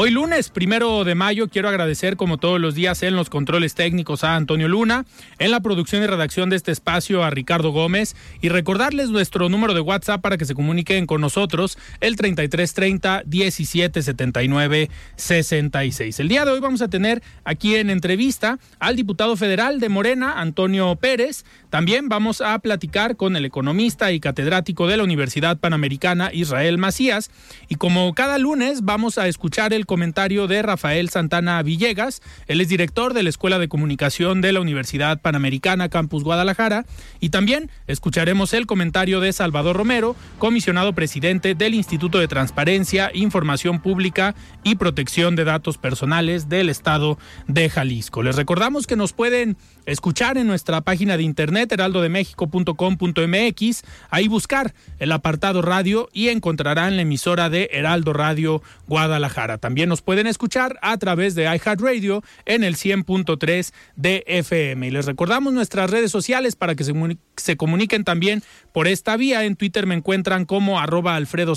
Hoy 0.00 0.12
lunes, 0.12 0.50
primero 0.50 1.02
de 1.02 1.16
mayo, 1.16 1.48
quiero 1.48 1.68
agradecer 1.68 2.16
como 2.16 2.38
todos 2.38 2.60
los 2.60 2.76
días 2.76 3.02
en 3.02 3.16
los 3.16 3.30
controles 3.30 3.74
técnicos 3.74 4.22
a 4.22 4.36
Antonio 4.36 4.68
Luna, 4.68 5.06
en 5.40 5.50
la 5.50 5.58
producción 5.58 6.04
y 6.04 6.06
redacción 6.06 6.50
de 6.50 6.54
este 6.54 6.70
espacio 6.70 7.24
a 7.24 7.30
Ricardo 7.30 7.72
Gómez 7.72 8.14
y 8.40 8.48
recordarles 8.48 9.10
nuestro 9.10 9.48
número 9.48 9.74
de 9.74 9.80
WhatsApp 9.80 10.20
para 10.20 10.36
que 10.38 10.44
se 10.44 10.54
comuniquen 10.54 11.06
con 11.06 11.20
nosotros, 11.20 11.78
el 12.00 12.14
3330 12.14 13.24
1779 13.26 14.88
66. 15.16 16.20
El 16.20 16.28
día 16.28 16.44
de 16.44 16.52
hoy 16.52 16.60
vamos 16.60 16.80
a 16.80 16.86
tener 16.86 17.20
aquí 17.42 17.74
en 17.74 17.90
entrevista 17.90 18.60
al 18.78 18.94
diputado 18.94 19.34
federal 19.34 19.80
de 19.80 19.88
Morena, 19.88 20.40
Antonio 20.40 20.94
Pérez. 20.94 21.44
También 21.70 22.08
vamos 22.08 22.40
a 22.40 22.56
platicar 22.60 23.16
con 23.16 23.34
el 23.34 23.44
economista 23.44 24.12
y 24.12 24.20
catedrático 24.20 24.86
de 24.86 24.96
la 24.96 25.02
Universidad 25.02 25.58
Panamericana, 25.58 26.30
Israel 26.32 26.78
Macías. 26.78 27.32
Y 27.66 27.74
como 27.74 28.14
cada 28.14 28.38
lunes, 28.38 28.82
vamos 28.84 29.18
a 29.18 29.26
escuchar 29.26 29.72
el 29.72 29.87
comentario 29.88 30.46
de 30.46 30.62
Rafael 30.62 31.08
Santana 31.08 31.60
Villegas. 31.64 32.22
Él 32.46 32.60
es 32.60 32.68
director 32.68 33.14
de 33.14 33.24
la 33.24 33.30
Escuela 33.30 33.58
de 33.58 33.68
Comunicación 33.68 34.40
de 34.40 34.52
la 34.52 34.60
Universidad 34.60 35.20
Panamericana 35.20 35.88
Campus 35.88 36.22
Guadalajara. 36.22 36.84
Y 37.18 37.30
también 37.30 37.68
escucharemos 37.88 38.52
el 38.52 38.66
comentario 38.66 39.18
de 39.18 39.32
Salvador 39.32 39.76
Romero, 39.76 40.14
comisionado 40.38 40.92
presidente 40.92 41.56
del 41.56 41.74
Instituto 41.74 42.20
de 42.20 42.28
Transparencia, 42.28 43.10
Información 43.12 43.80
Pública 43.80 44.36
y 44.62 44.76
Protección 44.76 45.34
de 45.34 45.42
Datos 45.42 45.78
Personales 45.78 46.48
del 46.48 46.68
Estado 46.68 47.18
de 47.48 47.68
Jalisco. 47.68 48.22
Les 48.22 48.36
recordamos 48.36 48.86
que 48.86 48.94
nos 48.94 49.12
pueden 49.12 49.56
escuchar 49.86 50.36
en 50.36 50.46
nuestra 50.46 50.82
página 50.82 51.16
de 51.16 51.22
internet 51.22 51.72
heraldodemexico.com.mx, 51.72 53.82
ahí 54.10 54.28
buscar 54.28 54.74
el 54.98 55.12
apartado 55.12 55.62
radio 55.62 56.10
y 56.12 56.28
encontrarán 56.28 56.96
la 56.96 57.02
emisora 57.02 57.48
de 57.48 57.70
Heraldo 57.72 58.12
Radio 58.12 58.60
Guadalajara. 58.86 59.56
También 59.68 59.90
nos 59.90 60.00
pueden 60.00 60.26
escuchar 60.26 60.78
a 60.80 60.96
través 60.96 61.34
de 61.34 61.42
iHeartRadio 61.42 62.24
en 62.46 62.64
el 62.64 62.76
100.3 62.76 63.74
de 63.96 64.24
FM. 64.26 64.86
Y 64.86 64.90
les 64.90 65.04
recordamos 65.04 65.52
nuestras 65.52 65.90
redes 65.90 66.10
sociales 66.10 66.56
para 66.56 66.74
que 66.74 66.84
se, 66.84 67.56
comuniquen 67.58 68.02
también 68.02 68.42
por 68.72 68.88
esta 68.88 69.18
vía. 69.18 69.44
En 69.44 69.56
Twitter 69.56 69.84
me 69.86 69.94
encuentran 69.94 70.46
como 70.46 70.80
arroba 70.80 71.16
Alfredo 71.16 71.52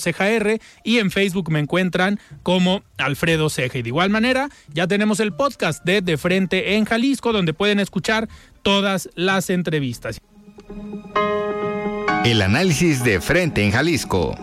y 0.84 0.98
en 0.98 1.10
Facebook 1.10 1.50
me 1.52 1.60
encuentran 1.60 2.20
como 2.44 2.84
Alfredo 2.98 3.50
Ceja. 3.50 3.78
Y 3.78 3.82
de 3.82 3.88
igual 3.88 4.10
manera, 4.10 4.50
ya 4.74 4.88
tenemos 4.88 5.22
el 5.22 5.32
podcast 5.32 5.82
de 5.86 6.02
De 6.02 6.18
Frente 6.18 6.76
en 6.76 6.84
Jalisco, 6.84 7.32
donde 7.32 7.54
pueden 7.54 7.80
escuchar 7.80 8.28
todas 8.62 9.10
las 9.16 9.50
entrevistas. 9.50 10.20
El 12.26 12.42
análisis 12.42 13.06
de 13.06 13.22
Frente 13.22 13.64
en 13.64 13.72
Jalisco. 13.72 14.36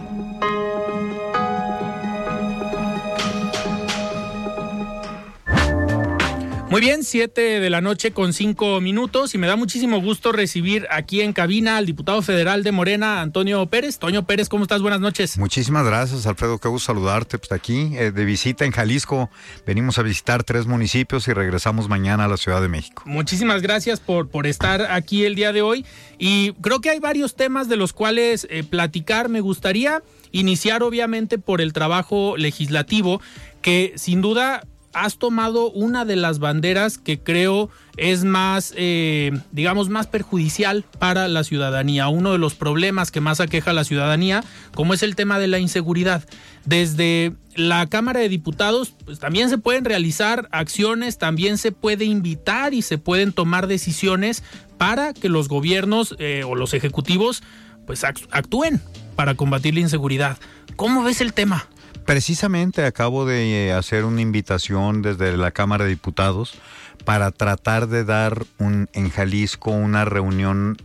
Muy 6.70 6.82
bien, 6.82 7.02
siete 7.02 7.60
de 7.60 7.70
la 7.70 7.80
noche 7.80 8.10
con 8.10 8.34
cinco 8.34 8.82
minutos 8.82 9.34
y 9.34 9.38
me 9.38 9.46
da 9.46 9.56
muchísimo 9.56 10.02
gusto 10.02 10.32
recibir 10.32 10.86
aquí 10.90 11.22
en 11.22 11.32
cabina 11.32 11.78
al 11.78 11.86
diputado 11.86 12.20
federal 12.20 12.62
de 12.62 12.72
Morena, 12.72 13.22
Antonio 13.22 13.64
Pérez. 13.70 13.98
Toño 13.98 14.26
Pérez, 14.26 14.50
¿cómo 14.50 14.64
estás? 14.64 14.82
Buenas 14.82 15.00
noches. 15.00 15.38
Muchísimas 15.38 15.86
gracias, 15.86 16.26
Alfredo. 16.26 16.58
Qué 16.58 16.68
gusto 16.68 16.92
saludarte. 16.92 17.38
Pues 17.38 17.52
aquí, 17.52 17.92
eh, 17.94 18.10
de 18.10 18.24
visita 18.26 18.66
en 18.66 18.72
Jalisco. 18.72 19.30
Venimos 19.66 19.98
a 19.98 20.02
visitar 20.02 20.44
tres 20.44 20.66
municipios 20.66 21.26
y 21.28 21.32
regresamos 21.32 21.88
mañana 21.88 22.26
a 22.26 22.28
la 22.28 22.36
Ciudad 22.36 22.60
de 22.60 22.68
México. 22.68 23.02
Muchísimas 23.06 23.62
gracias 23.62 23.98
por, 23.98 24.28
por 24.28 24.46
estar 24.46 24.92
aquí 24.92 25.24
el 25.24 25.36
día 25.36 25.54
de 25.54 25.62
hoy. 25.62 25.86
Y 26.18 26.52
creo 26.60 26.82
que 26.82 26.90
hay 26.90 26.98
varios 26.98 27.34
temas 27.34 27.70
de 27.70 27.76
los 27.76 27.94
cuales 27.94 28.46
eh, 28.50 28.62
platicar. 28.62 29.30
Me 29.30 29.40
gustaría 29.40 30.02
iniciar, 30.32 30.82
obviamente, 30.82 31.38
por 31.38 31.62
el 31.62 31.72
trabajo 31.72 32.36
legislativo, 32.36 33.22
que 33.62 33.94
sin 33.96 34.20
duda 34.20 34.64
has 35.04 35.18
tomado 35.18 35.70
una 35.70 36.04
de 36.04 36.16
las 36.16 36.38
banderas 36.38 36.98
que 36.98 37.20
creo 37.20 37.70
es 37.96 38.24
más, 38.24 38.72
eh, 38.76 39.32
digamos, 39.52 39.88
más 39.88 40.06
perjudicial 40.06 40.84
para 40.98 41.28
la 41.28 41.44
ciudadanía. 41.44 42.08
Uno 42.08 42.32
de 42.32 42.38
los 42.38 42.54
problemas 42.54 43.10
que 43.10 43.20
más 43.20 43.40
aqueja 43.40 43.70
a 43.70 43.74
la 43.74 43.84
ciudadanía, 43.84 44.42
como 44.74 44.94
es 44.94 45.02
el 45.02 45.16
tema 45.16 45.38
de 45.38 45.48
la 45.48 45.58
inseguridad. 45.58 46.24
Desde 46.64 47.32
la 47.54 47.86
Cámara 47.86 48.20
de 48.20 48.28
Diputados, 48.28 48.92
pues 49.04 49.18
también 49.18 49.50
se 49.50 49.58
pueden 49.58 49.84
realizar 49.84 50.48
acciones, 50.52 51.18
también 51.18 51.58
se 51.58 51.72
puede 51.72 52.04
invitar 52.04 52.74
y 52.74 52.82
se 52.82 52.98
pueden 52.98 53.32
tomar 53.32 53.66
decisiones 53.66 54.42
para 54.78 55.12
que 55.12 55.28
los 55.28 55.48
gobiernos 55.48 56.14
eh, 56.18 56.44
o 56.44 56.54
los 56.54 56.74
ejecutivos 56.74 57.42
pues 57.86 58.04
actúen 58.04 58.80
para 59.16 59.34
combatir 59.34 59.74
la 59.74 59.80
inseguridad. 59.80 60.38
¿Cómo 60.76 61.02
ves 61.02 61.20
el 61.20 61.32
tema? 61.32 61.66
Precisamente 62.04 62.84
acabo 62.84 63.26
de 63.26 63.68
eh, 63.68 63.72
hacer 63.72 64.04
una 64.04 64.20
invitación 64.20 65.02
desde 65.02 65.36
la 65.36 65.50
Cámara 65.50 65.84
de 65.84 65.90
Diputados 65.90 66.58
para 67.04 67.30
tratar 67.30 67.88
de 67.88 68.04
dar 68.04 68.44
un, 68.58 68.88
en 68.92 69.10
Jalisco 69.10 69.70
una 69.70 70.04
reunión 70.04 70.76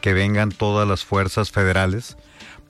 que 0.00 0.12
vengan 0.12 0.50
todas 0.50 0.88
las 0.88 1.04
fuerzas 1.04 1.50
federales 1.50 2.16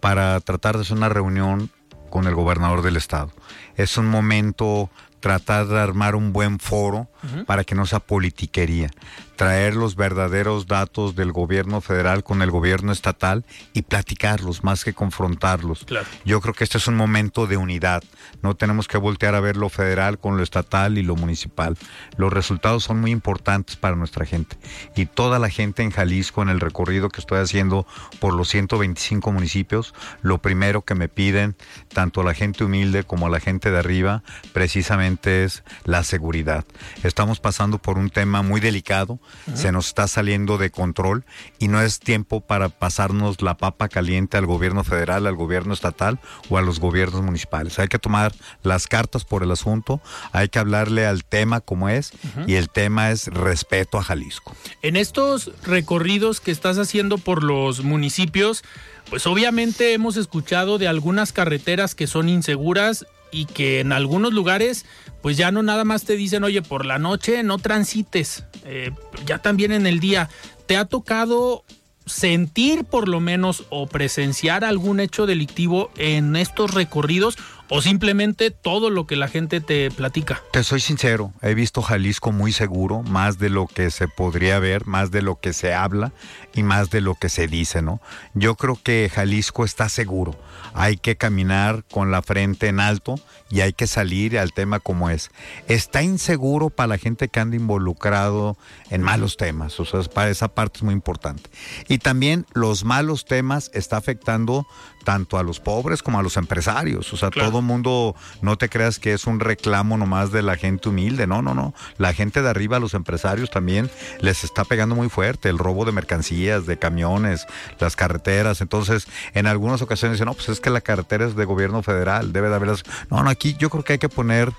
para 0.00 0.38
tratar 0.40 0.76
de 0.76 0.82
hacer 0.82 0.96
una 0.96 1.08
reunión 1.08 1.70
con 2.10 2.26
el 2.26 2.34
gobernador 2.34 2.82
del 2.82 2.96
estado. 2.96 3.32
Es 3.76 3.96
un 3.96 4.06
momento 4.06 4.90
tratar 5.20 5.66
de 5.66 5.78
armar 5.78 6.14
un 6.14 6.32
buen 6.32 6.58
foro 6.58 7.08
para 7.46 7.64
que 7.64 7.74
no 7.74 7.86
sea 7.86 8.00
politiquería 8.00 8.90
traer 9.38 9.76
los 9.76 9.94
verdaderos 9.94 10.66
datos 10.66 11.14
del 11.14 11.30
gobierno 11.30 11.80
federal 11.80 12.24
con 12.24 12.42
el 12.42 12.50
gobierno 12.50 12.90
estatal 12.90 13.44
y 13.72 13.82
platicarlos 13.82 14.64
más 14.64 14.82
que 14.82 14.94
confrontarlos. 14.94 15.86
Yo 16.24 16.40
creo 16.40 16.54
que 16.54 16.64
este 16.64 16.78
es 16.78 16.88
un 16.88 16.96
momento 16.96 17.46
de 17.46 17.56
unidad. 17.56 18.02
No 18.42 18.56
tenemos 18.56 18.88
que 18.88 18.98
voltear 18.98 19.36
a 19.36 19.40
ver 19.40 19.56
lo 19.56 19.68
federal 19.68 20.18
con 20.18 20.36
lo 20.36 20.42
estatal 20.42 20.98
y 20.98 21.04
lo 21.04 21.14
municipal. 21.14 21.78
Los 22.16 22.32
resultados 22.32 22.82
son 22.82 23.00
muy 23.00 23.12
importantes 23.12 23.76
para 23.76 23.94
nuestra 23.94 24.26
gente. 24.26 24.56
Y 24.96 25.06
toda 25.06 25.38
la 25.38 25.50
gente 25.50 25.84
en 25.84 25.92
Jalisco, 25.92 26.42
en 26.42 26.48
el 26.48 26.58
recorrido 26.58 27.08
que 27.08 27.20
estoy 27.20 27.38
haciendo 27.38 27.86
por 28.18 28.34
los 28.34 28.48
125 28.48 29.30
municipios, 29.30 29.94
lo 30.20 30.38
primero 30.38 30.82
que 30.84 30.96
me 30.96 31.08
piden, 31.08 31.54
tanto 31.94 32.24
la 32.24 32.34
gente 32.34 32.64
humilde 32.64 33.04
como 33.04 33.28
la 33.28 33.38
gente 33.38 33.70
de 33.70 33.78
arriba, 33.78 34.24
precisamente 34.52 35.44
es 35.44 35.62
la 35.84 36.02
seguridad. 36.02 36.64
Estamos 37.08 37.40
pasando 37.40 37.78
por 37.78 37.98
un 37.98 38.10
tema 38.10 38.42
muy 38.42 38.60
delicado 38.60 39.18
se 39.54 39.72
nos 39.72 39.88
está 39.88 40.06
saliendo 40.08 40.58
de 40.58 40.70
control 40.70 41.24
y 41.58 41.68
no 41.68 41.80
es 41.80 42.00
tiempo 42.00 42.40
para 42.40 42.68
pasarnos 42.68 43.42
la 43.42 43.56
papa 43.56 43.88
caliente 43.88 44.36
al 44.36 44.46
gobierno 44.46 44.84
federal, 44.84 45.26
al 45.26 45.34
gobierno 45.34 45.74
estatal 45.74 46.20
o 46.48 46.58
a 46.58 46.62
los 46.62 46.80
gobiernos 46.80 47.22
municipales. 47.22 47.78
Hay 47.78 47.88
que 47.88 47.98
tomar 47.98 48.34
las 48.62 48.86
cartas 48.86 49.24
por 49.24 49.42
el 49.42 49.50
asunto, 49.50 50.00
hay 50.32 50.48
que 50.48 50.58
hablarle 50.58 51.06
al 51.06 51.24
tema 51.24 51.60
como 51.60 51.88
es 51.88 52.12
y 52.46 52.54
el 52.54 52.68
tema 52.68 53.10
es 53.10 53.26
respeto 53.26 53.98
a 53.98 54.02
Jalisco. 54.02 54.54
En 54.82 54.96
estos 54.96 55.50
recorridos 55.64 56.40
que 56.40 56.50
estás 56.50 56.78
haciendo 56.78 57.18
por 57.18 57.42
los 57.42 57.82
municipios, 57.82 58.64
pues 59.10 59.26
obviamente 59.26 59.94
hemos 59.94 60.16
escuchado 60.16 60.78
de 60.78 60.88
algunas 60.88 61.32
carreteras 61.32 61.94
que 61.94 62.06
son 62.06 62.28
inseguras 62.28 63.06
y 63.30 63.46
que 63.46 63.80
en 63.80 63.92
algunos 63.92 64.32
lugares 64.32 64.86
pues 65.22 65.36
ya 65.36 65.50
no 65.50 65.62
nada 65.62 65.84
más 65.84 66.04
te 66.04 66.16
dicen, 66.16 66.44
oye, 66.44 66.62
por 66.62 66.86
la 66.86 66.98
noche 66.98 67.42
no 67.42 67.58
transites, 67.58 68.44
eh, 68.64 68.92
ya 69.26 69.38
también 69.38 69.72
en 69.72 69.86
el 69.86 70.00
día. 70.00 70.28
¿Te 70.66 70.76
ha 70.76 70.84
tocado 70.84 71.64
sentir 72.06 72.84
por 72.84 73.08
lo 73.08 73.20
menos 73.20 73.64
o 73.70 73.86
presenciar 73.86 74.64
algún 74.64 75.00
hecho 75.00 75.26
delictivo 75.26 75.90
en 75.96 76.36
estos 76.36 76.72
recorridos 76.72 77.36
o 77.70 77.82
simplemente 77.82 78.50
todo 78.50 78.90
lo 78.90 79.06
que 79.06 79.16
la 79.16 79.28
gente 79.28 79.60
te 79.60 79.90
platica? 79.90 80.42
Te 80.52 80.64
soy 80.64 80.80
sincero, 80.80 81.32
he 81.42 81.54
visto 81.54 81.82
Jalisco 81.82 82.32
muy 82.32 82.52
seguro, 82.52 83.02
más 83.02 83.38
de 83.38 83.50
lo 83.50 83.66
que 83.66 83.90
se 83.90 84.08
podría 84.08 84.58
ver, 84.58 84.86
más 84.86 85.10
de 85.10 85.22
lo 85.22 85.38
que 85.40 85.52
se 85.52 85.74
habla 85.74 86.12
y 86.54 86.62
más 86.62 86.90
de 86.90 87.00
lo 87.00 87.14
que 87.14 87.28
se 87.28 87.46
dice, 87.46 87.82
¿no? 87.82 88.00
Yo 88.34 88.54
creo 88.54 88.78
que 88.82 89.10
Jalisco 89.12 89.64
está 89.64 89.88
seguro. 89.88 90.36
Hay 90.74 90.96
que 90.96 91.16
caminar 91.16 91.84
con 91.90 92.10
la 92.10 92.22
frente 92.22 92.68
en 92.68 92.80
alto 92.80 93.16
y 93.50 93.60
hay 93.60 93.72
que 93.72 93.86
salir 93.86 94.38
al 94.38 94.52
tema 94.52 94.80
como 94.80 95.10
es. 95.10 95.30
Está 95.66 96.02
inseguro 96.02 96.70
para 96.70 96.88
la 96.88 96.98
gente 96.98 97.28
que 97.28 97.40
anda 97.40 97.56
involucrado 97.56 98.56
en 98.90 99.02
malos 99.02 99.36
temas, 99.36 99.78
o 99.80 99.84
sea, 99.84 100.02
para 100.02 100.30
esa 100.30 100.48
parte 100.48 100.78
es 100.78 100.82
muy 100.82 100.94
importante. 100.94 101.50
Y 101.88 101.98
también 101.98 102.46
los 102.52 102.84
malos 102.84 103.24
temas 103.24 103.70
está 103.74 103.96
afectando 103.96 104.66
tanto 105.08 105.38
a 105.38 105.42
los 105.42 105.58
pobres 105.58 106.02
como 106.02 106.18
a 106.18 106.22
los 106.22 106.36
empresarios. 106.36 107.10
O 107.14 107.16
sea, 107.16 107.30
todo 107.30 107.62
mundo, 107.62 108.14
no 108.42 108.58
te 108.58 108.68
creas 108.68 108.98
que 108.98 109.14
es 109.14 109.26
un 109.26 109.40
reclamo 109.40 109.96
nomás 109.96 110.32
de 110.32 110.42
la 110.42 110.56
gente 110.56 110.90
humilde. 110.90 111.26
No, 111.26 111.40
no, 111.40 111.54
no. 111.54 111.72
La 111.96 112.12
gente 112.12 112.42
de 112.42 112.50
arriba, 112.50 112.78
los 112.78 112.92
empresarios 112.92 113.50
también 113.50 113.90
les 114.20 114.44
está 114.44 114.66
pegando 114.66 114.94
muy 114.94 115.08
fuerte 115.08 115.48
el 115.48 115.56
robo 115.56 115.86
de 115.86 115.92
mercancías, 115.92 116.66
de 116.66 116.78
camiones, 116.78 117.46
las 117.78 117.96
carreteras. 117.96 118.60
Entonces, 118.60 119.08
en 119.32 119.46
algunas 119.46 119.80
ocasiones 119.80 120.16
dicen, 120.16 120.26
no, 120.26 120.34
pues 120.34 120.50
es 120.50 120.60
que 120.60 120.68
la 120.68 120.82
carretera 120.82 121.24
es 121.24 121.36
de 121.36 121.46
gobierno 121.46 121.82
federal, 121.82 122.34
debe 122.34 122.50
de 122.50 122.56
haberlas. 122.56 122.82
No, 123.10 123.22
no, 123.22 123.30
aquí 123.38 123.54
yo 123.56 123.70
creo 123.70 123.84
que 123.84 123.92
hay 123.92 123.98
que 124.00 124.08
poner 124.08 124.52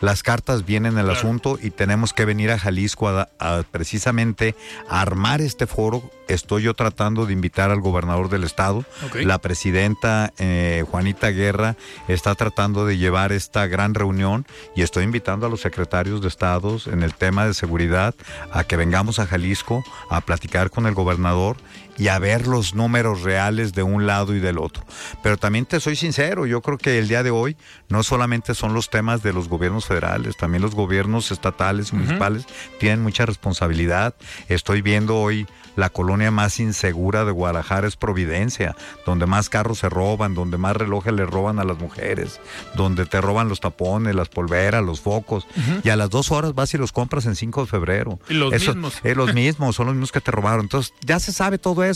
las 0.00 0.22
cartas 0.22 0.64
vienen 0.64 0.92
en 0.92 0.98
el 1.00 1.10
asunto 1.10 1.58
y 1.60 1.70
tenemos 1.70 2.12
que 2.12 2.24
venir 2.24 2.52
a 2.52 2.58
Jalisco 2.58 3.08
a, 3.08 3.28
precisamente 3.72 4.54
a 4.88 5.00
armar 5.00 5.40
este 5.40 5.66
foro. 5.66 6.08
Estoy 6.28 6.62
yo 6.62 6.74
tratando 6.74 7.26
de 7.26 7.32
invitar 7.32 7.72
al 7.72 7.80
gobernador 7.80 8.28
del 8.28 8.44
estado. 8.44 8.84
La 9.14 9.38
presidenta 9.38 10.32
eh, 10.38 10.84
Juanita 10.88 11.30
Guerra 11.30 11.74
está 12.06 12.36
tratando 12.36 12.86
de 12.86 12.96
llevar 12.96 13.32
esta 13.32 13.66
gran 13.66 13.94
reunión 13.94 14.46
y 14.76 14.82
estoy 14.82 15.02
invitando 15.02 15.46
a 15.46 15.50
los 15.50 15.62
secretarios 15.62 16.20
de 16.20 16.28
estados 16.28 16.86
en 16.86 17.02
el 17.02 17.14
tema 17.14 17.46
de 17.46 17.54
seguridad 17.54 18.14
a 18.52 18.62
que 18.62 18.76
vengamos 18.76 19.18
a 19.18 19.26
Jalisco 19.26 19.82
a 20.10 20.20
platicar 20.20 20.70
con 20.70 20.86
el 20.86 20.94
gobernador 20.94 21.56
y 21.98 22.08
a 22.08 22.18
ver 22.18 22.46
los 22.46 22.74
números 22.74 23.22
reales 23.22 23.74
de 23.74 23.82
un 23.82 24.06
lado 24.06 24.34
y 24.34 24.40
del 24.40 24.58
otro. 24.58 24.84
Pero 25.22 25.36
también 25.36 25.66
te 25.66 25.80
soy 25.80 25.96
sincero, 25.96 26.46
yo 26.46 26.62
creo 26.62 26.78
que 26.78 26.98
el 26.98 27.08
día 27.08 27.22
de 27.22 27.30
hoy 27.30 27.56
no 27.88 28.02
solamente 28.02 28.54
son 28.54 28.74
los 28.74 28.90
temas 28.90 29.22
de 29.22 29.32
los 29.32 29.48
gobiernos 29.48 29.86
federales, 29.86 30.36
también 30.36 30.62
los 30.62 30.74
gobiernos 30.74 31.30
estatales, 31.30 31.92
municipales 31.92 32.46
tienen 32.78 33.02
mucha 33.02 33.26
responsabilidad. 33.26 34.14
Estoy 34.48 34.82
viendo 34.82 35.16
hoy 35.16 35.46
la 35.76 35.90
colonia 35.90 36.32
más 36.32 36.58
insegura 36.58 37.24
de 37.24 37.30
Guadalajara 37.30 37.86
es 37.86 37.96
Providencia, 37.96 38.74
donde 39.06 39.26
más 39.26 39.48
carros 39.48 39.78
se 39.78 39.88
roban, 39.88 40.34
donde 40.34 40.58
más 40.58 40.76
relojes 40.76 41.12
le 41.12 41.24
roban 41.24 41.60
a 41.60 41.64
las 41.64 41.78
mujeres, 41.78 42.40
donde 42.74 43.06
te 43.06 43.20
roban 43.20 43.48
los 43.48 43.60
tapones, 43.60 44.14
las 44.14 44.28
polveras, 44.28 44.84
los 44.84 45.00
focos, 45.00 45.46
y 45.84 45.90
a 45.90 45.96
las 45.96 46.10
dos 46.10 46.32
horas 46.32 46.54
vas 46.54 46.74
y 46.74 46.78
los 46.78 46.90
compras 46.90 47.26
en 47.26 47.36
5 47.36 47.62
de 47.62 47.66
febrero. 47.68 48.18
Y 48.28 48.34
los 48.34 48.52
mismos. 48.52 49.00
Es 49.04 49.16
los 49.16 49.34
mismos, 49.34 49.76
son 49.76 49.86
los 49.86 49.94
mismos 49.94 50.12
que 50.12 50.20
te 50.20 50.32
robaron. 50.32 50.62
Entonces 50.62 50.92
ya 51.04 51.20
se 51.20 51.32
sabe 51.32 51.58
todo 51.58 51.84
eso 51.84 51.87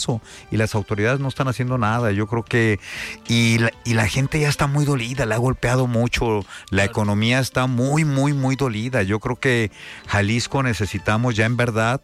y 0.51 0.57
las 0.57 0.75
autoridades 0.75 1.21
no 1.21 1.29
están 1.29 1.49
haciendo 1.49 1.79
nada. 1.79 2.13
Yo 2.13 2.27
creo 2.27 2.45
que, 2.45 2.81
y 3.29 3.59
la, 3.59 3.71
y 3.85 3.95
la 3.95 4.09
gente 4.09 4.41
ya 4.41 4.49
está 4.49 4.67
muy 4.67 4.85
dolida, 4.85 5.27
le 5.27 5.35
ha 5.35 5.39
golpeado 5.39 5.87
mucho, 5.87 6.45
la 6.71 6.85
economía 6.85 7.41
está 7.41 7.67
muy, 7.67 8.05
muy, 8.05 8.33
muy 8.33 8.57
dolida. 8.57 9.03
Yo 9.03 9.21
creo 9.21 9.37
que 9.37 9.71
Jalisco 10.07 10.63
necesitamos 10.63 11.37
ya 11.37 11.47
en 11.47 11.57
verdad 11.57 12.01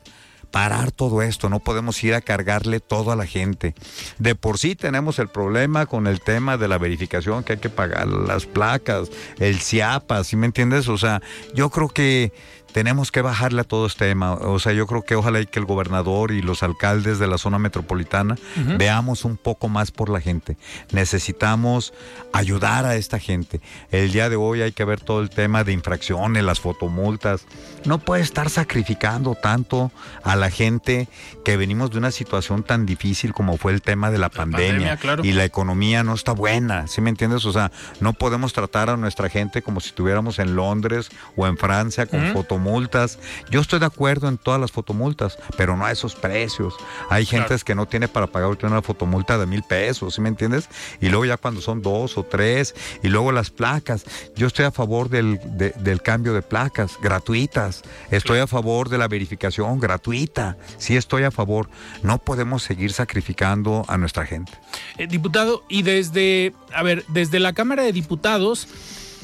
parar 0.50 0.92
todo 0.92 1.22
esto, 1.22 1.48
no 1.48 1.60
podemos 1.60 2.02
ir 2.02 2.14
a 2.14 2.20
cargarle 2.20 2.80
todo 2.80 3.12
a 3.12 3.16
la 3.16 3.26
gente. 3.26 3.74
De 4.18 4.34
por 4.34 4.58
sí 4.58 4.74
tenemos 4.74 5.18
el 5.18 5.28
problema 5.28 5.86
con 5.86 6.06
el 6.06 6.20
tema 6.20 6.56
de 6.56 6.68
la 6.68 6.78
verificación, 6.78 7.44
que 7.44 7.54
hay 7.54 7.58
que 7.58 7.70
pagar 7.70 8.08
las 8.08 8.46
placas, 8.46 9.10
el 9.38 9.60
CIAPA, 9.60 10.24
¿sí 10.24 10.36
me 10.36 10.46
entiendes? 10.46 10.88
O 10.88 10.98
sea, 10.98 11.22
yo 11.54 11.70
creo 11.70 11.88
que 11.88 12.32
tenemos 12.72 13.10
que 13.10 13.22
bajarle 13.22 13.62
a 13.62 13.64
todo 13.64 13.86
este 13.86 14.06
tema. 14.06 14.34
O 14.34 14.58
sea, 14.58 14.72
yo 14.72 14.86
creo 14.86 15.02
que 15.02 15.14
ojalá 15.16 15.40
y 15.40 15.46
que 15.46 15.58
el 15.58 15.64
gobernador 15.64 16.32
y 16.32 16.42
los 16.42 16.62
alcaldes 16.62 17.18
de 17.18 17.26
la 17.26 17.38
zona 17.38 17.58
metropolitana 17.58 18.36
veamos 18.76 19.24
un 19.24 19.36
poco 19.36 19.68
más 19.68 19.90
por 19.90 20.08
la 20.08 20.20
gente. 20.20 20.56
Necesitamos 20.92 21.92
ayudar 22.32 22.84
a 22.84 22.96
esta 22.96 23.18
gente. 23.18 23.60
El 23.90 24.12
día 24.12 24.28
de 24.28 24.36
hoy 24.36 24.62
hay 24.62 24.72
que 24.72 24.84
ver 24.84 25.00
todo 25.00 25.20
el 25.20 25.30
tema 25.30 25.64
de 25.64 25.72
infracciones, 25.72 26.44
las 26.44 26.60
fotomultas. 26.60 27.46
No 27.84 27.98
puede 27.98 28.22
estar 28.22 28.50
sacrificando 28.50 29.34
tanto 29.34 29.90
a 30.22 30.36
la 30.36 30.50
gente 30.50 31.08
que 31.44 31.56
venimos 31.56 31.90
de 31.90 31.98
una 31.98 32.10
situación 32.10 32.62
tan 32.62 32.86
difícil 32.86 33.32
como 33.32 33.56
fue 33.56 33.72
el 33.72 33.82
tema 33.82 34.10
de 34.10 34.18
la, 34.18 34.28
pandemia, 34.28 34.98
y 35.22 35.32
la 35.32 35.44
economía 35.44 36.02
no 36.02 36.14
está 36.14 36.32
buena, 36.32 36.86
¿sí 36.86 37.00
me 37.00 37.10
entiendes? 37.10 37.44
O 37.44 37.52
sea, 37.52 37.72
no 38.00 38.12
podemos 38.12 38.52
tratar 38.52 38.90
a 38.90 38.96
nuestra 38.96 39.28
gente 39.28 39.62
como 39.62 39.80
si 39.80 39.88
estuviéramos 39.88 40.38
en 40.38 40.54
Londres 40.54 41.10
o 41.36 41.46
en 41.46 41.56
Francia 41.56 42.06
con 42.06 42.32
fotomultas 42.32 42.57
multas. 42.58 43.18
Yo 43.50 43.60
estoy 43.60 43.80
de 43.80 43.86
acuerdo 43.86 44.28
en 44.28 44.38
todas 44.38 44.60
las 44.60 44.70
fotomultas, 44.70 45.38
pero 45.56 45.76
no 45.76 45.84
a 45.84 45.92
esos 45.92 46.14
precios. 46.14 46.74
Hay 47.08 47.26
gente 47.26 47.48
que 47.64 47.74
no 47.74 47.86
tiene 47.86 48.08
para 48.08 48.26
pagar 48.26 48.56
una 48.62 48.82
fotomulta 48.82 49.38
de 49.38 49.46
mil 49.46 49.62
pesos, 49.62 50.14
¿sí 50.14 50.20
me 50.20 50.28
entiendes? 50.28 50.68
Y 51.00 51.08
luego 51.08 51.24
ya 51.24 51.36
cuando 51.36 51.60
son 51.60 51.82
dos 51.82 52.18
o 52.18 52.24
tres, 52.24 52.74
y 53.02 53.08
luego 53.08 53.32
las 53.32 53.50
placas. 53.50 54.04
Yo 54.36 54.46
estoy 54.46 54.64
a 54.66 54.70
favor 54.70 55.08
del, 55.08 55.40
del 55.56 56.02
cambio 56.02 56.34
de 56.34 56.42
placas 56.42 56.98
gratuitas. 57.02 57.82
Estoy 58.10 58.40
a 58.40 58.46
favor 58.46 58.88
de 58.88 58.98
la 58.98 59.08
verificación 59.08 59.80
gratuita. 59.80 60.56
Sí 60.76 60.96
estoy 60.96 61.24
a 61.24 61.30
favor. 61.30 61.68
No 62.02 62.18
podemos 62.18 62.62
seguir 62.62 62.92
sacrificando 62.92 63.84
a 63.88 63.96
nuestra 63.96 64.26
gente. 64.26 64.52
Eh, 64.98 65.06
diputado, 65.06 65.64
y 65.68 65.82
desde, 65.82 66.52
a 66.74 66.82
ver, 66.82 67.04
desde 67.08 67.40
la 67.40 67.52
Cámara 67.52 67.82
de 67.82 67.92
Diputados, 67.92 68.68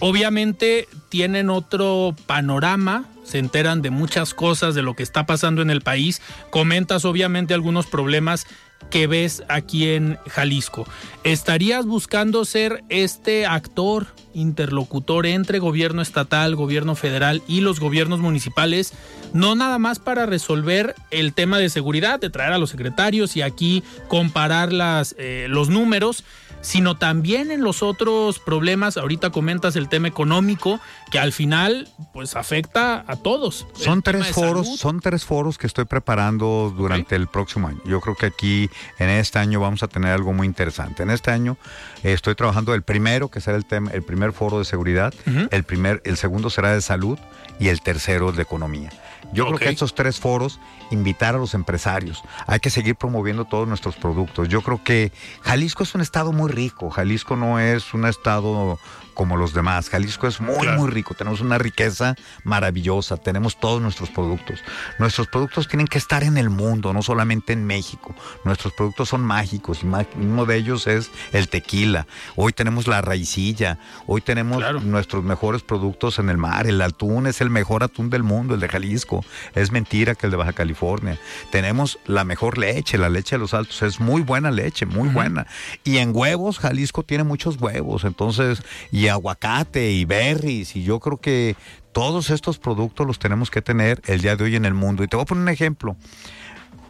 obviamente 0.00 0.88
tienen 1.08 1.50
otro 1.50 2.14
panorama 2.26 3.06
se 3.25 3.38
enteran 3.38 3.82
de 3.82 3.91
muchas 3.91 4.35
cosas, 4.35 4.75
de 4.75 4.82
lo 4.82 4.94
que 4.94 5.02
está 5.02 5.26
pasando 5.26 5.62
en 5.62 5.70
el 5.70 5.81
país. 5.81 6.20
Comentas 6.50 7.05
obviamente 7.05 7.55
algunos 7.55 7.87
problemas 7.87 8.46
que 8.91 9.06
ves 9.06 9.43
aquí 9.49 9.88
en 9.88 10.19
Jalisco. 10.29 10.87
¿Estarías 11.25 11.87
buscando 11.87 12.44
ser 12.44 12.85
este 12.91 13.46
actor 13.46 14.06
interlocutor 14.35 15.26
entre 15.26 15.58
gobierno 15.58 16.02
estatal, 16.02 16.55
gobierno 16.55 16.94
federal 16.94 17.43
y 17.49 17.61
los 17.62 17.81
gobiernos 17.81 18.20
municipales? 18.20 18.93
No 19.32 19.55
nada 19.55 19.79
más 19.79 19.99
para 19.99 20.26
resolver 20.26 20.95
el 21.11 21.33
tema 21.33 21.59
de 21.59 21.71
seguridad, 21.71 22.21
de 22.21 22.30
traer 22.30 22.52
a 22.52 22.59
los 22.59 22.71
secretarios 22.71 23.37
y 23.37 23.42
aquí 23.42 23.83
comparar 24.07 24.73
las, 24.73 25.16
eh, 25.18 25.47
los 25.49 25.71
números, 25.71 26.25
sino 26.64 26.97
también 26.97 27.50
en 27.50 27.62
los 27.62 27.83
otros 27.83 28.38
problemas. 28.38 28.97
Ahorita 28.97 29.30
comentas 29.30 29.76
el 29.76 29.88
tema 29.88 30.09
económico, 30.09 30.80
que 31.11 31.18
al 31.18 31.33
final 31.33 31.88
pues 32.12 32.35
afecta 32.37 33.04
a 33.06 33.16
todos. 33.16 33.66
Son 33.75 34.02
tres 34.02 34.28
foros, 34.28 34.78
son 34.78 35.00
tres 35.00 35.25
foros 35.25 35.59
que 35.59 35.66
estoy 35.66 35.85
preparando 35.85 36.73
durante 36.75 37.16
el 37.16 37.28
próximo 37.28 37.68
año. 37.68 37.80
Yo 37.85 38.00
creo 38.00 38.16
que 38.16 38.26
aquí 38.26 38.71
en 38.99 39.11
este 39.11 39.38
año 39.38 39.61
vamos 39.61 39.83
a 39.83 39.88
tener 39.88 40.12
algo 40.12 40.33
muy 40.33 40.47
interesante. 40.47 41.02
En 41.02 41.11
este 41.11 41.30
año 41.30 41.59
estoy 42.02 42.35
trabajando 42.35 42.75
el 42.75 42.83
primero, 42.83 43.28
que 43.28 43.40
será 43.40 43.59
el 43.59 43.66
tema, 43.66 43.90
el 43.92 44.02
primer 44.02 44.33
foro 44.33 44.59
de 44.59 44.64
seguridad, 44.64 45.12
el 45.50 45.64
primer, 45.64 46.00
el 46.04 46.16
segundo 46.16 46.49
será 46.49 46.73
de 46.73 46.80
salud 46.80 47.18
y 47.61 47.68
el 47.68 47.83
tercero 47.83 48.33
de 48.33 48.42
economía. 48.42 48.90
Yo 49.35 49.47
creo 49.47 49.59
que 49.59 49.69
estos 49.69 49.95
tres 49.95 50.21
foros, 50.21 50.61
invitar 50.91 51.35
a 51.35 51.38
los 51.38 51.55
empresarios, 51.55 52.23
hay 52.47 52.61
que 52.61 52.71
seguir 52.71 52.95
promoviendo 52.95 53.45
todos 53.45 53.67
nuestros 53.67 53.97
productos. 53.97 54.49
Yo 54.49 54.62
creo 54.62 54.83
que 54.83 55.12
Jalisco 55.43 55.83
es 55.83 55.95
un 55.95 56.00
estado 56.00 56.33
muy 56.33 56.50
rico, 56.50 56.88
Jalisco 56.91 57.37
no 57.37 57.59
es 57.59 57.93
un 57.95 58.07
estado 58.07 58.79
como 59.14 59.37
los 59.37 59.54
demás. 59.54 59.88
Jalisco 59.88 60.26
es 60.26 60.40
muy, 60.40 60.68
muy 60.68 60.90
rico. 60.90 61.14
Tenemos 61.14 61.40
una 61.40 61.59
riqueza 61.59 62.16
maravillosa. 62.42 63.16
Tenemos 63.16 63.59
todos 63.59 63.80
nuestros 63.80 64.11
productos. 64.11 64.61
Nuestros 64.99 65.28
productos 65.28 65.68
tienen 65.68 65.87
que 65.87 65.99
estar 65.99 66.23
en 66.25 66.37
el 66.37 66.50
mundo, 66.50 66.92
no 66.92 67.02
solamente 67.02 67.52
en 67.52 67.64
México. 67.64 68.14
Nuestros 68.44 68.73
productos 68.75 69.09
son 69.09 69.23
mágicos 69.23 69.80
y 69.83 69.87
uno 69.87 70.47
de 70.47 70.56
ellos 70.56 70.87
es 70.87 71.11
el 71.33 71.49
tequila. 71.49 72.06
Hoy 72.37 72.52
tenemos 72.52 72.87
la 72.87 73.00
raicilla. 73.00 73.78
Hoy 74.06 74.21
tenemos 74.21 74.62
nuestros 74.83 75.25
mejores 75.25 75.62
productos 75.62 76.18
en 76.18 76.28
el 76.28 76.37
mar. 76.37 76.66
El 76.66 76.80
atún 76.83 77.26
es 77.26 77.40
el 77.40 77.50
mejor 77.50 77.83
atún 77.83 78.11
del 78.11 78.23
mundo, 78.23 78.54
el 78.54 78.61
de 78.61 78.68
Jalisco. 78.68 79.25
Es 79.54 79.71
mentira 79.71 80.14
que 80.14 80.26
el 80.26 80.30
de 80.30 80.37
Baja 80.37 80.52
California. 80.52 81.18
Tenemos 81.50 81.99
la 82.06 82.25
mejor 82.25 82.59
leche, 82.59 82.99
la 82.99 83.09
leche 83.09 83.37
de 83.37 83.40
los 83.40 83.54
altos. 83.54 83.83
Es 83.83 84.00
muy 84.00 84.23
buena 84.23 84.50
leche, 84.50 84.87
muy 84.87 85.09
buena. 85.09 85.47
Y 85.85 85.99
en 85.99 86.14
huevos, 86.14 86.59
Jalisco 86.59 87.02
tiene 87.02 87.25
muchos 87.25 87.61
huevos. 87.61 88.04
Entonces, 88.04 88.62
y 88.90 89.03
y 89.04 89.08
aguacate 89.08 89.90
y 89.90 90.06
berries 90.06 90.76
y 90.76 90.82
yo 90.82 90.99
creo 90.99 91.18
que 91.18 91.56
todos 91.92 92.30
estos 92.30 92.58
productos 92.58 93.06
los 93.06 93.18
tenemos 93.18 93.50
que 93.50 93.61
tener 93.61 94.00
el 94.06 94.23
día 94.23 94.34
de 94.34 94.44
hoy 94.44 94.56
en 94.56 94.64
el 94.64 94.73
mundo. 94.73 95.04
Y 95.04 95.08
te 95.08 95.16
voy 95.16 95.25
a 95.25 95.26
poner 95.26 95.42
un 95.42 95.50
ejemplo. 95.50 95.96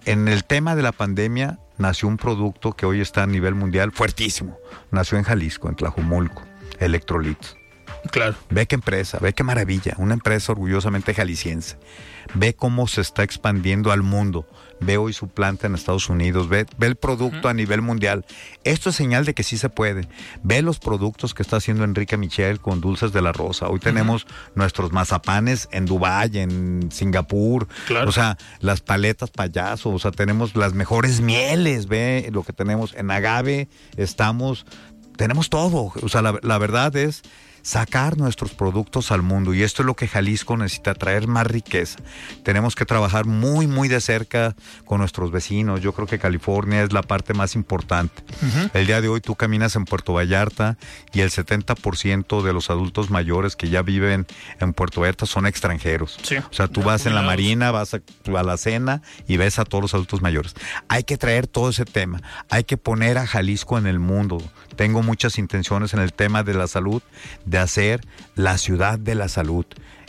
En 0.05 0.29
el 0.29 0.45
tema 0.45 0.77
de 0.77 0.83
la 0.83 0.93
pandemia 0.93 1.59
nació 1.77 2.07
un 2.07 2.17
producto 2.17 2.73
que 2.73 2.87
hoy 2.87 3.01
está 3.01 3.25
a 3.25 3.27
nivel 3.27 3.57
mundial 3.57 3.91
fuertísimo. 3.91 4.57
Nació 4.93 5.19
en 5.19 5.25
Jalisco, 5.25 5.69
en 5.69 5.75
Tlajumulco, 5.75 6.43
Electrolits. 6.79 7.57
Claro. 8.13 8.37
Ve 8.49 8.67
qué 8.67 8.77
empresa, 8.77 9.19
ve 9.21 9.33
qué 9.33 9.43
maravilla, 9.43 9.95
una 9.99 10.15
empresa 10.15 10.53
orgullosamente 10.53 11.15
jalisciense. 11.15 11.79
Ve 12.35 12.55
cómo 12.55 12.87
se 12.87 13.01
está 13.01 13.25
expandiendo 13.25 13.91
al 13.91 14.03
mundo. 14.03 14.47
Ve 14.85 14.97
hoy 14.97 15.13
su 15.13 15.29
planta 15.29 15.67
en 15.67 15.75
Estados 15.75 16.09
Unidos, 16.09 16.49
ve, 16.49 16.67
ve 16.79 16.87
el 16.87 16.97
producto 16.97 17.49
a 17.49 17.55
nivel 17.55 17.83
mundial. 17.83 18.25
Esto 18.65 18.91
es 18.91 18.97
señal 18.97 19.25
de 19.25 19.35
que 19.35 19.43
sí 19.43 19.57
se 19.57 19.69
puede. 19.69 20.09
Ve 20.43 20.63
los 20.63 20.79
productos 20.79 21.35
que 21.35 21.43
está 21.43 21.57
haciendo 21.57 21.85
Enrique 21.85 22.17
Michel 22.17 22.61
con 22.61 22.81
Dulces 22.81 23.13
de 23.13 23.23
la 23.23 23.33
Rosa. 23.33 23.69
Hoy 23.69 23.81
tenemos 23.81 24.27
nuestros 24.55 24.93
mazapanes 24.93 25.69
en 25.73 25.87
Dubái, 25.87 26.39
en 26.39 26.91
Singapur. 26.93 27.67
Claro. 27.87 28.09
O 28.09 28.13
sea, 28.13 28.37
las 28.61 28.81
paletas 28.81 29.31
payaso, 29.31 29.91
o 29.91 29.99
sea, 29.99 30.11
tenemos 30.11 30.55
las 30.57 30.75
mejores 30.75 31.21
mieles, 31.21 31.87
ve 31.87 32.29
lo 32.33 32.43
que 32.43 32.53
tenemos 32.53 32.95
en 32.95 33.11
agave, 33.11 33.69
estamos, 33.97 34.67
tenemos 35.17 35.51
todo. 35.51 35.93
O 36.03 36.09
sea, 36.09 36.23
la, 36.23 36.39
la 36.43 36.59
verdad 36.59 36.95
es 36.97 37.23
sacar 37.65 38.19
nuestros 38.19 38.53
productos 38.53 39.11
al 39.11 39.23
mundo 39.23 39.55
y 39.55 39.63
esto 39.63 39.83
es 39.83 39.87
lo 39.87 39.97
que 39.97 40.07
Jalisco 40.07 40.57
necesita, 40.57 40.95
traer 40.95 41.27
más 41.27 41.47
riqueza. 41.47 41.99
Tenemos 42.43 42.77
que 42.77 42.85
trabajar 42.85 43.25
muy, 43.25 43.67
muy 43.67 43.89
de 43.89 44.03
cerca 44.03 44.55
con 44.85 44.99
nuestros 44.99 45.33
vecinos. 45.33 45.81
Yo 45.81 45.95
creo 45.95 46.07
que 46.07 46.19
California 46.19 46.83
es 46.83 46.93
la 46.93 47.03
parte 47.03 47.33
más 47.33 47.55
importante. 47.55 48.23
El 48.75 48.87
día 48.87 49.01
de 49.01 49.09
hoy 49.09 49.23
tú 49.23 49.35
caminas 49.35 49.77
en 49.77 49.87
Puerto 49.87 50.13
Vallarta 50.13 50.77
y 51.15 51.23
el 51.23 51.31
70% 51.31 52.43
de 52.43 52.53
los 52.53 52.69
adultos 52.69 53.09
mayores 53.09 53.57
que 53.57 53.71
ya 53.71 53.81
viven 53.81 54.27
en 54.61 54.75
Puerto 54.75 55.01
Vallarta 55.01 55.25
son 55.25 55.47
extranjeros. 55.47 56.19
Sí. 56.23 56.37
O 56.37 56.53
sea, 56.53 56.69
tú 56.69 56.83
vas 56.83 57.07
en 57.07 57.15
la 57.15 57.23
marina, 57.23 57.71
vas 57.71 57.95
a, 57.95 58.01
a 58.39 58.43
la 58.43 58.59
cena 58.59 59.01
y 59.27 59.39
ves 59.39 59.59
a 59.59 59.65
todos 59.65 59.81
los 59.81 59.95
adultos 59.95 60.21
mayores. 60.21 60.55
Hay 60.89 61.05
que 61.05 61.17
traer 61.17 61.47
todo 61.47 61.71
ese 61.71 61.87
tema. 61.87 62.21
Hay 62.51 62.65
que 62.65 62.77
poner 62.77 63.17
a 63.17 63.27
Jalisco 63.27 63.79
en 63.79 63.87
el 63.87 64.01
mundo. 64.01 64.43
Tengo 64.77 65.03
muchas 65.03 65.39
intenciones 65.39 65.95
en 65.95 66.01
el 66.01 66.13
tema 66.13 66.43
de 66.43 66.55
la 66.55 66.67
salud, 66.67 67.01
de 67.55 67.61
hacer 67.61 68.01
la 68.35 68.59
ciudad 68.59 68.99
de 68.99 69.15
la 69.15 69.29
salud. 69.29 69.65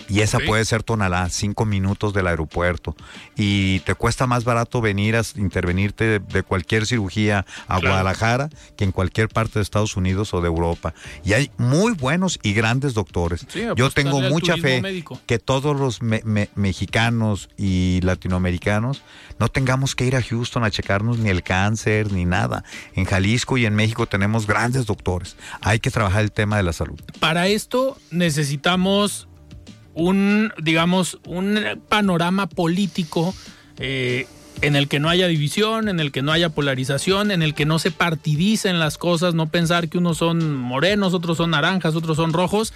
Y 0.07 0.21
esa 0.21 0.39
puede 0.39 0.63
ser 0.65 0.83
Tonalá, 0.83 1.29
cinco 1.29 1.65
minutos 1.65 2.13
del 2.13 2.27
aeropuerto. 2.27 2.95
Y 3.35 3.79
te 3.81 3.95
cuesta 3.95 4.27
más 4.27 4.43
barato 4.43 4.79
venir 4.81 5.15
a 5.15 5.21
intervenirte 5.35 6.03
de, 6.05 6.19
de 6.19 6.43
cualquier 6.43 6.85
cirugía 6.85 7.45
a 7.67 7.79
Claro. 7.79 7.87
Guadalajara 7.89 8.49
que 8.77 8.83
en 8.83 8.91
cualquier 8.91 9.29
parte 9.29 9.59
de 9.59 9.63
Estados 9.63 9.95
Unidos 9.97 10.33
o 10.33 10.41
de 10.41 10.47
Europa. 10.47 10.93
Y 11.23 11.33
hay 11.33 11.51
muy 11.57 11.93
buenos 11.93 12.39
y 12.43 12.53
grandes 12.53 12.93
doctores. 12.93 13.45
Sí, 13.49 13.63
Yo 13.75 13.89
tengo 13.89 14.21
mucha 14.21 14.57
fe 14.57 14.81
médico. 14.81 15.19
que 15.25 15.39
todos 15.39 15.75
los 15.79 16.01
me- 16.01 16.21
me- 16.23 16.49
mexicanos 16.55 17.49
y 17.57 17.99
latinoamericanos 18.03 19.01
no 19.39 19.47
tengamos 19.49 19.95
que 19.95 20.05
ir 20.05 20.15
a 20.15 20.21
Houston 20.21 20.63
a 20.63 20.71
checarnos 20.71 21.17
ni 21.17 21.29
el 21.29 21.41
cáncer 21.43 22.11
ni 22.11 22.25
nada. 22.25 22.63
En 22.93 23.05
Jalisco 23.05 23.57
y 23.57 23.65
en 23.65 23.75
México 23.75 24.05
tenemos 24.05 24.45
grandes 24.47 24.85
doctores. 24.85 25.35
Hay 25.61 25.79
que 25.79 25.89
trabajar 25.91 26.21
el 26.21 26.31
tema 26.31 26.57
de 26.57 26.63
la 26.63 26.73
salud. 26.73 26.99
Para 27.19 27.47
esto 27.47 27.97
necesitamos 28.11 29.27
un, 29.95 30.51
digamos, 30.61 31.17
un 31.25 31.81
panorama 31.89 32.47
político 32.47 33.33
eh, 33.77 34.27
en 34.61 34.75
el 34.75 34.87
que 34.87 34.99
no 34.99 35.09
haya 35.09 35.27
división, 35.27 35.89
en 35.89 35.99
el 35.99 36.11
que 36.11 36.21
no 36.21 36.31
haya 36.31 36.49
polarización, 36.49 37.31
en 37.31 37.41
el 37.41 37.53
que 37.53 37.65
no 37.65 37.79
se 37.79 37.91
partidicen 37.91 38.79
las 38.79 38.97
cosas, 38.97 39.33
no 39.33 39.47
pensar 39.47 39.89
que 39.89 39.97
unos 39.97 40.17
son 40.17 40.55
morenos, 40.55 41.13
otros 41.13 41.37
son 41.37 41.51
naranjas, 41.51 41.95
otros 41.95 42.17
son 42.17 42.33
rojos. 42.33 42.73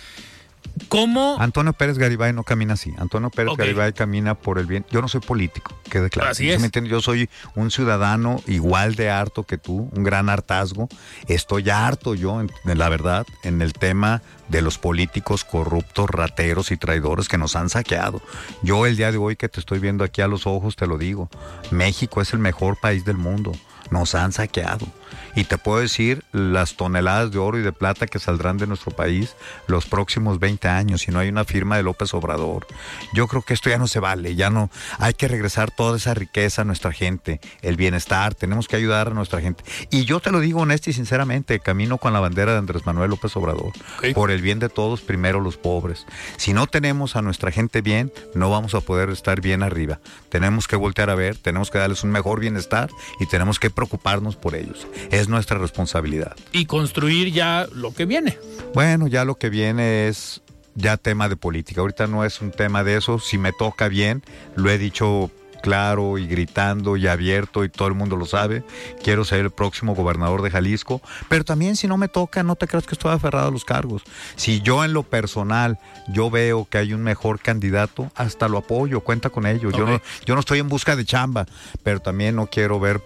¿Cómo? 0.88 1.38
Antonio 1.40 1.74
Pérez 1.74 1.98
Garibay 1.98 2.34
no 2.34 2.44
camina 2.44 2.74
así. 2.74 2.94
Antonio 2.98 3.30
Pérez. 3.30 3.54
Garibay 3.58 3.94
camina 3.94 4.36
por 4.36 4.58
el 4.60 4.66
bien. 4.66 4.86
Yo 4.90 5.02
no 5.02 5.08
soy 5.08 5.22
político, 5.22 5.76
quede 5.90 6.10
claro. 6.10 6.32
Así 6.32 6.46
¿Sí 6.46 6.52
es. 6.52 6.62
me? 6.62 6.88
Yo 6.88 7.02
soy 7.02 7.30
un 7.56 7.70
ciudadano 7.70 8.42
igual 8.48 8.96
de 8.96 9.10
harto 9.10 9.44
que 9.44 9.58
tú, 9.58 9.90
un 9.92 10.04
gran 10.04 10.30
hartazgo. 10.30 10.88
Estoy 11.28 11.70
harto 11.70 12.16
yo, 12.16 12.40
en, 12.42 12.52
en 12.66 12.78
la 12.78 12.90
verdad, 12.90 13.26
en 13.44 13.62
el 13.62 13.74
tema 13.74 14.22
de 14.48 14.62
los 14.62 14.78
políticos 14.78 15.44
corruptos, 15.44 16.10
rateros 16.10 16.72
y 16.72 16.78
traidores 16.78 17.28
que 17.28 17.38
nos 17.38 17.56
han 17.56 17.70
saqueado. 17.70 18.22
Yo 18.64 18.86
el 18.86 18.96
día 18.96 19.12
de 19.12 19.18
hoy 19.18 19.36
que 19.36 19.50
te 19.50 19.60
estoy 19.60 19.80
viendo 19.80 20.04
aquí 20.04 20.22
a 20.22 20.28
los 20.28 20.48
ojos, 20.48 20.76
te 20.76 20.88
lo 20.88 20.98
digo. 20.98 21.30
México 21.72 22.22
es 22.22 22.34
el 22.34 22.40
mejor 22.40 22.80
país 22.80 23.06
del 23.06 23.18
mundo. 23.18 23.52
Nos 23.92 24.16
han 24.16 24.32
saqueado. 24.32 24.88
Y 25.36 25.44
te 25.46 25.58
puedo 25.58 25.80
decir 25.80 26.24
las 26.32 26.76
toneladas 26.76 27.32
de 27.32 27.40
oro 27.40 27.60
y 27.60 27.62
de 27.62 27.72
plata 27.72 28.08
que 28.08 28.20
saldrán 28.20 28.58
de 28.58 28.68
nuestro 28.68 28.92
país 28.92 29.36
los 29.68 29.86
próximos 29.86 30.40
20 30.40 30.68
años 30.68 31.02
si 31.02 31.12
no 31.12 31.20
hay 31.20 31.30
una 31.30 31.46
firma 31.46 31.78
de 31.78 31.84
López 31.84 32.14
Obrador. 32.14 32.68
Yo 33.14 33.28
creo 33.28 33.42
que 33.42 33.54
esto 33.54 33.70
ya 33.70 33.78
no 33.78 33.88
se 33.88 34.00
vale, 34.00 34.36
ya 34.36 34.50
no 34.50 34.70
hay 34.98 35.14
que 35.14 35.28
regresar 35.28 35.72
toda 35.72 35.98
esa 35.98 36.14
riqueza 36.14 36.62
a 36.62 36.66
nuestra 36.66 36.92
gente, 36.92 37.40
el 37.62 37.76
bienestar, 37.76 38.36
tenemos 38.36 38.68
que 38.68 38.76
ayudar 38.76 39.08
a 39.08 39.14
nuestra 39.14 39.42
gente. 39.42 39.64
Y 39.90 40.06
yo 40.06 40.20
te 40.20 40.32
lo 40.32 40.40
digo 40.40 40.62
honesta 40.62 40.90
y 40.90 40.94
sinceramente, 40.94 41.60
camino 41.60 41.98
con 41.98 42.14
la 42.14 42.20
bandera 42.20 42.54
de 42.54 42.58
Andrés 42.58 42.86
Manuel 42.86 43.12
López 43.12 43.36
Obrador. 43.36 43.72
Por 44.14 44.32
el 44.32 44.42
bien 44.42 44.60
de 44.60 44.70
todos, 44.70 45.02
primero 45.02 45.40
los 45.40 45.58
pobres. 45.58 46.06
Si 46.38 46.54
no 46.54 46.68
tenemos 46.68 47.16
a 47.16 47.22
nuestra 47.22 47.52
gente 47.52 47.82
bien, 47.82 48.12
no 48.34 48.50
vamos 48.50 48.76
a 48.76 48.82
poder 48.82 49.10
estar 49.10 49.42
bien 49.42 49.64
arriba. 49.64 50.00
Tenemos 50.30 50.68
que 50.68 50.76
voltear 50.76 51.10
a 51.10 51.16
ver, 51.16 51.38
tenemos 51.38 51.72
que 51.72 51.78
darles 51.78 52.04
un 52.04 52.12
mejor 52.12 52.40
bienestar 52.40 52.90
y 53.20 53.26
tenemos 53.26 53.60
que 53.60 53.70
preocuparnos 53.70 54.36
por 54.36 54.56
ellos. 54.56 54.88
Es 55.12 55.28
nuestra 55.28 55.58
responsabilidad. 55.58 56.36
Y 56.52 56.66
construir 56.66 57.32
ya 57.32 57.68
lo 57.74 57.94
que 57.94 58.06
viene. 58.06 58.38
Bueno, 58.74 59.08
ya 59.08 59.26
lo 59.26 59.36
que 59.36 59.50
viene 59.50 60.08
es 60.08 60.42
ya 60.76 60.98
tema 60.98 61.30
de 61.30 61.36
política. 61.36 61.82
Ahorita 61.82 62.08
no 62.08 62.24
es 62.24 62.42
un 62.42 62.52
tema 62.52 62.84
de 62.84 62.98
eso. 62.98 63.20
Si 63.20 63.38
me 63.38 63.52
toca 63.52 63.88
bien, 63.88 64.24
lo 64.56 64.70
he 64.70 64.78
dicho 64.78 65.32
claro 65.60 66.18
y 66.18 66.26
gritando 66.26 66.98
y 66.98 67.08
abierto 67.08 67.64
y 67.64 67.70
todo 67.70 67.88
el 67.88 67.94
mundo 67.94 68.16
lo 68.16 68.26
sabe. 68.26 68.64
Quiero 69.04 69.26
ser 69.26 69.42
el 69.42 69.52
próximo 69.52 69.94
gobernador 69.96 70.42
de 70.42 70.52
Jalisco. 70.52 71.02
Pero 71.28 71.44
también 71.44 71.76
si 71.76 71.88
no 71.88 71.98
me 71.98 72.08
toca, 72.08 72.44
no 72.44 72.56
te 72.56 72.68
creas 72.68 72.86
que 72.86 72.96
estoy 72.96 73.14
aferrado 73.14 73.50
a 73.50 73.52
los 73.52 73.66
cargos. 73.66 74.04
Si 74.36 74.62
yo 74.62 74.84
en 74.84 74.94
lo 74.94 75.04
personal, 75.04 75.80
yo 76.08 76.30
veo 76.30 76.68
que 76.70 76.78
hay 76.78 76.94
un 76.94 77.02
mejor 77.02 77.40
candidato, 77.40 78.12
hasta 78.16 78.48
lo 78.48 78.58
apoyo, 78.58 79.02
cuenta 79.02 79.30
con 79.30 79.46
ello. 79.46 79.72
Yo, 79.72 79.86
no, 79.86 80.02
yo 80.26 80.34
no 80.34 80.40
estoy 80.40 80.60
en 80.60 80.70
busca 80.70 80.96
de 80.96 81.06
chamba, 81.06 81.46
pero 81.84 82.00
también 82.00 82.36
no 82.36 82.48
quiero 82.48 82.80
ver 82.80 83.02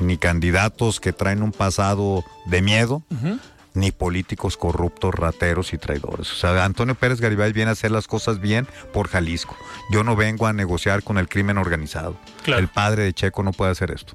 ni 0.00 0.18
candidatos 0.18 1.00
que 1.00 1.12
traen 1.12 1.42
un 1.42 1.52
pasado 1.52 2.24
de 2.46 2.62
miedo, 2.62 3.02
ni 3.74 3.92
políticos 3.92 4.56
corruptos, 4.56 5.14
rateros 5.14 5.72
y 5.72 5.78
traidores. 5.78 6.32
O 6.32 6.34
sea, 6.34 6.64
Antonio 6.64 6.94
Pérez 6.94 7.20
Garibay 7.20 7.52
viene 7.52 7.70
a 7.70 7.72
hacer 7.72 7.90
las 7.90 8.06
cosas 8.06 8.40
bien 8.40 8.66
por 8.92 9.08
Jalisco. 9.08 9.56
Yo 9.90 10.04
no 10.04 10.16
vengo 10.16 10.46
a 10.46 10.52
negociar 10.52 11.02
con 11.02 11.18
el 11.18 11.28
crimen 11.28 11.58
organizado. 11.58 12.16
Claro. 12.42 12.60
El 12.60 12.68
padre 12.68 13.04
de 13.04 13.12
Checo 13.12 13.42
no 13.42 13.52
puede 13.52 13.72
hacer 13.72 13.90
esto. 13.90 14.14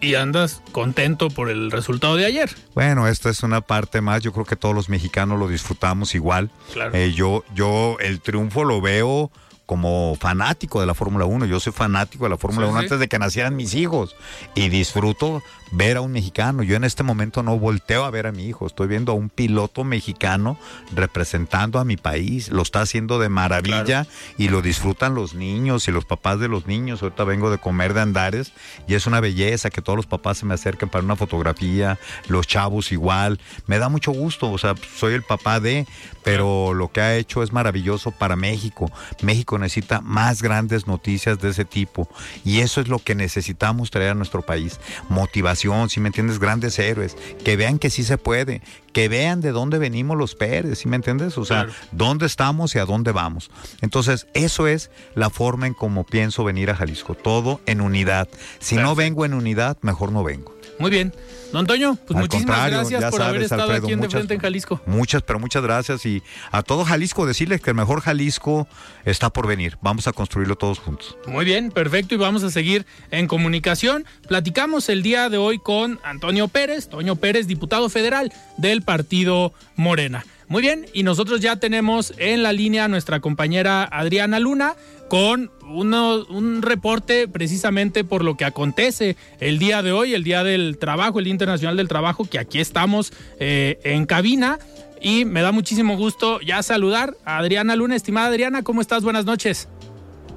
Y 0.00 0.16
andas 0.16 0.60
contento 0.72 1.30
por 1.30 1.48
el 1.48 1.70
resultado 1.70 2.16
de 2.16 2.26
ayer. 2.26 2.54
Bueno, 2.74 3.08
esta 3.08 3.30
es 3.30 3.42
una 3.42 3.62
parte 3.62 4.02
más. 4.02 4.22
Yo 4.22 4.32
creo 4.32 4.44
que 4.44 4.56
todos 4.56 4.74
los 4.74 4.88
mexicanos 4.90 5.38
lo 5.38 5.48
disfrutamos 5.48 6.14
igual. 6.14 6.50
Claro. 6.72 6.94
Eh, 6.94 7.12
yo, 7.14 7.42
yo 7.54 7.96
el 8.00 8.20
triunfo 8.20 8.64
lo 8.64 8.82
veo 8.82 9.30
como 9.66 10.16
fanático 10.20 10.80
de 10.80 10.86
la 10.86 10.94
Fórmula 10.94 11.24
1. 11.24 11.46
Yo 11.46 11.60
soy 11.60 11.72
fanático 11.72 12.24
de 12.24 12.30
la 12.30 12.38
Fórmula 12.38 12.66
Sí, 12.66 12.70
1 12.72 12.78
sí. 12.80 12.84
antes 12.84 12.98
de 13.00 13.08
que 13.08 13.18
nacieran 13.18 13.56
mis 13.56 13.74
hijos. 13.74 14.14
Y 14.54 14.68
disfruto 14.68 15.42
ver 15.72 15.96
a 15.96 16.00
un 16.02 16.12
mexicano. 16.12 16.62
Yo 16.62 16.76
en 16.76 16.84
este 16.84 17.02
momento 17.02 17.42
no 17.42 17.58
volteo 17.58 18.04
a 18.04 18.10
ver 18.10 18.26
a 18.26 18.32
mi 18.32 18.44
hijo. 18.46 18.66
Estoy 18.66 18.86
viendo 18.86 19.12
a 19.12 19.14
un 19.14 19.28
piloto 19.28 19.82
mexicano 19.84 20.58
representando 20.94 21.78
a 21.78 21.84
mi 21.84 21.96
país. 21.96 22.48
Lo 22.50 22.62
está 22.62 22.80
haciendo 22.82 23.18
de 23.18 23.28
maravilla 23.28 24.06
y 24.38 24.48
lo 24.48 24.62
disfrutan 24.62 25.14
los 25.14 25.34
niños 25.34 25.88
y 25.88 25.92
los 25.92 26.04
papás 26.04 26.38
de 26.38 26.48
los 26.48 26.66
niños. 26.66 27.02
Ahorita 27.02 27.24
vengo 27.24 27.50
de 27.50 27.58
comer 27.58 27.94
de 27.94 28.00
Andares 28.02 28.52
y 28.86 28.94
es 28.94 29.06
una 29.06 29.20
belleza 29.20 29.70
que 29.70 29.82
todos 29.82 29.96
los 29.96 30.06
papás 30.06 30.38
se 30.38 30.46
me 30.46 30.54
acerquen 30.54 30.88
para 30.88 31.04
una 31.04 31.16
fotografía. 31.16 31.98
Los 32.28 32.46
chavos 32.46 32.92
igual. 32.92 33.40
Me 33.66 33.78
da 33.78 33.88
mucho 33.88 34.12
gusto. 34.12 34.50
O 34.50 34.58
sea, 34.58 34.74
soy 34.96 35.14
el 35.14 35.22
papá 35.22 35.60
de, 35.60 35.86
pero 36.22 36.72
lo 36.74 36.92
que 36.92 37.00
ha 37.00 37.16
hecho 37.16 37.42
es 37.42 37.52
maravilloso 37.52 38.10
para 38.12 38.36
México. 38.36 38.90
México 39.22 39.53
necesita 39.58 40.00
más 40.00 40.42
grandes 40.42 40.86
noticias 40.86 41.38
de 41.40 41.50
ese 41.50 41.64
tipo 41.64 42.08
y 42.44 42.60
eso 42.60 42.80
es 42.80 42.88
lo 42.88 42.98
que 42.98 43.14
necesitamos 43.14 43.90
traer 43.90 44.10
a 44.10 44.14
nuestro 44.14 44.42
país. 44.42 44.80
Motivación, 45.08 45.88
si 45.90 46.00
me 46.00 46.08
entiendes, 46.08 46.38
grandes 46.38 46.78
héroes, 46.78 47.16
que 47.44 47.56
vean 47.56 47.78
que 47.78 47.90
sí 47.90 48.02
se 48.04 48.18
puede, 48.18 48.62
que 48.92 49.08
vean 49.08 49.40
de 49.40 49.52
dónde 49.52 49.78
venimos 49.78 50.16
los 50.16 50.34
Pérez, 50.34 50.78
¿sí 50.78 50.88
me 50.88 50.96
entiendes? 50.96 51.36
O 51.38 51.44
sea, 51.44 51.64
Claro. 51.64 51.72
dónde 51.92 52.26
estamos 52.26 52.74
y 52.74 52.78
a 52.78 52.84
dónde 52.84 53.12
vamos. 53.12 53.50
Entonces, 53.80 54.26
eso 54.34 54.66
es 54.66 54.90
la 55.14 55.30
forma 55.30 55.66
en 55.66 55.74
cómo 55.74 56.04
pienso 56.04 56.44
venir 56.44 56.70
a 56.70 56.76
Jalisco, 56.76 57.14
todo 57.14 57.60
en 57.66 57.80
unidad. 57.80 58.28
Si 58.60 58.76
no 58.76 58.94
vengo 58.94 59.24
en 59.24 59.34
unidad, 59.34 59.78
mejor 59.82 60.12
no 60.12 60.22
vengo. 60.24 60.53
Muy 60.78 60.90
bien. 60.90 61.12
Don 61.52 61.60
Antonio, 61.60 61.96
pues 62.06 62.16
Al 62.16 62.22
muchísimas 62.22 62.66
gracias 62.68 63.00
ya 63.00 63.10
por 63.10 63.22
haber 63.22 63.34
sabes, 63.34 63.44
estado 63.44 63.62
Alfredo, 63.62 63.84
aquí 63.86 63.92
en 63.92 64.00
De 64.00 64.06
muchas- 64.06 64.18
Frente 64.18 64.34
en 64.34 64.40
Jalisco. 64.40 64.80
Muchas, 64.86 65.22
pero 65.22 65.38
muchas 65.38 65.62
gracias. 65.62 66.04
Y 66.04 66.20
a 66.50 66.62
todo 66.64 66.84
Jalisco 66.84 67.26
decirles 67.26 67.60
que 67.60 67.70
el 67.70 67.76
mejor 67.76 68.00
Jalisco 68.00 68.66
está 69.04 69.30
por 69.30 69.46
venir. 69.46 69.78
Vamos 69.80 70.08
a 70.08 70.12
construirlo 70.12 70.56
todos 70.56 70.80
juntos. 70.80 71.16
Muy 71.28 71.44
bien, 71.44 71.70
perfecto. 71.70 72.14
Y 72.16 72.18
vamos 72.18 72.42
a 72.42 72.50
seguir 72.50 72.86
en 73.12 73.28
comunicación. 73.28 74.04
Platicamos 74.26 74.88
el 74.88 75.04
día 75.04 75.28
de 75.28 75.36
hoy 75.38 75.58
con 75.60 76.00
Antonio 76.02 76.48
Pérez, 76.48 76.88
Toño 76.88 77.14
Pérez, 77.16 77.46
diputado 77.46 77.88
federal 77.88 78.32
del 78.56 78.82
partido 78.82 79.52
Morena. 79.76 80.24
Muy 80.46 80.60
bien, 80.60 80.86
y 80.92 81.04
nosotros 81.04 81.40
ya 81.40 81.56
tenemos 81.56 82.12
en 82.18 82.42
la 82.42 82.52
línea 82.52 82.84
a 82.84 82.88
nuestra 82.88 83.20
compañera 83.20 83.82
Adriana 83.90 84.38
Luna 84.40 84.74
con 85.08 85.50
uno- 85.68 86.24
un 86.28 86.62
reporte 86.62 87.28
precisamente 87.28 88.04
por 88.04 88.24
lo 88.24 88.36
que 88.36 88.44
acontece 88.44 89.16
el 89.40 89.58
día 89.58 89.82
de 89.82 89.92
hoy, 89.92 90.14
el 90.14 90.24
Día 90.24 90.42
del 90.44 90.78
Trabajo, 90.78 91.18
el 91.18 91.24
Día 91.26 91.32
Internacional 91.32 91.76
del 91.76 91.88
Trabajo, 91.88 92.24
que 92.24 92.38
aquí 92.38 92.60
estamos 92.60 93.12
eh, 93.40 93.78
en 93.84 94.06
cabina. 94.06 94.58
y 95.06 95.26
me 95.26 95.42
da 95.42 95.52
muchísimo 95.52 95.98
gusto 95.98 96.40
ya 96.40 96.62
saludar 96.62 97.14
a 97.26 97.36
Adriana 97.36 97.76
Luna. 97.76 97.94
Estimada 97.94 98.28
Adriana, 98.28 98.62
¿cómo 98.62 98.80
estás? 98.80 99.04
Buenas 99.04 99.26
noches. 99.26 99.68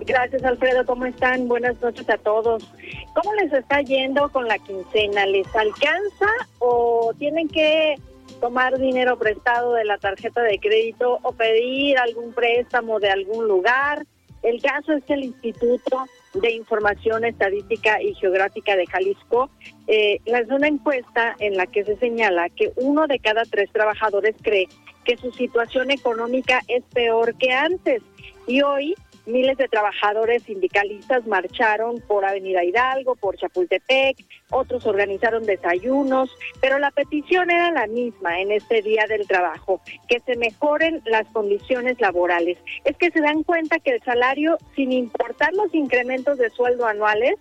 Gracias, 0.05 0.43
Alfredo. 0.43 0.85
¿Cómo 0.85 1.05
están? 1.05 1.47
Buenas 1.47 1.81
noches 1.81 2.09
a 2.09 2.17
todos. 2.17 2.63
¿Cómo 3.15 3.33
les 3.35 3.53
está 3.53 3.81
yendo 3.81 4.27
con 4.29 4.45
la 4.45 4.57
quincena? 4.59 5.25
¿Les 5.25 5.47
alcanza 5.55 6.27
o 6.59 7.13
tienen 7.17 7.47
que 7.47 7.95
tomar 8.41 8.77
dinero 8.77 9.17
prestado 9.17 9.73
de 9.73 9.85
la 9.85 9.97
tarjeta 9.99 10.41
de 10.41 10.59
crédito 10.59 11.19
o 11.23 11.31
pedir 11.31 11.97
algún 11.97 12.33
préstamo 12.33 12.99
de 12.99 13.09
algún 13.09 13.47
lugar? 13.47 14.05
El 14.43 14.61
caso 14.61 14.93
es 14.93 15.03
que 15.05 15.13
el 15.13 15.23
Instituto 15.25 16.05
de 16.33 16.51
Información 16.51 17.25
Estadística 17.25 18.01
y 18.01 18.13
Geográfica 18.15 18.75
de 18.75 18.85
Jalisco 18.85 19.49
eh, 19.87 20.19
lanzó 20.25 20.55
una 20.55 20.67
encuesta 20.67 21.35
en 21.39 21.57
la 21.57 21.65
que 21.65 21.83
se 21.83 21.97
señala 21.97 22.49
que 22.49 22.71
uno 22.75 23.07
de 23.07 23.19
cada 23.19 23.43
tres 23.43 23.71
trabajadores 23.71 24.35
cree 24.41 24.67
que 25.03 25.17
su 25.17 25.31
situación 25.31 25.89
económica 25.89 26.61
es 26.67 26.83
peor 26.93 27.35
que 27.37 27.51
antes. 27.51 28.01
Y 28.45 28.61
hoy 28.61 28.95
Miles 29.27 29.57
de 29.57 29.67
trabajadores 29.67 30.43
sindicalistas 30.43 31.27
marcharon 31.27 31.99
por 32.07 32.23
Avenida 32.23 32.63
Hidalgo, 32.63 33.17
por 33.17 33.35
Chapultepec, 33.35 34.17
otros 34.51 34.85
organizaron 34.85 35.43
desayunos, 35.45 36.33
pero 36.61 36.79
la 36.79 36.91
petición 36.91 37.51
era 37.51 37.69
la 37.71 37.87
misma 37.87 38.39
en 38.39 38.53
este 38.53 38.81
día 38.81 39.05
del 39.05 39.27
trabajo, 39.27 39.81
que 40.07 40.21
se 40.21 40.37
mejoren 40.37 41.01
las 41.05 41.27
condiciones 41.27 41.99
laborales. 41.99 42.57
Es 42.85 42.95
que 42.95 43.11
se 43.11 43.19
dan 43.19 43.43
cuenta 43.43 43.79
que 43.79 43.91
el 43.91 44.03
salario, 44.03 44.57
sin 44.77 44.93
importar 44.93 45.53
los 45.53 45.75
incrementos 45.75 46.37
de 46.37 46.49
sueldo 46.49 46.85
anuales, 46.85 47.35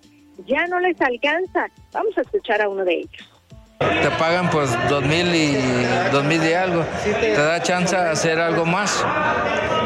ya 0.44 0.66
no 0.66 0.80
les 0.80 1.00
alcanza. 1.00 1.68
Vamos 1.92 2.18
a 2.18 2.22
escuchar 2.22 2.62
a 2.62 2.68
uno 2.68 2.84
de 2.84 2.94
ellos. 2.94 3.35
Te 3.78 4.10
pagan 4.18 4.48
pues 4.50 4.70
dos 4.88 5.02
mil 5.04 5.34
y 5.34 5.84
dos 6.10 6.24
mil 6.24 6.42
y 6.42 6.52
algo. 6.54 6.84
Te 7.04 7.36
da 7.36 7.62
chance 7.62 7.94
de 7.94 8.08
hacer 8.10 8.40
algo 8.40 8.64
más. 8.64 9.04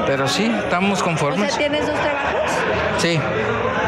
Pero 0.06 0.28
sí, 0.28 0.52
estamos 0.64 1.02
conformes. 1.02 1.54
¿O 1.54 1.58
¿tienes 1.58 1.86
dos 1.86 1.98
trabajos? 1.98 2.50
Sí. 2.98 3.18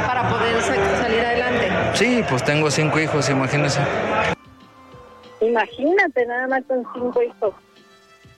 Para 0.06 0.28
poder 0.28 0.61
salir 0.61 1.21
adelante. 1.21 1.71
Sí, 1.94 2.25
pues 2.28 2.44
tengo 2.44 2.71
cinco 2.71 2.99
hijos, 2.99 3.28
imagínese. 3.30 3.80
Imagínate, 5.40 6.26
nada 6.26 6.47
más 6.49 6.62
con 6.66 6.85
cinco 6.94 7.23
hijos. 7.23 7.54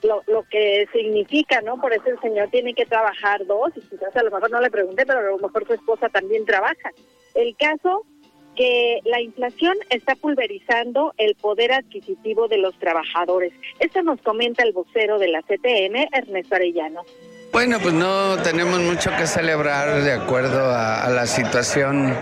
Lo, 0.03 0.21
lo 0.27 0.43
que 0.43 0.87
significa, 0.93 1.61
¿no? 1.61 1.77
Por 1.81 1.93
eso 1.93 2.03
el 2.07 2.19
señor 2.19 2.49
tiene 2.51 2.75
que 2.75 2.85
trabajar 2.85 3.45
dos, 3.47 3.71
y 3.75 3.81
quizás 3.81 4.15
a 4.15 4.23
lo 4.23 4.29
mejor 4.29 4.51
no 4.51 4.59
le 4.59 4.69
pregunté, 4.69 5.05
pero 5.05 5.19
a 5.19 5.23
lo 5.23 5.37
mejor 5.39 5.65
su 5.65 5.73
esposa 5.73 6.09
también 6.09 6.45
trabaja. 6.45 6.91
El 7.33 7.55
caso 7.57 8.03
que 8.55 8.99
la 9.05 9.21
inflación 9.21 9.75
está 9.89 10.15
pulverizando 10.15 11.13
el 11.17 11.35
poder 11.35 11.73
adquisitivo 11.73 12.47
de 12.47 12.57
los 12.57 12.77
trabajadores. 12.79 13.53
Esto 13.79 14.01
nos 14.01 14.21
comenta 14.21 14.63
el 14.63 14.73
vocero 14.73 15.19
de 15.19 15.27
la 15.27 15.41
CTM, 15.41 16.07
Ernesto 16.11 16.55
Arellano. 16.55 17.01
Bueno, 17.55 17.79
pues 17.79 17.93
no 17.93 18.35
tenemos 18.43 18.81
mucho 18.81 19.11
que 19.17 19.25
celebrar 19.27 20.03
de 20.03 20.11
acuerdo 20.11 20.71
a, 20.71 21.09
la 21.09 21.25
situación 21.25 22.13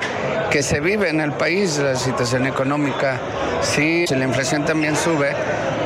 que 0.52 0.62
se 0.62 0.80
vive 0.80 1.10
en 1.10 1.22
el 1.22 1.32
país, 1.34 1.80
la 1.80 1.96
situación 1.96 2.46
económica. 2.46 3.20
Sí, 3.62 4.06
si 4.06 4.13
la 4.13 4.25
inflación 4.25 4.63
también 4.63 4.96
sube, 4.96 5.34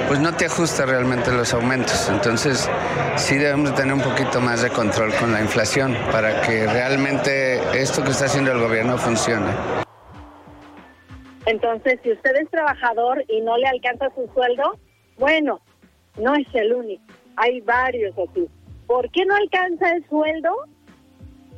pues 0.10 0.20
no 0.20 0.36
te 0.36 0.48
ajusta 0.48 0.86
realmente 0.86 1.32
los 1.32 1.54
aumentos. 1.54 2.10
Entonces, 2.10 2.70
sí 3.16 3.38
debemos 3.38 3.74
tener 3.74 3.94
un 3.94 4.02
poquito 4.02 4.42
más 4.42 4.64
de 4.64 4.70
control 4.70 5.14
con 5.14 5.32
la 5.32 5.40
inflación 5.40 5.96
para 6.12 6.42
que 6.42 6.68
realmente 6.68 7.62
esto 7.82 8.04
que 8.04 8.12
está 8.12 8.26
haciendo 8.26 8.52
el 8.52 8.60
gobierno 8.60 8.98
funcione. 8.98 9.52
Entonces, 11.48 11.98
si 12.04 12.12
usted 12.12 12.36
es 12.36 12.50
trabajador 12.50 13.24
y 13.30 13.40
no 13.40 13.58
le 13.58 13.68
alcanza 13.68 14.10
su 14.14 14.28
sueldo, 14.34 14.78
bueno, 15.18 15.62
no 16.18 16.36
es 16.36 16.48
el 16.54 16.74
único. 16.74 17.04
Hay 17.38 17.62
varios 17.62 18.14
aquí. 18.20 18.48
¿Por 18.86 19.10
qué 19.12 19.26
no 19.26 19.34
alcanza 19.34 19.92
el 19.92 20.06
sueldo? 20.10 20.54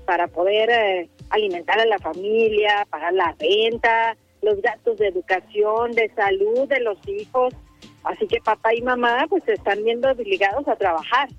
Para 0.06 0.28
poder 0.28 0.70
eh, 0.70 1.10
alimentar 1.32 1.80
a 1.80 1.86
la 1.86 1.98
familia, 1.98 2.86
pagar 2.92 3.14
la 3.14 3.36
renta, 3.40 4.16
los 4.44 4.62
gastos 4.62 4.98
de 4.98 5.08
educación, 5.08 5.92
de 5.94 6.12
salud 6.16 6.68
de 6.68 6.82
los 6.82 7.00
hijos. 7.08 7.56
Así 8.04 8.28
que 8.28 8.40
papá 8.42 8.76
y 8.76 8.84
mamá 8.84 9.26
pues 9.28 9.44
se 9.46 9.54
están 9.54 9.84
viendo 9.84 10.12
obligados 10.12 10.68
a 10.68 10.76
trabajar. 10.76 11.30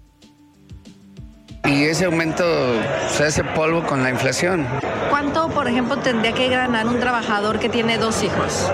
Y 1.64 1.85
ese 1.85 2.07
aumento 2.07 2.44
se 3.11 3.25
hace 3.25 3.44
polvo 3.44 3.83
con 3.83 4.03
la 4.03 4.11
inflación. 4.11 4.66
¿Cuánto, 5.09 5.49
por 5.49 5.68
ejemplo, 5.68 5.99
tendría 5.99 6.33
que 6.33 6.49
ganar 6.49 6.87
un 6.87 6.99
trabajador 6.99 7.59
que 7.59 7.68
tiene 7.68 7.99
dos 7.99 8.23
hijos? 8.23 8.70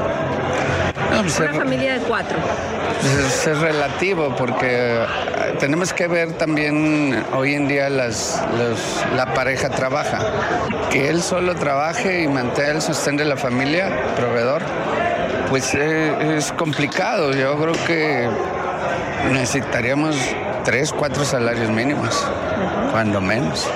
Pues 1.20 1.40
Una 1.40 1.52
familia 1.54 1.94
de 1.94 2.00
cuatro. 2.00 2.38
Pues 3.00 3.46
es, 3.46 3.58
relativo 3.58 4.34
porque 4.36 5.02
eh, 5.02 5.06
tenemos 5.58 5.92
que 5.92 6.08
ver 6.08 6.32
también 6.34 7.24
hoy 7.34 7.54
en 7.54 7.68
día 7.68 7.90
las, 7.90 8.42
la 9.14 9.32
pareja 9.34 9.68
trabaja. 9.70 10.18
Que 10.90 11.08
él 11.08 11.22
solo 11.22 11.54
trabaje 11.54 12.22
y 12.22 12.28
mantenga 12.28 12.72
el 12.72 12.82
sostén 12.82 13.16
de 13.16 13.24
la 13.24 13.36
familia, 13.36 13.90
proveedor, 14.16 14.62
pues 15.48 15.74
eh, 15.74 16.36
es 16.36 16.52
complicado. 16.52 17.32
Yo 17.32 17.56
creo 17.58 17.74
que 17.86 18.28
necesitaríamos 19.32 20.16
tres, 20.66 20.92
cuatro 20.92 21.24
salarios 21.24 21.70
mínimos, 21.70 22.26
cuando 22.90 23.20
menos. 23.20 23.70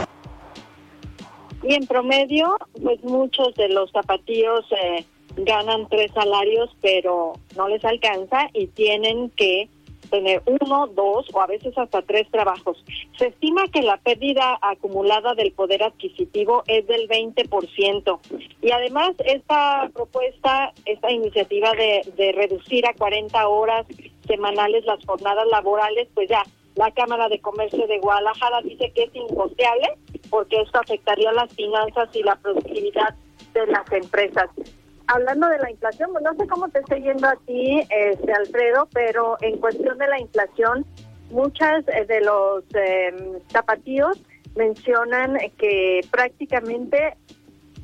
Y 1.62 1.74
en 1.74 1.86
promedio, 1.86 2.56
pues 2.82 3.00
muchos 3.04 3.54
de 3.54 3.68
los 3.68 3.92
zapatillos 3.92 4.64
eh, 4.72 5.04
ganan 5.36 5.88
tres 5.88 6.10
salarios, 6.12 6.68
pero 6.82 7.34
no 7.56 7.68
les 7.68 7.84
alcanza 7.84 8.48
y 8.54 8.66
tienen 8.66 9.30
que 9.30 9.68
tener 10.10 10.42
uno, 10.46 10.88
dos 10.88 11.28
o 11.32 11.40
a 11.40 11.46
veces 11.46 11.78
hasta 11.78 12.02
tres 12.02 12.28
trabajos. 12.32 12.84
Se 13.16 13.28
estima 13.28 13.68
que 13.72 13.82
la 13.82 13.98
pérdida 13.98 14.58
acumulada 14.60 15.34
del 15.34 15.52
poder 15.52 15.84
adquisitivo 15.84 16.64
es 16.66 16.88
del 16.88 17.08
20%. 17.08 18.18
Y 18.62 18.72
además 18.72 19.12
esta 19.24 19.88
propuesta, 19.94 20.72
esta 20.86 21.12
iniciativa 21.12 21.70
de, 21.70 22.02
de 22.16 22.32
reducir 22.32 22.84
a 22.84 22.94
40 22.94 23.46
horas 23.46 23.86
semanales 24.26 24.84
las 24.86 25.06
jornadas 25.06 25.46
laborales, 25.52 26.08
pues 26.14 26.28
ya 26.28 26.42
la 26.80 26.90
Cámara 26.92 27.28
de 27.28 27.38
Comercio 27.40 27.86
de 27.86 27.98
Guadalajara 27.98 28.62
dice 28.62 28.90
que 28.94 29.02
es 29.02 29.14
incosteable 29.14 29.98
porque 30.30 30.62
esto 30.62 30.80
afectaría 30.80 31.30
las 31.32 31.52
finanzas 31.52 32.08
y 32.14 32.22
la 32.22 32.36
productividad 32.36 33.14
de 33.52 33.66
las 33.66 33.92
empresas. 33.92 34.48
Hablando 35.06 35.46
de 35.48 35.58
la 35.58 35.70
inflación, 35.70 36.10
pues 36.12 36.24
no 36.24 36.34
sé 36.36 36.46
cómo 36.46 36.70
te 36.70 36.78
estoy 36.78 37.02
yendo 37.02 37.28
a 37.28 37.36
ti, 37.44 37.82
este, 37.90 38.32
Alfredo, 38.32 38.88
pero 38.94 39.36
en 39.42 39.58
cuestión 39.58 39.98
de 39.98 40.08
la 40.08 40.20
inflación, 40.20 40.86
muchas 41.30 41.86
eh, 41.88 42.06
de 42.06 42.22
los 42.22 42.64
eh, 42.72 43.42
zapatillos 43.52 44.18
mencionan 44.54 45.36
que 45.58 46.00
prácticamente 46.10 47.14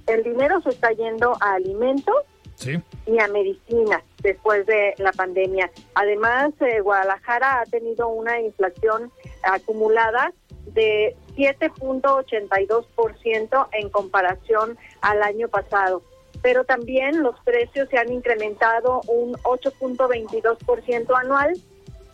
el 0.07 0.23
dinero 0.23 0.63
se 0.63 0.71
está 0.71 0.91
yendo 0.93 1.37
a 1.43 1.55
alimentos 1.55 2.17
y 2.65 3.19
a 3.19 3.29
medicina 3.29 4.03
después 4.23 4.65
de 4.67 4.95
la 4.99 5.13
pandemia. 5.13 5.71
Además, 5.95 6.53
eh, 6.61 6.81
Guadalajara 6.81 7.61
ha 7.61 7.67
tenido 7.67 8.09
una 8.09 8.41
inflación 8.41 9.13
acumulada 9.43 10.33
de 10.67 11.17
7.82% 11.37 13.69
en 13.73 13.91
comparación 13.91 14.79
al 15.01 15.23
año 15.23 15.49
pasado. 15.49 16.03
Pero 16.43 16.65
también 16.65 17.23
los 17.23 17.39
precios 17.41 17.89
se 17.89 17.97
han 17.99 18.13
incrementado 18.13 19.01
un 19.09 19.33
8.22% 19.35 21.19
anual 21.19 21.55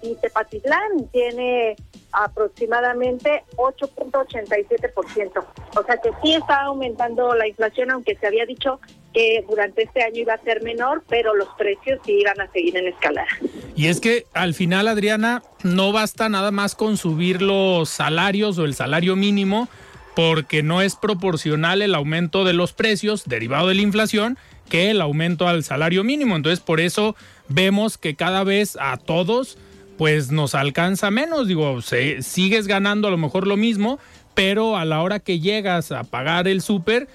y 0.03 0.15
Tepatitlán 0.17 1.09
tiene 1.13 1.77
aproximadamente 2.13 3.45
8.87%. 3.57 5.45
O 5.77 5.83
sea 5.85 5.97
que 5.97 6.11
sí 6.23 6.35
está 6.35 6.63
aumentando 6.63 7.35
la 7.35 7.49
inflación, 7.49 7.91
aunque 7.91 8.17
se 8.17 8.27
había 8.27 8.45
dicho 8.45 8.81
que 9.15 9.45
durante 9.49 9.83
este 9.83 10.03
año 10.03 10.21
iba 10.21 10.35
a 10.35 10.39
ser 10.39 10.63
menor, 10.63 11.03
pero 11.09 11.35
los 11.35 11.49
precios 11.59 12.01
sí 12.05 12.13
iban 12.21 12.41
a 12.41 12.51
seguir 12.51 12.77
en 12.77 12.89
escalada. 12.89 13.29
Y 13.75 13.87
es 13.87 14.01
que 14.01 14.27
al 14.33 14.55
final, 14.55 14.89
Adriana, 14.89 15.43
no 15.63 15.93
basta 15.93 16.29
nada 16.29 16.51
más 16.51 16.75
con 16.75 16.97
subir 16.97 17.43
los 17.43 17.89
salarios 17.89 18.59
o 18.59 18.65
el 18.65 18.75
salario 18.75 19.17
mínimo, 19.17 19.69
porque 20.15 20.63
no 20.63 20.83
es 20.83 20.97
proporcional 20.97 21.81
el 21.83 21.95
aumento 21.95 22.45
de 22.45 22.53
los 22.53 22.73
precios 22.73 23.25
derivado 23.27 23.69
de 23.69 23.75
la 23.75 23.83
inflación 23.83 24.39
que 24.69 24.91
el 24.91 25.01
aumento 25.01 25.49
al 25.49 25.65
salario 25.65 26.05
mínimo. 26.05 26.37
Entonces, 26.37 26.61
por 26.61 26.81
eso 26.81 27.17
vemos 27.49 27.99
que 27.99 28.15
cada 28.15 28.45
vez 28.45 28.77
a 28.81 28.97
todos 28.97 29.59
pues 30.03 30.33
nos 30.33 30.57
alcanza 30.57 31.13
menos. 31.13 31.47
Digo, 31.47 31.79
sigues 31.81 32.67
ganando 32.67 33.07
a 33.07 33.11
lo 33.13 33.19
mejor 33.19 33.47
lo 33.47 33.57
mismo, 33.57 34.01
pero 34.35 34.77
a 34.77 34.85
la 34.85 35.01
hora 35.01 35.21
que 35.21 35.39
llegas 35.39 35.93
a 35.93 36.03
pagar 36.03 36.49
el 36.49 36.61
súper, 36.61 37.07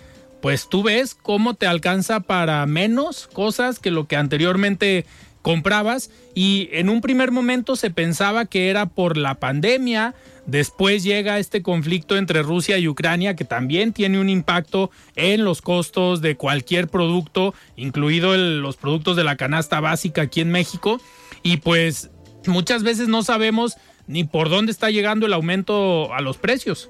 pues 0.42 0.70
tú 0.70 0.84
ves 0.84 1.14
cómo 1.14 1.54
te 1.56 1.68
alcanza 1.68 2.22
para 2.22 2.66
menos 2.66 3.28
cosas 3.28 3.80
que 3.80 3.92
lo 3.92 4.08
que 4.08 4.16
anteriormente 4.16 5.06
comprabas. 5.42 6.12
Y 6.34 6.70
en 6.72 6.88
un 6.88 7.02
primer 7.02 7.32
momento 7.32 7.76
se 7.76 7.90
pensaba 7.92 8.46
que 8.46 8.70
era 8.70 8.86
por 8.86 9.18
la 9.18 9.36
pandemia, 9.36 10.16
después 10.46 11.04
llega 11.04 11.40
este 11.40 11.62
conflicto 11.62 12.16
entre 12.16 12.42
Rusia 12.42 12.78
y 12.78 12.88
Ucrania 12.88 13.36
que 13.36 13.44
también 13.44 13.92
tiene 13.92 14.18
un 14.18 14.30
impacto 14.30 14.92
en 15.18 15.44
los 15.44 15.62
costos 15.62 16.22
de 16.22 16.38
cualquier 16.38 16.88
producto, 16.88 17.54
incluido 17.76 18.38
los 18.38 18.78
productos 18.78 19.18
de 19.18 19.26
la 19.26 19.36
canasta 19.36 19.82
básica 19.82 20.22
aquí 20.22 20.40
en 20.40 20.52
México. 20.52 21.02
Y 21.44 21.58
pues 21.58 22.12
muchas 22.46 22.84
veces 22.84 23.08
no 23.08 23.24
sabemos 23.24 23.78
ni 24.08 24.24
por 24.24 24.50
dónde 24.50 24.72
está 24.72 24.90
llegando 24.90 25.26
el 25.26 25.34
aumento 25.34 26.14
a 26.14 26.22
los 26.22 26.38
precios. 26.38 26.90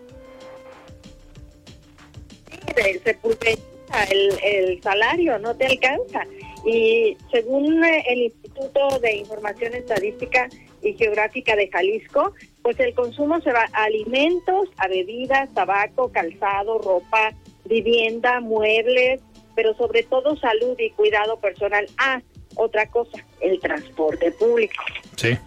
Se 3.04 3.14
pulveriza 3.16 4.04
el, 4.12 4.34
el 4.44 4.84
salario, 4.84 5.40
no 5.40 5.56
te 5.56 5.66
alcanza. 5.66 6.26
Y 6.66 7.18
según 7.32 7.84
eh, 7.84 8.04
el 8.08 8.22
Instituto 8.24 9.00
de 9.00 9.16
Información 9.16 9.74
Estadística 9.74 10.50
y 10.84 10.94
Geográfica 10.94 11.56
de 11.56 11.70
Jalisco, 11.70 12.34
pues 12.62 12.80
el 12.80 12.94
consumo 12.94 13.40
se 13.42 13.52
va 13.52 13.68
a 13.72 13.86
alimentos, 13.86 14.70
a 14.78 14.88
bebidas, 14.88 15.54
tabaco, 15.54 16.12
calzado, 16.12 16.78
ropa, 16.80 17.34
vivienda, 17.66 18.42
muebles, 18.42 19.22
pero 19.56 19.74
sobre 19.76 20.04
todo 20.04 20.36
salud 20.38 20.78
y 20.78 20.92
cuidado 20.92 21.40
personal. 21.40 21.88
Ah, 21.98 22.22
otra 22.58 22.88
cosa, 22.88 23.18
el 23.42 23.60
transporte 23.60 24.32
público. 24.32 24.84
Sí. 25.16 25.38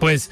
Pues 0.00 0.30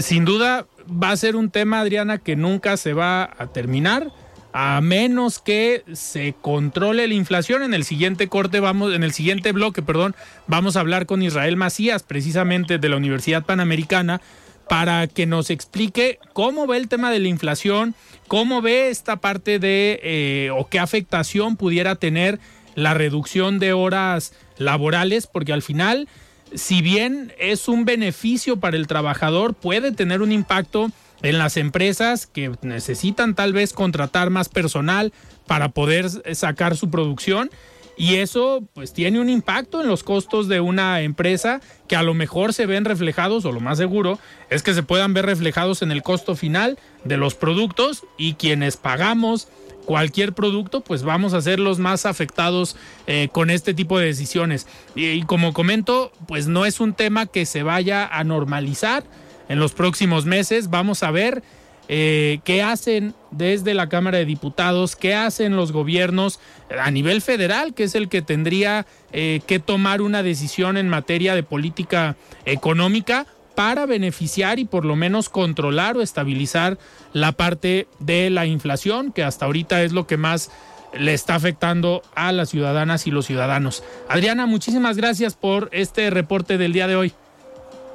sin 0.00 0.24
duda 0.24 0.66
va 0.90 1.10
a 1.10 1.16
ser 1.16 1.36
un 1.36 1.50
tema, 1.50 1.80
Adriana, 1.80 2.18
que 2.18 2.36
nunca 2.36 2.76
se 2.76 2.92
va 2.92 3.24
a 3.38 3.48
terminar 3.48 4.12
a 4.52 4.80
menos 4.80 5.38
que 5.38 5.84
se 5.92 6.34
controle 6.40 7.06
la 7.06 7.14
inflación. 7.14 7.62
En 7.62 7.74
el 7.74 7.84
siguiente 7.84 8.28
corte 8.28 8.60
vamos, 8.60 8.94
en 8.94 9.02
el 9.02 9.12
siguiente 9.12 9.52
bloque, 9.52 9.82
perdón, 9.82 10.16
vamos 10.46 10.76
a 10.76 10.80
hablar 10.80 11.06
con 11.06 11.22
Israel 11.22 11.56
Macías, 11.56 12.02
precisamente 12.02 12.78
de 12.78 12.88
la 12.88 12.96
Universidad 12.96 13.44
Panamericana, 13.44 14.20
para 14.68 15.06
que 15.06 15.26
nos 15.26 15.50
explique 15.50 16.18
cómo 16.32 16.66
ve 16.66 16.76
el 16.76 16.88
tema 16.88 17.10
de 17.10 17.18
la 17.20 17.28
inflación, 17.28 17.94
cómo 18.26 18.60
ve 18.60 18.88
esta 18.88 19.16
parte 19.16 19.58
de 19.58 20.00
eh, 20.02 20.50
o 20.54 20.68
qué 20.68 20.78
afectación 20.78 21.56
pudiera 21.56 21.96
tener 21.96 22.38
la 22.78 22.94
reducción 22.94 23.58
de 23.58 23.72
horas 23.72 24.32
laborales, 24.56 25.26
porque 25.26 25.52
al 25.52 25.62
final, 25.62 26.08
si 26.54 26.80
bien 26.80 27.32
es 27.38 27.66
un 27.66 27.84
beneficio 27.84 28.58
para 28.58 28.76
el 28.76 28.86
trabajador, 28.86 29.54
puede 29.54 29.90
tener 29.90 30.22
un 30.22 30.30
impacto 30.30 30.92
en 31.22 31.38
las 31.38 31.56
empresas 31.56 32.28
que 32.28 32.52
necesitan 32.62 33.34
tal 33.34 33.52
vez 33.52 33.72
contratar 33.72 34.30
más 34.30 34.48
personal 34.48 35.12
para 35.48 35.70
poder 35.70 36.08
sacar 36.36 36.76
su 36.76 36.88
producción 36.88 37.50
y 37.96 38.14
eso 38.16 38.62
pues 38.74 38.92
tiene 38.92 39.18
un 39.18 39.28
impacto 39.28 39.80
en 39.80 39.88
los 39.88 40.04
costos 40.04 40.46
de 40.46 40.60
una 40.60 41.00
empresa 41.00 41.60
que 41.88 41.96
a 41.96 42.04
lo 42.04 42.14
mejor 42.14 42.52
se 42.52 42.66
ven 42.66 42.84
reflejados 42.84 43.44
o 43.44 43.50
lo 43.50 43.58
más 43.58 43.76
seguro 43.76 44.20
es 44.50 44.62
que 44.62 44.72
se 44.72 44.84
puedan 44.84 45.14
ver 45.14 45.26
reflejados 45.26 45.82
en 45.82 45.90
el 45.90 46.04
costo 46.04 46.36
final 46.36 46.78
de 47.02 47.16
los 47.16 47.34
productos 47.34 48.04
y 48.16 48.34
quienes 48.34 48.76
pagamos 48.76 49.48
cualquier 49.88 50.34
producto 50.34 50.82
pues 50.82 51.02
vamos 51.02 51.32
a 51.32 51.40
ser 51.40 51.58
los 51.58 51.78
más 51.78 52.04
afectados 52.04 52.76
eh, 53.06 53.30
con 53.32 53.48
este 53.48 53.72
tipo 53.72 53.98
de 53.98 54.04
decisiones 54.04 54.66
y, 54.94 55.22
como 55.22 55.54
comento 55.54 56.12
pues 56.26 56.46
no 56.46 56.66
es 56.66 56.78
un 56.78 56.92
tema 56.92 57.24
que 57.24 57.46
se 57.46 57.62
vaya 57.62 58.06
a 58.06 58.22
normalizar 58.22 59.02
en 59.48 59.58
los 59.58 59.72
próximos 59.72 60.26
meses. 60.26 60.68
Vamos 60.68 61.02
a 61.02 61.10
ver 61.10 61.42
eh, 61.88 62.40
qué 62.44 62.62
hacen 62.62 63.14
desde 63.30 63.72
la 63.72 63.88
Cámara 63.88 64.18
de 64.18 64.26
Diputados, 64.26 64.94
qué 64.94 65.14
hacen 65.14 65.56
los 65.56 65.72
gobiernos 65.72 66.38
a 66.78 66.90
nivel 66.90 67.22
federal, 67.22 67.72
que 67.72 67.84
es 67.84 67.94
el 67.94 68.10
que 68.10 68.20
tendría 68.20 68.84
eh, 69.14 69.40
que 69.46 69.58
tomar 69.58 70.02
una 70.02 70.22
decisión 70.22 70.76
en 70.76 70.90
materia 70.90 71.34
de 71.34 71.44
política 71.44 72.14
económica 72.44 73.26
para 73.58 73.86
beneficiar 73.86 74.60
y 74.60 74.66
por 74.66 74.84
lo 74.84 74.94
menos 74.94 75.28
controlar 75.28 75.96
o 75.96 76.00
estabilizar 76.00 76.78
la 77.12 77.32
parte 77.32 77.88
de 77.98 78.30
la 78.30 78.46
inflación, 78.46 79.10
que 79.10 79.24
hasta 79.24 79.46
ahorita 79.46 79.82
es 79.82 79.92
lo 79.92 80.06
que 80.06 80.16
más 80.16 80.52
le 80.96 81.12
está 81.12 81.34
afectando 81.34 82.02
a 82.14 82.30
las 82.30 82.50
ciudadanas 82.50 83.08
y 83.08 83.10
los 83.10 83.26
ciudadanos. 83.26 83.82
Adriana, 84.08 84.46
muchísimas 84.46 84.96
gracias 84.96 85.34
por 85.34 85.70
este 85.72 86.08
reporte 86.10 86.56
del 86.56 86.72
día 86.72 86.86
de 86.86 86.94
hoy. 86.94 87.12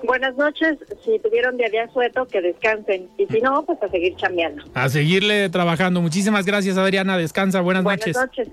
Buenas 0.03 0.35
noches. 0.35 0.79
Si 1.05 1.17
tuvieron 1.19 1.55
día 1.55 1.69
día 1.69 1.89
sueto, 1.93 2.27
que 2.27 2.41
descansen. 2.41 3.07
Y 3.17 3.25
si 3.27 3.39
no, 3.39 3.63
pues 3.63 3.81
a 3.83 3.87
seguir 3.87 4.17
chambeando. 4.17 4.65
A 4.73 4.89
seguirle 4.89 5.47
trabajando. 5.47 6.01
Muchísimas 6.01 6.45
gracias, 6.45 6.75
Adriana. 6.75 7.15
Descansa. 7.17 7.61
Buenas, 7.61 7.85
noches. 7.85 8.17
Buenas 8.17 8.37
noches. 8.37 8.49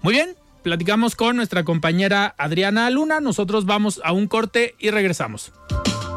Muy 0.00 0.14
bien. 0.14 0.34
Platicamos 0.62 1.16
con 1.16 1.36
nuestra 1.36 1.64
compañera 1.64 2.34
Adriana 2.38 2.88
Luna. 2.88 3.20
Nosotros 3.20 3.66
vamos 3.66 4.00
a 4.02 4.12
un 4.12 4.26
corte 4.26 4.74
y 4.78 4.88
regresamos. 4.88 5.52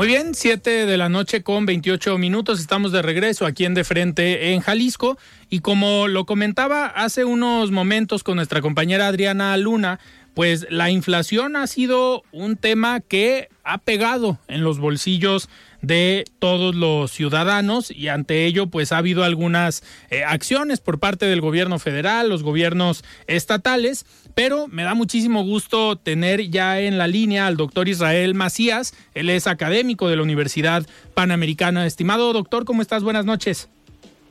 Muy 0.00 0.06
bien, 0.06 0.34
7 0.34 0.86
de 0.86 0.96
la 0.96 1.10
noche 1.10 1.42
con 1.42 1.66
28 1.66 2.16
minutos. 2.16 2.58
Estamos 2.58 2.90
de 2.90 3.02
regreso 3.02 3.44
aquí 3.44 3.66
en 3.66 3.74
De 3.74 3.84
Frente 3.84 4.54
en 4.54 4.62
Jalisco. 4.62 5.18
Y 5.50 5.60
como 5.60 6.08
lo 6.08 6.24
comentaba 6.24 6.86
hace 6.86 7.26
unos 7.26 7.70
momentos 7.70 8.22
con 8.22 8.36
nuestra 8.36 8.62
compañera 8.62 9.08
Adriana 9.08 9.54
Luna, 9.58 10.00
pues 10.32 10.66
la 10.70 10.90
inflación 10.90 11.54
ha 11.54 11.66
sido 11.66 12.22
un 12.32 12.56
tema 12.56 13.00
que 13.00 13.50
ha 13.62 13.76
pegado 13.76 14.38
en 14.48 14.64
los 14.64 14.78
bolsillos 14.78 15.50
de 15.82 16.24
todos 16.38 16.74
los 16.74 17.10
ciudadanos 17.10 17.90
y 17.90 18.08
ante 18.08 18.46
ello 18.46 18.68
pues 18.68 18.92
ha 18.92 18.98
habido 18.98 19.22
algunas 19.24 19.82
eh, 20.10 20.24
acciones 20.24 20.80
por 20.80 20.98
parte 20.98 21.26
del 21.26 21.42
gobierno 21.42 21.78
federal, 21.78 22.28
los 22.28 22.42
gobiernos 22.42 23.04
estatales, 23.26 24.06
pero 24.34 24.68
me 24.68 24.82
da 24.82 24.94
muchísimo 24.94 25.44
gusto 25.44 25.96
tener 25.96 26.50
ya 26.50 26.80
en 26.80 26.98
la 26.98 27.06
línea 27.06 27.46
al 27.46 27.56
doctor 27.56 27.88
Israel 27.88 28.34
Macías, 28.34 28.94
él 29.14 29.30
es 29.30 29.46
académico 29.46 30.08
de 30.08 30.16
la 30.16 30.22
Universidad 30.22 30.86
Panamericana. 31.14 31.86
Estimado 31.86 32.32
doctor, 32.32 32.64
¿cómo 32.64 32.82
estás? 32.82 33.02
Buenas 33.02 33.24
noches. 33.24 33.68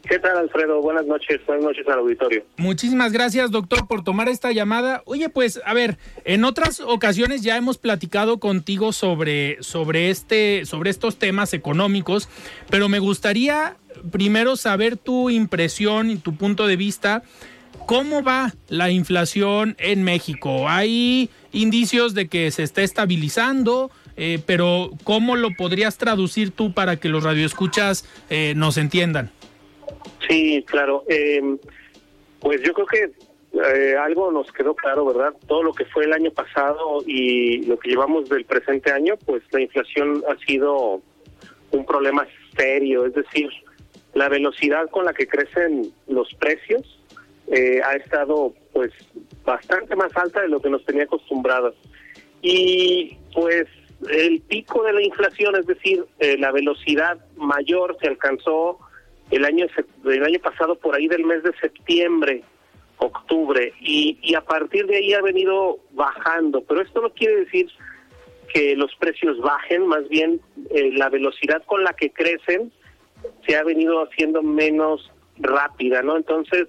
¿Qué 0.08 0.18
tal, 0.18 0.38
Alfredo? 0.38 0.82
Buenas 0.82 1.06
noches, 1.06 1.40
buenas 1.46 1.66
noches 1.66 1.88
al 1.88 2.00
auditorio. 2.00 2.44
Muchísimas 2.58 3.12
gracias, 3.12 3.52
doctor, 3.52 3.88
por 3.88 4.04
tomar 4.04 4.30
esta 4.30 4.52
llamada. 4.52 5.04
Oye, 5.06 5.30
pues, 5.30 5.62
a 5.66 5.74
ver, 5.74 5.98
en 6.24 6.46
otras 6.46 6.80
ocasiones 6.80 7.44
ya 7.44 7.58
hemos 7.58 7.78
platicado 7.78 8.40
contigo 8.40 8.92
sobre, 8.92 9.62
sobre, 9.62 10.10
este, 10.10 10.66
sobre 10.66 10.90
estos 10.90 11.20
temas 11.20 11.54
económicos, 11.54 12.30
pero 12.72 12.90
me 12.90 13.00
gustaría 13.00 13.76
primero 14.12 14.56
saber 14.56 14.98
tu 14.98 15.30
impresión 15.30 16.10
y 16.10 16.18
tu 16.18 16.36
punto 16.36 16.66
de 16.66 16.76
vista. 16.76 17.24
¿Cómo 17.90 18.22
va 18.22 18.54
la 18.68 18.92
inflación 18.92 19.76
en 19.80 20.04
México? 20.04 20.70
¿Hay 20.70 21.32
indicios 21.52 22.14
de 22.14 22.28
que 22.28 22.52
se 22.52 22.62
está 22.62 22.84
estabilizando? 22.84 23.90
Eh, 24.16 24.38
pero 24.46 24.92
¿cómo 25.04 25.36
lo 25.36 25.50
podrías 25.58 25.98
traducir 25.98 26.52
tú 26.52 26.72
para 26.72 26.98
que 26.98 27.10
los 27.10 27.24
radioescuchas 27.24 28.08
eh, 28.30 28.54
nos 28.56 28.78
entiendan? 28.78 29.32
Sí, 30.28 30.64
claro. 30.68 31.04
Eh, 31.10 31.42
pues 32.40 32.62
yo 32.62 32.74
creo 32.74 32.86
que 32.86 33.12
eh, 33.60 33.96
algo 33.98 34.32
nos 34.32 34.52
quedó 34.52 34.76
claro, 34.76 35.04
¿verdad? 35.08 35.34
Todo 35.48 35.64
lo 35.64 35.74
que 35.74 35.86
fue 35.86 36.06
el 36.06 36.14
año 36.14 36.30
pasado 36.30 37.02
y 37.08 37.66
lo 37.66 37.80
que 37.80 37.90
llevamos 37.90 38.30
del 38.30 38.46
presente 38.46 38.92
año, 38.92 39.16
pues 39.26 39.42
la 39.50 39.62
inflación 39.62 40.22
ha 40.30 40.38
sido 40.46 41.02
un 41.72 41.86
problema 41.88 42.28
serio, 42.56 43.08
es 43.08 43.16
decir, 43.16 43.50
la 44.14 44.30
velocidad 44.30 44.92
con 44.92 45.06
la 45.06 45.14
que 45.14 45.26
crecen 45.26 45.92
los 46.08 46.32
precios 46.36 46.99
eh, 47.52 47.82
ha 47.84 47.96
estado 47.96 48.54
pues 48.74 48.92
bastante 49.44 49.96
más 49.96 50.16
alta 50.16 50.42
de 50.42 50.50
lo 50.50 50.62
que 50.62 50.70
nos 50.70 50.86
tenía 50.86 51.04
acostumbrados. 51.04 51.76
Y 52.42 53.18
pues 53.34 53.66
el 54.10 54.42
pico 54.42 54.84
de 54.84 54.94
la 54.94 55.02
inflación, 55.02 55.56
es 55.56 55.66
decir, 55.66 56.06
eh, 56.20 56.38
la 56.38 56.52
velocidad 56.52 57.20
mayor 57.36 57.98
se 58.00 58.08
alcanzó 58.08 58.80
el 59.32 59.46
año 59.46 59.68
el 60.06 60.24
año 60.24 60.40
pasado 60.40 60.76
por 60.76 60.96
ahí 60.96 61.08
del 61.08 61.26
mes 61.26 61.44
de 61.44 61.54
septiembre, 61.60 62.44
octubre 62.98 63.74
y, 63.80 64.18
y 64.22 64.36
a 64.36 64.42
partir 64.42 64.86
de 64.88 64.98
ahí 64.98 65.14
ha 65.14 65.22
venido 65.22 65.80
bajando, 65.92 66.62
pero 66.62 66.82
esto 66.82 67.02
no 67.02 67.10
quiere 67.12 67.46
decir 67.46 67.70
que 68.54 68.76
los 68.76 68.94
precios 68.96 69.40
bajen, 69.40 69.88
más 69.88 70.08
bien 70.10 70.42
eh, 70.72 70.92
la 70.94 71.10
velocidad 71.10 71.64
con 71.66 71.84
la 71.84 71.94
que 71.94 72.12
crecen 72.12 72.72
se 73.46 73.56
ha 73.56 73.64
venido 73.64 74.04
haciendo 74.04 74.42
menos 74.42 75.12
rápida, 75.38 76.02
¿no? 76.02 76.18
Entonces, 76.18 76.68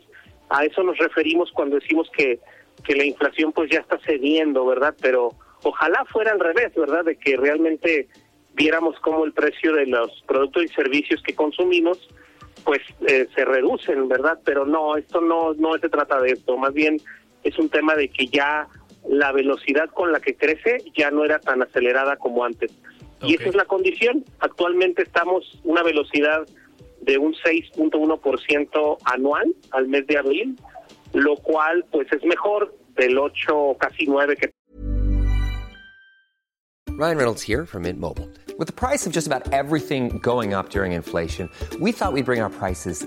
a 0.51 0.65
eso 0.65 0.83
nos 0.83 0.99
referimos 0.99 1.51
cuando 1.53 1.77
decimos 1.77 2.11
que, 2.17 2.41
que 2.85 2.95
la 2.95 3.05
inflación 3.05 3.53
pues 3.53 3.71
ya 3.71 3.79
está 3.79 3.99
cediendo, 4.01 4.67
¿verdad? 4.67 4.95
Pero 5.01 5.31
ojalá 5.63 6.05
fuera 6.07 6.33
al 6.33 6.41
revés, 6.41 6.75
¿verdad? 6.75 7.05
De 7.05 7.17
que 7.17 7.37
realmente 7.37 8.09
viéramos 8.55 8.99
cómo 9.01 9.25
el 9.25 9.33
precio 9.33 9.75
de 9.75 9.87
los 9.87 10.23
productos 10.27 10.65
y 10.65 10.69
servicios 10.69 11.23
que 11.23 11.35
consumimos 11.35 12.09
pues 12.65 12.81
eh, 13.07 13.27
se 13.35 13.45
reducen, 13.45 14.09
¿verdad? 14.09 14.39
Pero 14.45 14.67
no, 14.67 14.97
esto 14.97 15.21
no, 15.21 15.55
no 15.55 15.79
se 15.79 15.89
trata 15.89 16.21
de 16.21 16.33
esto, 16.33 16.59
más 16.59 16.75
bien 16.75 16.99
es 17.43 17.59
un 17.59 17.71
tema 17.71 17.95
de 17.95 18.09
que 18.09 18.27
ya 18.27 18.69
la 19.09 19.33
velocidad 19.33 19.89
con 19.91 20.13
la 20.13 20.21
que 20.21 20.35
crece 20.35 20.79
ya 20.95 21.11
no 21.11 21.25
era 21.25 21.39
tan 21.39 21.63
acelerada 21.63 22.17
como 22.17 22.45
antes. 22.45 22.71
Y 23.23 23.35
esa 23.35 23.49
es 23.49 23.55
la 23.55 23.65
condición. 23.65 24.25
Actualmente 24.41 25.03
estamos 25.03 25.61
una 25.65 25.83
velocidad 25.83 26.47
de 27.01 27.19
un 27.19 27.35
6.1% 27.35 28.99
anual 29.05 29.55
al 29.73 29.89
mes 29.89 30.07
de 30.07 30.19
abril 30.19 30.57
lo 31.13 31.37
cual 31.37 31.85
pues 31.91 32.07
es 32.13 32.23
mejor 32.25 32.75
del 32.97 33.19
8 33.19 33.77
casi 33.79 34.07
9 34.07 34.37
que 34.37 34.51
Ryan 37.01 37.17
Reynolds 37.17 37.41
here 37.41 37.65
from 37.65 37.85
Mint 37.85 37.99
Mobile. 37.99 38.29
With 38.59 38.67
the 38.67 38.75
price 38.75 39.07
of 39.07 39.13
just 39.15 39.27
about 39.27 39.55
everything 39.55 40.19
going 40.19 40.53
up 40.53 40.69
during 40.69 40.93
inflation, 40.93 41.49
we 41.81 41.93
thought 41.93 42.13
we'd 42.13 42.27
bring 42.27 42.43
our 42.43 42.51
prices 42.51 43.07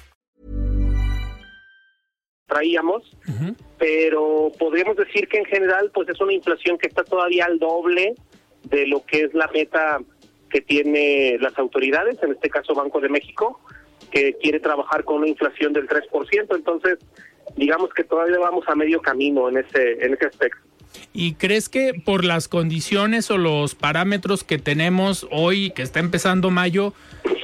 Traíamos, 2.51 3.03
pero 3.77 4.51
podríamos 4.59 4.97
decir 4.97 5.29
que 5.29 5.37
en 5.37 5.45
general 5.45 5.89
pues 5.93 6.09
es 6.09 6.19
una 6.19 6.33
inflación 6.33 6.77
que 6.77 6.87
está 6.87 7.03
todavía 7.05 7.45
al 7.45 7.59
doble 7.59 8.15
de 8.63 8.87
lo 8.87 9.05
que 9.05 9.23
es 9.23 9.33
la 9.33 9.49
meta 9.53 9.99
que 10.49 10.59
tiene 10.59 11.37
las 11.39 11.57
autoridades, 11.57 12.17
en 12.21 12.31
este 12.33 12.49
caso 12.49 12.75
Banco 12.75 12.99
de 12.99 13.07
México, 13.07 13.61
que 14.11 14.35
quiere 14.41 14.59
trabajar 14.59 15.05
con 15.05 15.19
una 15.19 15.29
inflación 15.29 15.71
del 15.71 15.87
3%, 15.87 16.55
entonces 16.55 16.99
digamos 17.55 17.93
que 17.93 18.03
todavía 18.03 18.37
vamos 18.37 18.65
a 18.67 18.75
medio 18.75 19.01
camino 19.01 19.47
en 19.47 19.57
ese 19.57 20.05
en 20.05 20.13
ese 20.13 20.25
aspecto. 20.25 20.59
¿Y 21.13 21.35
crees 21.35 21.69
que 21.69 21.93
por 21.93 22.25
las 22.25 22.49
condiciones 22.49 23.31
o 23.31 23.37
los 23.37 23.75
parámetros 23.75 24.43
que 24.43 24.57
tenemos 24.57 25.25
hoy, 25.31 25.71
que 25.71 25.83
está 25.83 26.01
empezando 26.01 26.49
mayo, 26.51 26.93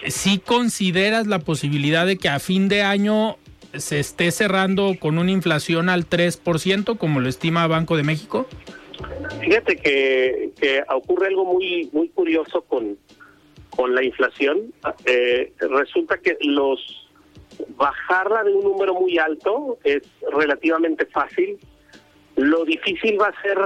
sí 0.08 0.42
consideras 0.46 1.28
la 1.28 1.40
posibilidad 1.40 2.06
de 2.06 2.18
que 2.18 2.28
a 2.28 2.40
fin 2.40 2.68
de 2.68 2.82
año 2.82 3.38
se 3.80 4.00
esté 4.00 4.32
cerrando 4.32 4.96
con 5.00 5.18
una 5.18 5.32
inflación 5.32 5.90
al 5.90 6.10
3%, 6.10 6.98
como 6.98 7.20
lo 7.20 7.30
estima 7.30 7.68
Banco 7.68 7.98
de 7.98 8.04
México? 8.04 8.48
Fíjate 9.42 9.76
que, 9.78 10.52
que 10.60 10.84
ocurre 10.90 11.28
algo 11.28 11.46
muy 11.46 11.90
muy 11.94 12.10
curioso 12.10 12.62
con, 12.62 12.98
con 13.70 13.94
la 13.94 14.04
inflación. 14.04 14.74
Eh, 15.06 15.54
resulta 15.60 16.18
que 16.18 16.38
los 16.42 17.08
bajarla 17.76 18.44
de 18.44 18.54
un 18.54 18.64
número 18.64 18.94
muy 18.94 19.18
alto 19.18 19.78
es 19.84 20.02
relativamente 20.32 21.06
fácil. 21.06 21.58
Lo 22.36 22.66
difícil 22.66 23.20
va 23.20 23.28
a 23.28 23.42
ser 23.42 23.58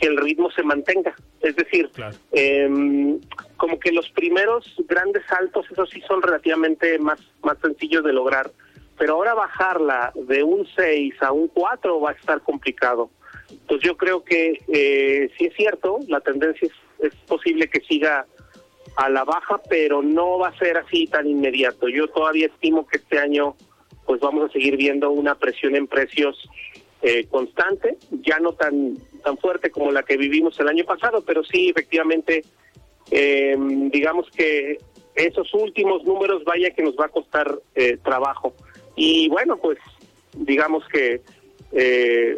que 0.00 0.08
el 0.08 0.16
ritmo 0.16 0.50
se 0.50 0.62
mantenga. 0.62 1.14
Es 1.40 1.56
decir, 1.56 1.90
em, 2.32 3.20
como 3.56 3.78
que 3.78 3.92
los 3.92 4.08
primeros 4.10 4.64
grandes 4.88 5.22
saltos, 5.28 5.66
esos 5.70 5.90
sí 5.90 6.00
son 6.08 6.22
relativamente 6.22 6.98
más, 6.98 7.20
más 7.42 7.58
sencillos 7.62 8.02
de 8.04 8.12
lograr. 8.12 8.50
Pero 8.98 9.14
ahora 9.14 9.34
bajarla 9.34 10.12
de 10.14 10.42
un 10.42 10.66
6 10.76 11.14
a 11.22 11.32
un 11.32 11.48
4 11.48 12.00
va 12.00 12.10
a 12.10 12.14
estar 12.14 12.40
complicado. 12.42 13.10
Entonces 13.50 13.86
yo 13.86 13.96
creo 13.96 14.24
que 14.24 14.60
eh, 14.68 15.30
sí 15.36 15.46
es 15.46 15.54
cierto, 15.54 15.98
la 16.08 16.20
tendencia 16.20 16.68
es, 16.98 17.14
posible 17.26 17.68
que 17.68 17.80
siga 17.80 18.26
a 18.96 19.08
la 19.10 19.24
baja, 19.24 19.60
pero 19.68 20.00
no 20.00 20.38
va 20.38 20.48
a 20.48 20.58
ser 20.58 20.78
así 20.78 21.06
tan 21.06 21.26
inmediato. 21.26 21.88
Yo 21.88 22.06
todavía 22.08 22.46
estimo 22.46 22.86
que 22.86 22.98
este 22.98 23.18
año 23.18 23.56
pues 24.06 24.20
vamos 24.20 24.48
a 24.48 24.52
seguir 24.52 24.76
viendo 24.76 25.10
una 25.10 25.34
presión 25.34 25.74
en 25.74 25.86
precios 25.86 26.48
eh, 27.02 27.26
constante, 27.28 27.98
ya 28.10 28.38
no 28.38 28.52
tan 28.52 28.96
tan 29.22 29.38
fuerte 29.38 29.70
como 29.70 29.90
la 29.90 30.02
que 30.02 30.16
vivimos 30.16 30.58
el 30.60 30.68
año 30.68 30.84
pasado, 30.84 31.22
pero 31.24 31.42
sí 31.44 31.70
efectivamente 31.70 32.44
eh, 33.10 33.56
digamos 33.90 34.28
que 34.30 34.78
esos 35.14 35.52
últimos 35.54 36.04
números 36.04 36.44
vaya 36.44 36.70
que 36.70 36.82
nos 36.82 36.96
va 36.96 37.06
a 37.06 37.08
costar 37.08 37.58
eh, 37.74 37.98
trabajo. 38.02 38.54
Y 38.96 39.28
bueno, 39.28 39.56
pues 39.56 39.78
digamos 40.36 40.84
que 40.88 41.20
eh, 41.72 42.36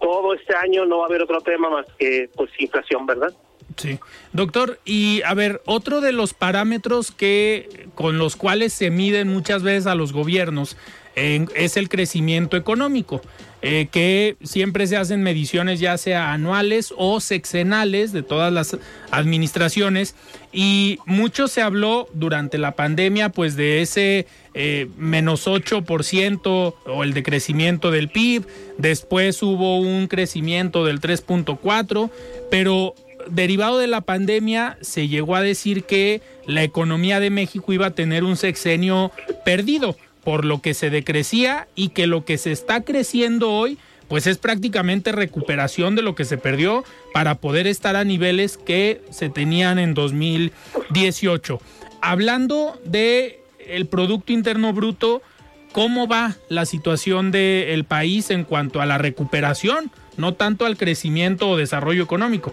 todo 0.00 0.34
este 0.34 0.54
año 0.54 0.84
no 0.84 0.98
va 0.98 1.04
a 1.04 1.08
haber 1.08 1.22
otro 1.22 1.40
tema 1.40 1.70
más 1.70 1.86
que 1.98 2.28
pues 2.34 2.50
inflación, 2.58 3.06
¿verdad? 3.06 3.32
Sí. 3.76 3.98
Doctor, 4.32 4.78
y 4.84 5.22
a 5.24 5.34
ver, 5.34 5.62
otro 5.64 6.00
de 6.00 6.12
los 6.12 6.34
parámetros 6.34 7.12
que 7.12 7.88
con 7.94 8.18
los 8.18 8.36
cuales 8.36 8.72
se 8.72 8.90
miden 8.90 9.28
muchas 9.28 9.62
veces 9.62 9.86
a 9.86 9.94
los 9.94 10.12
gobiernos 10.12 10.76
eh, 11.16 11.46
es 11.54 11.76
el 11.76 11.88
crecimiento 11.88 12.56
económico, 12.56 13.20
eh, 13.62 13.88
que 13.90 14.36
siempre 14.42 14.86
se 14.86 14.96
hacen 14.96 15.22
mediciones 15.22 15.80
ya 15.80 15.98
sea 15.98 16.32
anuales 16.32 16.94
o 16.96 17.20
sexenales 17.20 18.12
de 18.12 18.22
todas 18.22 18.52
las 18.52 18.78
administraciones. 19.10 20.14
Y 20.52 20.98
mucho 21.04 21.46
se 21.46 21.62
habló 21.62 22.08
durante 22.14 22.58
la 22.58 22.72
pandemia 22.72 23.28
pues 23.28 23.56
de 23.56 23.82
ese 23.82 24.26
eh, 24.54 24.88
menos 24.96 25.46
8% 25.46 26.74
o 26.86 27.04
el 27.04 27.14
decrecimiento 27.14 27.90
del 27.90 28.08
PIB, 28.08 28.46
después 28.78 29.42
hubo 29.42 29.78
un 29.78 30.08
crecimiento 30.08 30.84
del 30.84 31.00
3.4%, 31.00 32.10
pero 32.50 32.94
derivado 33.28 33.78
de 33.78 33.86
la 33.86 34.00
pandemia 34.00 34.78
se 34.80 35.06
llegó 35.06 35.36
a 35.36 35.42
decir 35.42 35.84
que 35.84 36.20
la 36.46 36.62
economía 36.62 37.20
de 37.20 37.30
México 37.30 37.72
iba 37.72 37.86
a 37.86 37.94
tener 37.94 38.24
un 38.24 38.36
sexenio 38.36 39.12
perdido 39.44 39.96
por 40.24 40.44
lo 40.44 40.60
que 40.60 40.74
se 40.74 40.90
decrecía 40.90 41.68
y 41.74 41.90
que 41.90 42.06
lo 42.06 42.24
que 42.24 42.38
se 42.38 42.52
está 42.52 42.82
creciendo 42.82 43.50
hoy 43.50 43.78
pues 44.10 44.26
es 44.26 44.38
prácticamente 44.38 45.12
recuperación 45.12 45.94
de 45.94 46.02
lo 46.02 46.16
que 46.16 46.24
se 46.24 46.36
perdió 46.36 46.82
para 47.14 47.36
poder 47.36 47.68
estar 47.68 47.94
a 47.94 48.02
niveles 48.02 48.56
que 48.56 49.00
se 49.10 49.28
tenían 49.28 49.78
en 49.78 49.94
2018. 49.94 51.60
Hablando 52.00 52.76
de 52.84 53.38
el 53.68 53.86
producto 53.86 54.32
interno 54.32 54.72
bruto, 54.72 55.22
¿cómo 55.70 56.08
va 56.08 56.34
la 56.48 56.66
situación 56.66 57.30
del 57.30 57.84
país 57.84 58.30
en 58.30 58.42
cuanto 58.42 58.80
a 58.80 58.86
la 58.86 58.98
recuperación, 58.98 59.92
no 60.16 60.34
tanto 60.34 60.66
al 60.66 60.76
crecimiento 60.76 61.48
o 61.48 61.56
desarrollo 61.56 62.02
económico? 62.02 62.52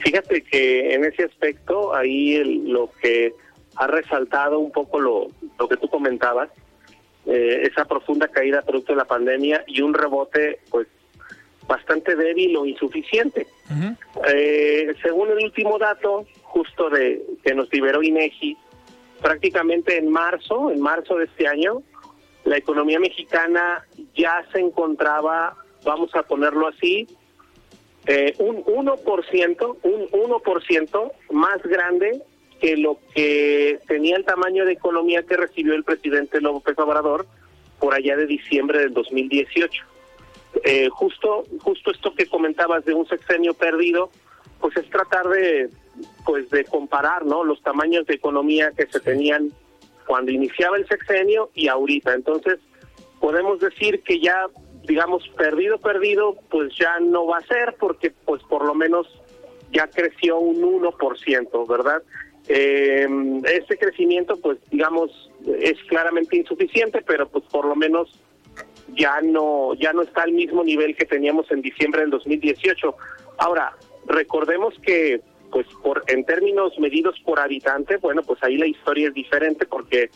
Fíjate 0.00 0.42
que 0.42 0.92
en 0.92 1.06
ese 1.06 1.24
aspecto, 1.24 1.94
ahí 1.94 2.42
lo 2.66 2.90
que 3.00 3.32
ha 3.76 3.86
resaltado 3.86 4.58
un 4.58 4.70
poco 4.70 5.00
lo, 5.00 5.28
lo 5.58 5.68
que 5.68 5.76
tú 5.76 5.88
comentabas, 5.88 6.50
eh, 7.26 7.68
esa 7.70 7.84
profunda 7.84 8.28
caída 8.28 8.62
producto 8.62 8.92
de 8.92 8.96
la 8.96 9.04
pandemia 9.04 9.64
y 9.66 9.80
un 9.80 9.94
rebote 9.94 10.60
pues 10.70 10.88
bastante 11.68 12.16
débil 12.16 12.56
o 12.56 12.66
insuficiente. 12.66 13.46
Eh, 14.28 14.94
según 15.02 15.30
el 15.30 15.44
último 15.44 15.78
dato, 15.78 16.26
justo 16.42 16.90
de 16.90 17.22
que 17.44 17.54
nos 17.54 17.72
liberó 17.72 18.02
INEGI, 18.02 18.56
prácticamente 19.20 19.96
en 19.96 20.10
marzo, 20.10 20.70
en 20.70 20.80
marzo 20.80 21.16
de 21.16 21.26
este 21.26 21.46
año, 21.46 21.82
la 22.44 22.56
economía 22.56 22.98
mexicana 22.98 23.86
ya 24.14 24.44
se 24.52 24.58
encontraba, 24.58 25.56
vamos 25.84 26.14
a 26.14 26.24
ponerlo 26.24 26.66
así, 26.68 27.06
eh, 28.06 28.34
un 28.38 28.64
1%, 28.64 29.76
un 29.82 30.08
1% 30.08 31.12
más 31.30 31.62
grande 31.62 32.20
que 32.62 32.76
lo 32.76 32.96
que 33.12 33.80
tenía 33.88 34.16
el 34.16 34.24
tamaño 34.24 34.64
de 34.64 34.74
economía 34.74 35.24
que 35.24 35.36
recibió 35.36 35.74
el 35.74 35.82
presidente 35.82 36.40
López 36.40 36.78
Obrador 36.78 37.26
por 37.80 37.92
allá 37.92 38.16
de 38.16 38.26
diciembre 38.26 38.78
del 38.78 38.94
2018. 38.94 39.84
Eh, 40.62 40.88
justo, 40.90 41.42
justo 41.60 41.90
esto 41.90 42.14
que 42.14 42.26
comentabas 42.26 42.84
de 42.84 42.94
un 42.94 43.04
sexenio 43.08 43.54
perdido, 43.54 44.10
pues 44.60 44.76
es 44.76 44.88
tratar 44.90 45.28
de, 45.28 45.70
pues 46.24 46.48
de 46.50 46.64
comparar, 46.64 47.26
¿no? 47.26 47.42
Los 47.42 47.60
tamaños 47.62 48.06
de 48.06 48.14
economía 48.14 48.70
que 48.70 48.86
se 48.86 49.00
tenían 49.00 49.50
cuando 50.06 50.30
iniciaba 50.30 50.76
el 50.76 50.86
sexenio 50.86 51.50
y 51.54 51.66
ahorita. 51.66 52.14
Entonces, 52.14 52.60
podemos 53.18 53.58
decir 53.58 54.04
que 54.04 54.20
ya, 54.20 54.46
digamos, 54.84 55.28
perdido, 55.30 55.78
perdido, 55.78 56.36
pues 56.48 56.72
ya 56.78 57.00
no 57.00 57.26
va 57.26 57.38
a 57.38 57.46
ser 57.46 57.74
porque, 57.80 58.12
pues 58.24 58.40
por 58.44 58.64
lo 58.64 58.74
menos 58.74 59.08
ya 59.72 59.88
creció 59.88 60.38
un 60.38 60.62
1%, 60.62 61.66
¿verdad? 61.66 62.04
Eh, 62.54 63.08
ese 63.44 63.78
crecimiento, 63.78 64.36
pues 64.36 64.58
digamos, 64.70 65.10
es 65.58 65.82
claramente 65.88 66.36
insuficiente, 66.36 67.00
pero 67.00 67.26
pues 67.26 67.44
por 67.50 67.64
lo 67.64 67.74
menos 67.74 68.12
ya 68.94 69.22
no 69.22 69.72
ya 69.72 69.94
no 69.94 70.02
está 70.02 70.24
al 70.24 70.32
mismo 70.32 70.62
nivel 70.62 70.94
que 70.94 71.06
teníamos 71.06 71.50
en 71.50 71.62
diciembre 71.62 72.02
del 72.02 72.10
2018. 72.10 72.94
Ahora, 73.38 73.74
recordemos 74.04 74.74
que 74.80 75.22
pues 75.50 75.66
por 75.82 76.04
en 76.08 76.26
términos 76.26 76.78
medidos 76.78 77.18
por 77.24 77.40
habitante, 77.40 77.96
bueno, 77.96 78.22
pues 78.22 78.38
ahí 78.42 78.58
la 78.58 78.66
historia 78.66 79.08
es 79.08 79.14
diferente 79.14 79.64
porque 79.64 80.10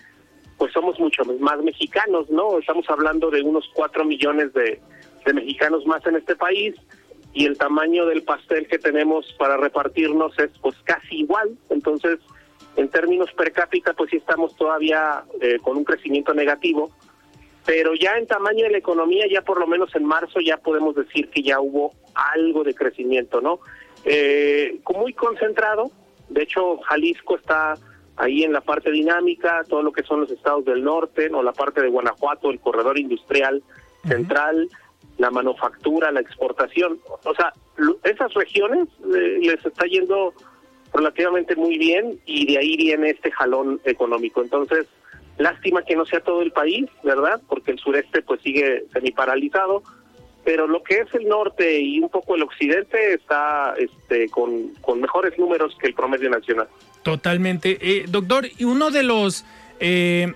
pues 0.58 0.74
somos 0.74 1.00
mucho 1.00 1.24
más 1.40 1.62
mexicanos, 1.62 2.28
¿no? 2.28 2.58
Estamos 2.58 2.84
hablando 2.90 3.30
de 3.30 3.40
unos 3.40 3.64
cuatro 3.72 4.04
millones 4.04 4.52
de, 4.52 4.78
de 5.24 5.32
mexicanos 5.32 5.86
más 5.86 6.06
en 6.06 6.16
este 6.16 6.36
país 6.36 6.74
y 7.36 7.44
el 7.44 7.58
tamaño 7.58 8.06
del 8.06 8.22
pastel 8.22 8.66
que 8.66 8.78
tenemos 8.78 9.30
para 9.38 9.58
repartirnos 9.58 10.36
es 10.38 10.48
pues 10.62 10.74
casi 10.84 11.16
igual. 11.16 11.50
Entonces, 11.68 12.18
en 12.76 12.88
términos 12.88 13.30
per 13.34 13.52
cápita, 13.52 13.92
pues 13.92 14.08
sí 14.08 14.16
estamos 14.16 14.56
todavía 14.56 15.22
eh, 15.42 15.58
con 15.60 15.76
un 15.76 15.84
crecimiento 15.84 16.32
negativo, 16.32 16.90
pero 17.66 17.94
ya 17.94 18.16
en 18.16 18.26
tamaño 18.26 18.64
de 18.64 18.70
la 18.70 18.78
economía, 18.78 19.26
ya 19.30 19.42
por 19.42 19.60
lo 19.60 19.66
menos 19.66 19.94
en 19.94 20.06
marzo, 20.06 20.40
ya 20.40 20.56
podemos 20.56 20.94
decir 20.94 21.28
que 21.28 21.42
ya 21.42 21.60
hubo 21.60 21.92
algo 22.14 22.64
de 22.64 22.74
crecimiento, 22.74 23.42
¿no? 23.42 23.60
Eh, 24.06 24.80
muy 24.94 25.12
concentrado, 25.12 25.90
de 26.30 26.42
hecho, 26.42 26.78
Jalisco 26.88 27.36
está 27.36 27.74
ahí 28.16 28.44
en 28.44 28.54
la 28.54 28.62
parte 28.62 28.90
dinámica, 28.90 29.62
todo 29.68 29.82
lo 29.82 29.92
que 29.92 30.04
son 30.04 30.22
los 30.22 30.30
estados 30.30 30.64
del 30.64 30.82
norte, 30.82 31.28
o 31.30 31.42
la 31.42 31.52
parte 31.52 31.82
de 31.82 31.90
Guanajuato, 31.90 32.48
el 32.50 32.60
corredor 32.60 32.98
industrial 32.98 33.62
central, 34.08 34.70
la 35.18 35.30
manufactura, 35.30 36.10
la 36.12 36.20
exportación. 36.20 36.98
O 37.24 37.34
sea, 37.34 37.52
esas 38.04 38.32
regiones 38.34 38.88
eh, 39.14 39.38
les 39.40 39.64
está 39.64 39.86
yendo 39.86 40.34
relativamente 40.92 41.56
muy 41.56 41.78
bien 41.78 42.18
y 42.26 42.52
de 42.52 42.58
ahí 42.58 42.76
viene 42.76 43.10
este 43.10 43.30
jalón 43.30 43.80
económico. 43.84 44.42
Entonces, 44.42 44.86
lástima 45.38 45.82
que 45.82 45.96
no 45.96 46.04
sea 46.06 46.20
todo 46.20 46.42
el 46.42 46.52
país, 46.52 46.86
¿verdad? 47.02 47.40
Porque 47.48 47.72
el 47.72 47.78
sureste 47.78 48.22
pues 48.22 48.40
sigue 48.42 48.84
semi 48.92 49.10
paralizado, 49.10 49.82
pero 50.44 50.66
lo 50.66 50.82
que 50.82 50.98
es 51.00 51.14
el 51.14 51.28
norte 51.28 51.80
y 51.80 52.00
un 52.00 52.08
poco 52.08 52.36
el 52.36 52.42
occidente 52.42 53.14
está 53.14 53.74
este 53.76 54.28
con, 54.28 54.68
con 54.80 55.00
mejores 55.00 55.38
números 55.38 55.76
que 55.80 55.88
el 55.88 55.94
promedio 55.94 56.30
nacional. 56.30 56.68
Totalmente. 57.02 57.78
Eh, 57.80 58.04
doctor, 58.08 58.46
y 58.58 58.64
uno 58.64 58.90
de 58.90 59.02
los 59.02 59.44
eh, 59.80 60.32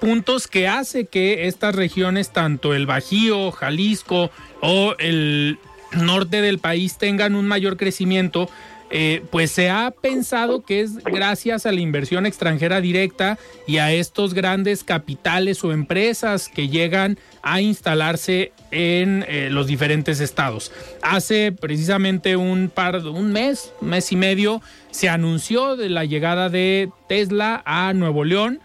puntos 0.00 0.46
que 0.46 0.68
hace 0.68 1.06
que 1.06 1.46
estas 1.46 1.74
regiones, 1.74 2.30
tanto 2.30 2.74
el 2.74 2.86
Bajío, 2.86 3.50
Jalisco 3.52 4.30
o 4.60 4.94
el 4.98 5.58
norte 5.92 6.40
del 6.42 6.58
país, 6.58 6.98
tengan 6.98 7.34
un 7.34 7.46
mayor 7.46 7.76
crecimiento, 7.76 8.48
eh, 8.92 9.22
pues 9.30 9.52
se 9.52 9.70
ha 9.70 9.92
pensado 9.92 10.62
que 10.62 10.80
es 10.80 10.96
gracias 10.96 11.64
a 11.64 11.70
la 11.70 11.80
inversión 11.80 12.26
extranjera 12.26 12.80
directa 12.80 13.38
y 13.66 13.78
a 13.78 13.92
estos 13.92 14.34
grandes 14.34 14.82
capitales 14.82 15.62
o 15.62 15.72
empresas 15.72 16.48
que 16.48 16.68
llegan 16.68 17.16
a 17.42 17.60
instalarse 17.60 18.52
en 18.72 19.24
eh, 19.28 19.48
los 19.48 19.68
diferentes 19.68 20.18
estados. 20.18 20.72
Hace 21.02 21.52
precisamente 21.52 22.36
un 22.36 22.68
par, 22.68 22.96
un 22.96 23.30
mes, 23.30 23.72
mes 23.80 24.10
y 24.10 24.16
medio, 24.16 24.60
se 24.90 25.08
anunció 25.08 25.76
de 25.76 25.88
la 25.88 26.04
llegada 26.04 26.48
de 26.48 26.90
Tesla 27.08 27.62
a 27.64 27.92
Nuevo 27.92 28.24
León, 28.24 28.60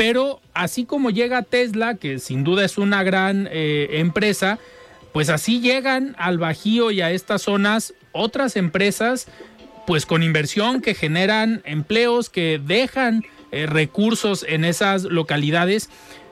pero 0.00 0.40
así 0.54 0.86
como 0.86 1.10
llega 1.10 1.42
Tesla, 1.42 1.94
que 1.94 2.20
sin 2.20 2.42
duda 2.42 2.64
es 2.64 2.78
una 2.78 3.02
gran 3.02 3.46
eh, 3.52 3.98
empresa, 3.98 4.58
pues 5.12 5.28
así 5.28 5.60
llegan 5.60 6.16
al 6.18 6.38
Bajío 6.38 6.90
y 6.90 7.02
a 7.02 7.10
estas 7.10 7.42
zonas 7.42 7.92
otras 8.12 8.56
empresas 8.56 9.28
pues 9.86 10.06
con 10.06 10.22
inversión 10.22 10.80
que 10.80 10.94
generan 10.94 11.60
empleos, 11.66 12.30
que 12.30 12.58
dejan 12.64 13.24
eh, 13.52 13.66
recursos 13.66 14.42
en 14.48 14.64
esas 14.64 15.04
localidades. 15.04 15.90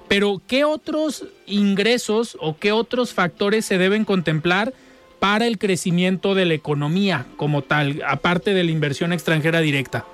Pero, 0.08 0.40
¿qué 0.46 0.64
otros 0.64 1.26
ingresos 1.44 2.38
o 2.40 2.56
qué 2.56 2.72
otros 2.72 3.12
factores 3.12 3.66
se 3.66 3.76
deben 3.76 4.06
contemplar 4.06 4.72
para 5.18 5.46
el 5.46 5.58
crecimiento 5.58 6.34
de 6.34 6.46
la 6.46 6.54
economía 6.54 7.26
como 7.36 7.60
tal, 7.60 8.02
aparte 8.06 8.54
de 8.54 8.64
la 8.64 8.70
inversión 8.70 9.12
extranjera 9.12 9.60
directa? 9.60 10.06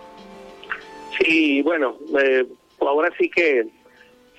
Sí, 1.21 1.63
bueno, 1.63 1.97
eh, 2.21 2.47
ahora 2.89 3.11
sí 3.19 3.29
que 3.29 3.67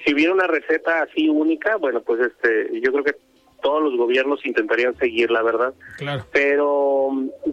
si 0.03 0.13
hubiera 0.13 0.33
una 0.33 0.47
receta 0.47 1.03
así 1.03 1.29
única, 1.29 1.77
bueno, 1.77 2.01
pues 2.01 2.21
este, 2.21 2.79
yo 2.79 2.91
creo 2.91 3.03
que 3.03 3.15
todos 3.61 3.81
los 3.81 3.97
gobiernos 3.97 4.45
intentarían 4.45 4.95
seguir, 4.97 5.31
la 5.31 5.41
verdad. 5.41 5.73
Claro. 5.97 6.23
Pero, 6.31 7.09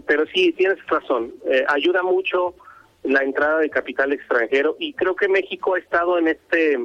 pero 0.07 0.27
sí, 0.27 0.53
tienes 0.53 0.79
razón. 0.87 1.33
Eh, 1.47 1.65
ayuda 1.69 2.03
mucho 2.03 2.55
la 3.03 3.23
entrada 3.23 3.61
de 3.61 3.71
capital 3.71 4.13
extranjero 4.13 4.77
y 4.79 4.93
creo 4.93 5.17
que 5.17 5.29
México 5.29 5.75
ha 5.75 5.79
estado 5.79 6.19
en 6.19 6.29
este, 6.29 6.79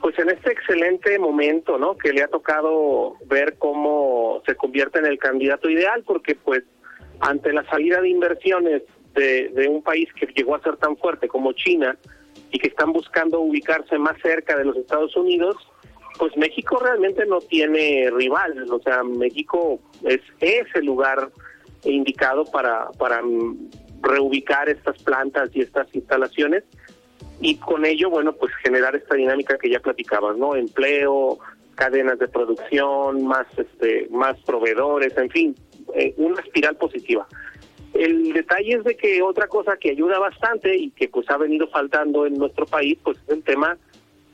pues 0.00 0.18
en 0.18 0.30
este 0.30 0.52
excelente 0.52 1.18
momento, 1.18 1.78
¿no? 1.78 1.96
Que 1.96 2.12
le 2.12 2.22
ha 2.22 2.28
tocado 2.28 3.14
ver 3.26 3.56
cómo 3.58 4.42
se 4.46 4.54
convierte 4.54 4.98
en 4.98 5.06
el 5.06 5.18
candidato 5.18 5.70
ideal, 5.70 6.04
porque 6.06 6.34
pues 6.34 6.62
ante 7.20 7.52
la 7.54 7.64
salida 7.70 8.02
de 8.02 8.10
inversiones 8.10 8.82
de, 9.14 9.48
de 9.48 9.68
un 9.68 9.82
país 9.82 10.08
que 10.12 10.26
llegó 10.26 10.54
a 10.54 10.62
ser 10.62 10.76
tan 10.76 10.96
fuerte 10.98 11.26
como 11.26 11.52
China 11.52 11.96
y 12.54 12.58
que 12.60 12.68
están 12.68 12.92
buscando 12.92 13.40
ubicarse 13.40 13.98
más 13.98 14.16
cerca 14.22 14.56
de 14.56 14.64
los 14.64 14.76
Estados 14.76 15.16
Unidos, 15.16 15.56
pues 16.20 16.36
México 16.36 16.78
realmente 16.80 17.26
no 17.26 17.40
tiene 17.40 18.08
rival, 18.12 18.64
o 18.70 18.78
sea, 18.78 19.02
México 19.02 19.80
es 20.04 20.20
ese 20.38 20.80
lugar 20.80 21.30
indicado 21.82 22.44
para, 22.44 22.92
para 22.92 23.20
reubicar 24.00 24.68
estas 24.68 25.02
plantas 25.02 25.50
y 25.52 25.62
estas 25.62 25.92
instalaciones 25.96 26.62
y 27.40 27.56
con 27.56 27.84
ello, 27.84 28.08
bueno, 28.08 28.32
pues 28.34 28.54
generar 28.62 28.94
esta 28.94 29.16
dinámica 29.16 29.58
que 29.58 29.68
ya 29.68 29.80
platicabas, 29.80 30.36
¿no? 30.36 30.54
Empleo, 30.54 31.40
cadenas 31.74 32.20
de 32.20 32.28
producción, 32.28 33.26
más 33.26 33.48
este 33.56 34.06
más 34.12 34.38
proveedores, 34.42 35.18
en 35.18 35.30
fin, 35.30 35.56
eh, 35.96 36.14
una 36.18 36.40
espiral 36.40 36.76
positiva. 36.76 37.26
El 37.94 38.32
detalle 38.32 38.74
es 38.74 38.84
de 38.84 38.96
que 38.96 39.22
otra 39.22 39.46
cosa 39.46 39.76
que 39.76 39.90
ayuda 39.90 40.18
bastante 40.18 40.76
y 40.76 40.90
que 40.90 41.08
pues 41.08 41.30
ha 41.30 41.36
venido 41.36 41.68
faltando 41.68 42.26
en 42.26 42.34
nuestro 42.34 42.66
país, 42.66 42.98
pues 43.02 43.18
es 43.18 43.28
el 43.28 43.42
tema 43.44 43.78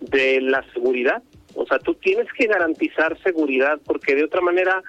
de 0.01 0.40
la 0.40 0.64
seguridad. 0.73 1.23
O 1.55 1.66
sea, 1.66 1.79
tú 1.79 1.94
tienes 1.94 2.27
que 2.33 2.46
garantizar 2.46 3.20
seguridad 3.23 3.79
porque 3.85 4.14
de 4.14 4.25
otra 4.25 4.40
manera, 4.40 4.83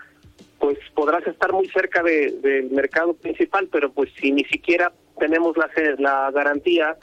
pues 0.57 0.77
podrás 0.93 1.27
estar 1.27 1.51
muy 1.51 1.67
cerca 1.67 2.01
del 2.01 2.69
mercado 2.71 3.13
principal, 3.13 3.67
pero 3.69 3.91
pues 3.91 4.09
si 4.19 4.31
ni 4.31 4.45
siquiera 4.45 4.93
tenemos 5.19 5.57
la, 5.57 5.69
la 5.97 6.31
garantía 6.31 6.95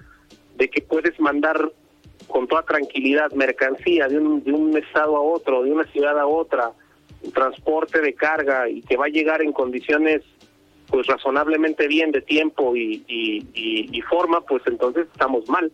de 0.57 0.71
que 0.71 0.81
puedes 0.81 1.21
mandar 1.21 1.71
con 2.29 2.47
toda 2.47 2.63
tranquilidad 2.63 3.31
mercancía 3.33 4.09
de 4.09 4.19
un, 4.19 4.43
de 4.43 4.53
un 4.53 4.77
estado 4.77 5.17
a 5.17 5.21
otro, 5.21 5.63
de 5.63 5.71
una 5.71 5.85
ciudad 5.85 6.19
a 6.19 6.27
otra, 6.27 6.73
transporte 7.35 8.01
de 8.01 8.15
carga 8.15 8.69
y 8.69 8.83
que 8.83 8.97
va 8.97 9.07
a 9.07 9.11
llegar 9.11 9.43
en 9.43 9.53
condiciones 9.53 10.23
pues 10.89 11.07
razonablemente 11.07 11.87
bien 11.87 12.11
de 12.13 12.23
tiempo 12.23 12.75
y, 12.77 13.05
y, 13.09 14.03
forma, 14.03 14.41
pues 14.41 14.63
entonces 14.67 15.07
estamos 15.13 15.49
mal. 15.49 15.71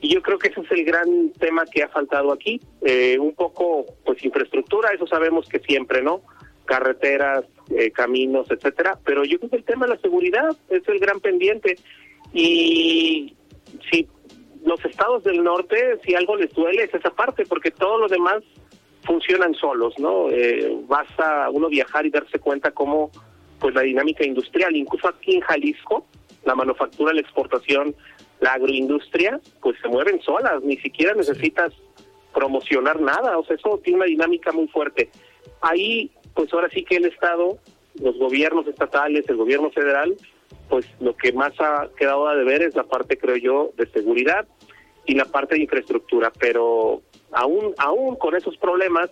Y 0.00 0.14
yo 0.14 0.22
creo 0.22 0.38
que 0.38 0.48
ese 0.48 0.60
es 0.60 0.70
el 0.70 0.84
gran 0.84 1.30
tema 1.32 1.64
que 1.66 1.82
ha 1.82 1.88
faltado 1.88 2.32
aquí. 2.32 2.60
Eh, 2.82 3.18
un 3.18 3.34
poco, 3.34 3.84
pues, 4.04 4.24
infraestructura, 4.24 4.90
eso 4.94 5.06
sabemos 5.06 5.48
que 5.48 5.58
siempre, 5.58 6.02
¿no? 6.02 6.22
Carreteras, 6.64 7.44
eh, 7.70 7.90
caminos, 7.90 8.50
etcétera. 8.50 8.98
Pero 9.04 9.24
yo 9.24 9.38
creo 9.38 9.50
que 9.50 9.56
el 9.56 9.64
tema 9.64 9.86
de 9.86 9.94
la 9.94 10.00
seguridad 10.00 10.56
es 10.70 10.86
el 10.88 10.98
gran 10.98 11.20
pendiente. 11.20 11.76
Y 12.32 13.34
si 13.90 14.08
los 14.64 14.84
estados 14.84 15.22
del 15.24 15.42
norte, 15.42 15.98
si 16.04 16.14
algo 16.14 16.36
les 16.36 16.52
duele, 16.52 16.84
es 16.84 16.94
esa 16.94 17.10
parte, 17.10 17.44
porque 17.46 17.70
todo 17.70 17.98
lo 17.98 18.08
demás 18.08 18.42
funcionan 19.04 19.54
solos, 19.54 19.94
¿no? 19.98 20.30
Eh, 20.30 20.76
basta 20.88 21.48
uno 21.50 21.68
viajar 21.68 22.04
y 22.04 22.10
darse 22.10 22.38
cuenta 22.38 22.72
cómo, 22.72 23.10
pues, 23.58 23.74
la 23.74 23.82
dinámica 23.82 24.24
industrial, 24.24 24.74
incluso 24.76 25.08
aquí 25.08 25.36
en 25.36 25.40
Jalisco, 25.42 26.06
la 26.44 26.54
manufactura, 26.54 27.12
la 27.12 27.20
exportación, 27.20 27.94
la 28.40 28.54
agroindustria, 28.54 29.40
pues 29.60 29.76
se 29.80 29.88
mueven 29.88 30.20
solas, 30.22 30.62
ni 30.62 30.76
siquiera 30.78 31.14
necesitas 31.14 31.72
promocionar 32.34 33.00
nada, 33.00 33.38
o 33.38 33.44
sea, 33.44 33.56
eso 33.56 33.80
tiene 33.82 33.98
una 33.98 34.06
dinámica 34.06 34.52
muy 34.52 34.68
fuerte. 34.68 35.10
Ahí, 35.62 36.10
pues 36.34 36.52
ahora 36.52 36.68
sí 36.70 36.84
que 36.84 36.96
el 36.96 37.06
Estado, 37.06 37.58
los 38.00 38.18
gobiernos 38.18 38.66
estatales, 38.66 39.28
el 39.28 39.36
gobierno 39.36 39.70
federal, 39.70 40.14
pues 40.68 40.86
lo 41.00 41.16
que 41.16 41.32
más 41.32 41.52
ha 41.60 41.88
quedado 41.96 42.28
a 42.28 42.36
deber 42.36 42.62
es 42.62 42.74
la 42.74 42.84
parte, 42.84 43.16
creo 43.16 43.36
yo, 43.36 43.72
de 43.76 43.86
seguridad 43.86 44.46
y 45.06 45.14
la 45.14 45.24
parte 45.24 45.54
de 45.54 45.62
infraestructura, 45.62 46.32
pero 46.38 47.02
aún, 47.32 47.74
aún 47.78 48.16
con 48.16 48.36
esos 48.36 48.56
problemas 48.58 49.10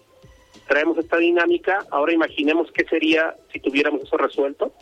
traemos 0.66 0.98
esta 0.98 1.18
dinámica, 1.18 1.84
ahora 1.90 2.12
imaginemos 2.12 2.70
qué 2.72 2.84
sería 2.84 3.34
si 3.52 3.60
tuviéramos 3.60 4.02
eso 4.02 4.16
resuelto, 4.16 4.72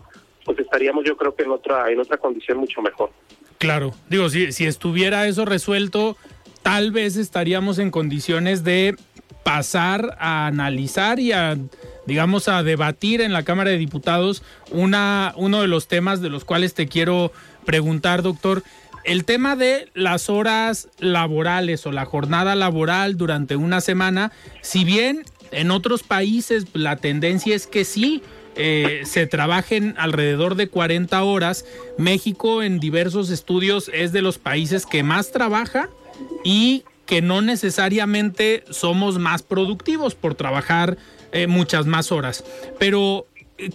pues 0.44 0.58
estaríamos 0.58 1.04
yo 1.04 1.16
creo 1.16 1.34
que 1.34 1.42
en 1.44 1.50
otra, 1.50 1.90
en 1.90 2.00
otra 2.00 2.18
condición 2.18 2.58
mucho 2.58 2.82
mejor. 2.82 3.10
Claro, 3.58 3.94
digo, 4.08 4.28
si, 4.28 4.52
si 4.52 4.66
estuviera 4.66 5.26
eso 5.28 5.44
resuelto, 5.44 6.16
tal 6.62 6.90
vez 6.90 7.16
estaríamos 7.16 7.78
en 7.78 7.90
condiciones 7.90 8.64
de 8.64 8.96
pasar 9.42 10.16
a 10.18 10.46
analizar 10.46 11.20
y 11.20 11.32
a, 11.32 11.56
digamos, 12.06 12.48
a 12.48 12.62
debatir 12.62 13.20
en 13.20 13.32
la 13.32 13.44
Cámara 13.44 13.70
de 13.70 13.78
Diputados 13.78 14.42
una, 14.70 15.32
uno 15.36 15.60
de 15.60 15.68
los 15.68 15.88
temas 15.88 16.20
de 16.20 16.30
los 16.30 16.44
cuales 16.44 16.74
te 16.74 16.86
quiero 16.86 17.32
preguntar, 17.64 18.22
doctor. 18.22 18.62
El 19.04 19.24
tema 19.24 19.56
de 19.56 19.88
las 19.94 20.30
horas 20.30 20.88
laborales 20.98 21.86
o 21.86 21.92
la 21.92 22.04
jornada 22.04 22.54
laboral 22.54 23.16
durante 23.16 23.56
una 23.56 23.80
semana, 23.80 24.30
si 24.60 24.84
bien 24.84 25.24
en 25.52 25.70
otros 25.70 26.02
países 26.02 26.66
la 26.72 26.96
tendencia 26.96 27.54
es 27.54 27.66
que 27.66 27.84
sí, 27.84 28.22
eh, 28.54 29.02
se 29.04 29.26
trabajen 29.26 29.94
alrededor 29.96 30.56
de 30.56 30.68
40 30.68 31.22
horas. 31.22 31.64
México 31.96 32.62
en 32.62 32.80
diversos 32.80 33.30
estudios 33.30 33.90
es 33.94 34.12
de 34.12 34.22
los 34.22 34.38
países 34.38 34.84
que 34.84 35.02
más 35.02 35.32
trabaja 35.32 35.88
y 36.44 36.84
que 37.06 37.22
no 37.22 37.40
necesariamente 37.42 38.64
somos 38.70 39.18
más 39.18 39.42
productivos 39.42 40.14
por 40.14 40.34
trabajar 40.34 40.98
eh, 41.32 41.46
muchas 41.46 41.86
más 41.86 42.12
horas. 42.12 42.44
Pero, 42.78 43.26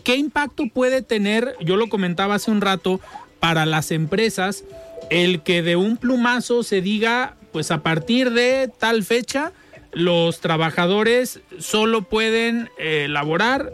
¿qué 0.03 0.15
impacto 0.15 0.65
puede 0.73 1.01
tener, 1.01 1.55
yo 1.59 1.75
lo 1.75 1.89
comentaba 1.89 2.35
hace 2.35 2.51
un 2.51 2.61
rato, 2.61 2.99
para 3.39 3.65
las 3.65 3.91
empresas 3.91 4.63
el 5.09 5.41
que 5.41 5.61
de 5.61 5.75
un 5.75 5.97
plumazo 5.97 6.63
se 6.63 6.81
diga, 6.81 7.35
pues 7.51 7.71
a 7.71 7.81
partir 7.81 8.31
de 8.31 8.69
tal 8.79 9.03
fecha, 9.03 9.51
los 9.91 10.39
trabajadores 10.39 11.41
solo 11.59 12.01
pueden 12.03 12.69
eh, 12.77 13.07
laborar 13.09 13.71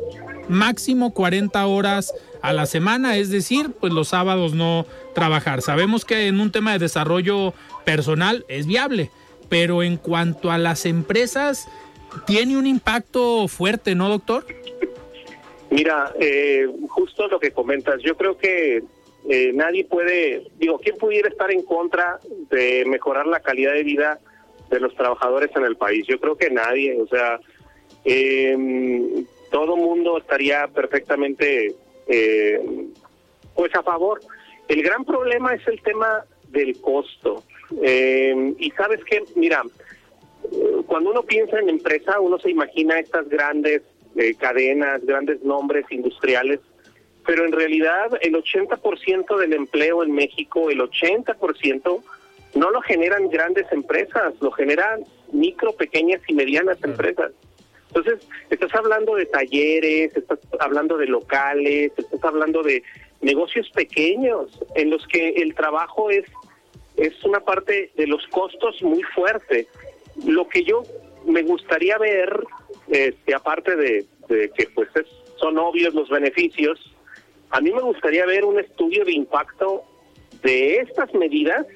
máximo 0.50 1.14
40 1.14 1.66
horas 1.66 2.14
a 2.42 2.54
la 2.54 2.66
semana, 2.66 3.18
es 3.18 3.30
decir, 3.30 3.72
pues 3.80 3.94
los 3.94 4.10
sábados 4.10 4.54
no 4.54 4.86
trabajar. 5.16 5.62
Sabemos 5.62 6.06
que 6.06 6.28
en 6.28 6.40
un 6.40 6.52
tema 6.52 6.74
de 6.74 6.80
desarrollo 6.80 7.54
personal 7.86 8.46
es 8.50 8.68
viable, 8.68 9.12
pero 9.50 9.84
en 9.84 9.98
cuanto 9.98 10.52
a 10.52 10.58
las 10.58 10.86
empresas, 10.86 11.68
tiene 12.26 12.58
un 12.58 12.68
impacto 12.68 13.48
fuerte, 13.48 13.96
¿no, 13.96 14.10
doctor? 14.10 14.46
Mira, 15.70 16.14
eh, 16.20 16.68
justo 16.90 17.28
lo 17.28 17.40
que 17.40 17.52
comentas, 17.52 18.02
yo 18.04 18.16
creo 18.16 18.38
que 18.38 18.84
eh, 19.30 19.52
nadie 19.54 19.86
puede, 19.86 20.52
digo, 20.60 20.80
¿quién 20.80 20.98
pudiera 20.98 21.30
estar 21.30 21.52
en 21.52 21.64
contra 21.64 22.20
de 22.52 22.84
mejorar 22.86 23.26
la 23.26 23.40
calidad 23.40 23.74
de 23.74 23.84
vida 23.84 24.20
de 24.74 24.80
los 24.80 24.96
trabajadores 24.96 25.52
en 25.56 25.64
el 25.64 25.76
país? 25.76 26.06
Yo 26.08 26.20
creo 26.20 26.36
que 26.36 26.50
nadie, 26.50 27.00
o 27.00 27.08
sea, 27.08 27.40
eh, 28.04 29.24
todo 29.52 29.78
mundo 29.78 30.18
estaría 30.18 30.68
perfectamente, 30.68 31.74
eh, 32.08 32.60
pues 33.56 33.74
a 33.76 33.84
favor. 33.84 34.20
El 34.68 34.82
gran 34.82 35.06
problema 35.06 35.54
es 35.54 35.66
el 35.68 35.82
tema 35.82 36.26
del 36.50 36.80
costo. 36.82 37.44
Eh, 37.82 38.54
y 38.58 38.72
sabes 38.72 39.04
que, 39.06 39.24
mira, 39.36 39.64
cuando 40.88 41.12
uno 41.12 41.24
piensa 41.24 41.60
en 41.60 41.70
empresa, 41.70 42.20
uno 42.20 42.40
se 42.40 42.50
imagina 42.50 43.00
estas 43.00 43.30
grandes 43.30 43.82
cadenas, 44.38 45.04
grandes 45.06 45.42
nombres 45.44 45.86
industriales 45.90 46.60
pero 47.26 47.46
en 47.46 47.52
realidad 47.52 48.12
el 48.22 48.36
80% 48.36 49.38
del 49.38 49.54
empleo 49.54 50.04
en 50.04 50.12
México, 50.12 50.70
el 50.70 50.80
80%, 50.80 52.04
no 52.56 52.72
lo 52.72 52.82
generan 52.82 53.30
grandes 53.30 53.66
empresas, 53.72 54.34
lo 54.40 54.52
generan 54.52 55.04
micro, 55.32 55.74
pequeñas 55.74 56.22
y 56.28 56.34
medianas 56.34 56.78
empresas. 56.84 57.32
Entonces, 57.88 58.28
estás 58.50 58.74
hablando 58.74 59.16
de 59.16 59.26
talleres, 59.28 60.16
estás 60.16 60.40
hablando 60.60 60.98
de 60.98 61.08
locales, 61.08 61.92
estás 61.98 62.24
hablando 62.24 62.64
de 62.64 62.84
negocios 63.22 63.70
pequeños 63.70 64.60
en 64.76 64.90
los 64.90 65.06
que 65.08 65.30
el 65.30 65.54
trabajo 65.54 66.10
es, 66.10 66.26
es 66.98 67.24
una 67.24 67.40
parte 67.40 67.92
de 67.96 68.08
los 68.08 68.26
costos 68.28 68.82
muy 68.82 69.04
fuerte. 69.04 69.68
Lo 70.26 70.48
que 70.48 70.64
yo 70.64 70.84
me 71.26 71.44
gustaría 71.44 71.98
ver, 71.98 72.44
este, 72.90 73.34
aparte 73.34 73.76
de, 73.76 74.06
de 74.28 74.50
que 74.50 74.68
pues 74.74 74.90
es, 74.96 75.08
son 75.40 75.58
obvios 75.58 75.94
los 75.94 76.10
beneficios, 76.10 76.80
a 77.52 77.62
mí 77.62 77.72
me 77.72 77.82
gustaría 77.82 78.26
ver 78.26 78.46
un 78.46 78.60
estudio 78.60 79.06
de 79.06 79.12
impacto 79.14 79.84
de 80.42 80.78
estas 80.78 81.14
medidas 81.14 81.68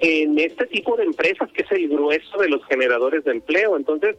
en 0.00 0.38
este 0.38 0.66
tipo 0.66 0.96
de 0.96 1.04
empresas 1.04 1.50
que 1.52 1.62
es 1.62 1.72
el 1.72 1.88
grueso 1.88 2.38
de 2.38 2.48
los 2.48 2.64
generadores 2.66 3.24
de 3.24 3.32
empleo. 3.32 3.76
Entonces, 3.76 4.16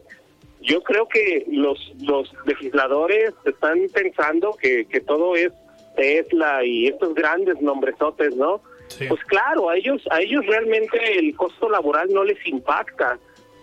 yo 0.60 0.82
creo 0.82 1.08
que 1.08 1.44
los 1.48 1.78
los 2.00 2.32
legisladores 2.46 3.32
están 3.44 3.86
pensando 3.92 4.52
que, 4.60 4.84
que 4.86 5.00
todo 5.00 5.34
es 5.36 5.52
Tesla 5.96 6.64
y 6.64 6.86
estos 6.86 7.14
grandes 7.14 7.60
nombresotes, 7.60 8.36
¿no? 8.36 8.60
Pues 9.08 9.22
claro, 9.24 9.70
a 9.70 9.76
ellos 9.76 10.02
a 10.10 10.20
ellos 10.20 10.44
realmente 10.46 11.18
el 11.18 11.34
costo 11.36 11.68
laboral 11.70 12.08
no 12.12 12.24
les 12.24 12.44
impacta 12.46 13.18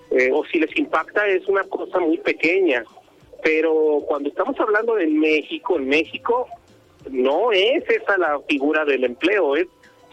eh, 0.09 0.29
o 0.31 0.45
si 0.45 0.59
les 0.59 0.75
impacta 0.77 1.27
es 1.27 1.47
una 1.47 1.63
cosa 1.63 1.99
muy 1.99 2.17
pequeña. 2.17 2.83
Pero 3.43 4.03
cuando 4.07 4.29
estamos 4.29 4.59
hablando 4.59 4.95
de 4.95 5.07
México, 5.07 5.77
en 5.77 5.87
México 5.87 6.47
no 7.11 7.51
es 7.51 7.83
esa 7.89 8.17
la 8.17 8.39
figura 8.47 8.83
del 8.85 9.03
empleo, 9.03 9.55
es 9.55 9.67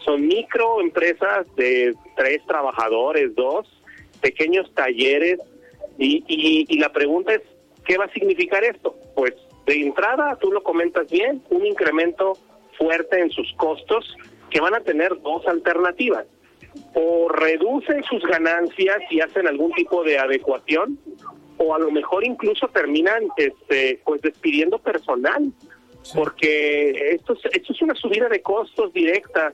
son 0.05 0.27
microempresas 0.27 1.53
de 1.55 1.95
tres 2.15 2.41
trabajadores, 2.45 3.33
dos, 3.35 3.67
pequeños 4.21 4.71
talleres, 4.73 5.39
y, 5.97 6.23
y, 6.27 6.77
la 6.77 6.91
pregunta 6.91 7.33
es, 7.33 7.41
¿qué 7.85 7.97
va 7.97 8.05
a 8.05 8.11
significar 8.11 8.63
esto? 8.63 8.95
Pues 9.15 9.33
de 9.65 9.81
entrada, 9.81 10.37
tú 10.41 10.51
lo 10.51 10.61
comentas 10.61 11.09
bien, 11.09 11.41
un 11.49 11.65
incremento 11.65 12.37
fuerte 12.77 13.19
en 13.19 13.31
sus 13.31 13.51
costos 13.53 14.15
que 14.49 14.59
van 14.59 14.75
a 14.75 14.81
tener 14.81 15.19
dos 15.21 15.47
alternativas. 15.47 16.25
O 16.93 17.29
reducen 17.29 18.03
sus 18.03 18.21
ganancias 18.23 18.97
y 19.09 19.21
hacen 19.21 19.47
algún 19.47 19.71
tipo 19.71 20.03
de 20.03 20.19
adecuación, 20.19 20.99
o 21.57 21.73
a 21.73 21.79
lo 21.79 21.89
mejor 21.89 22.25
incluso 22.25 22.67
terminan 22.67 23.23
este, 23.37 24.01
pues 24.03 24.21
despidiendo 24.21 24.77
personal 24.79 25.53
porque 26.13 27.15
esto 27.15 27.33
es, 27.33 27.39
esto 27.53 27.73
es 27.73 27.81
una 27.81 27.95
subida 27.95 28.29
de 28.29 28.41
costos 28.41 28.93
directa 28.93 29.53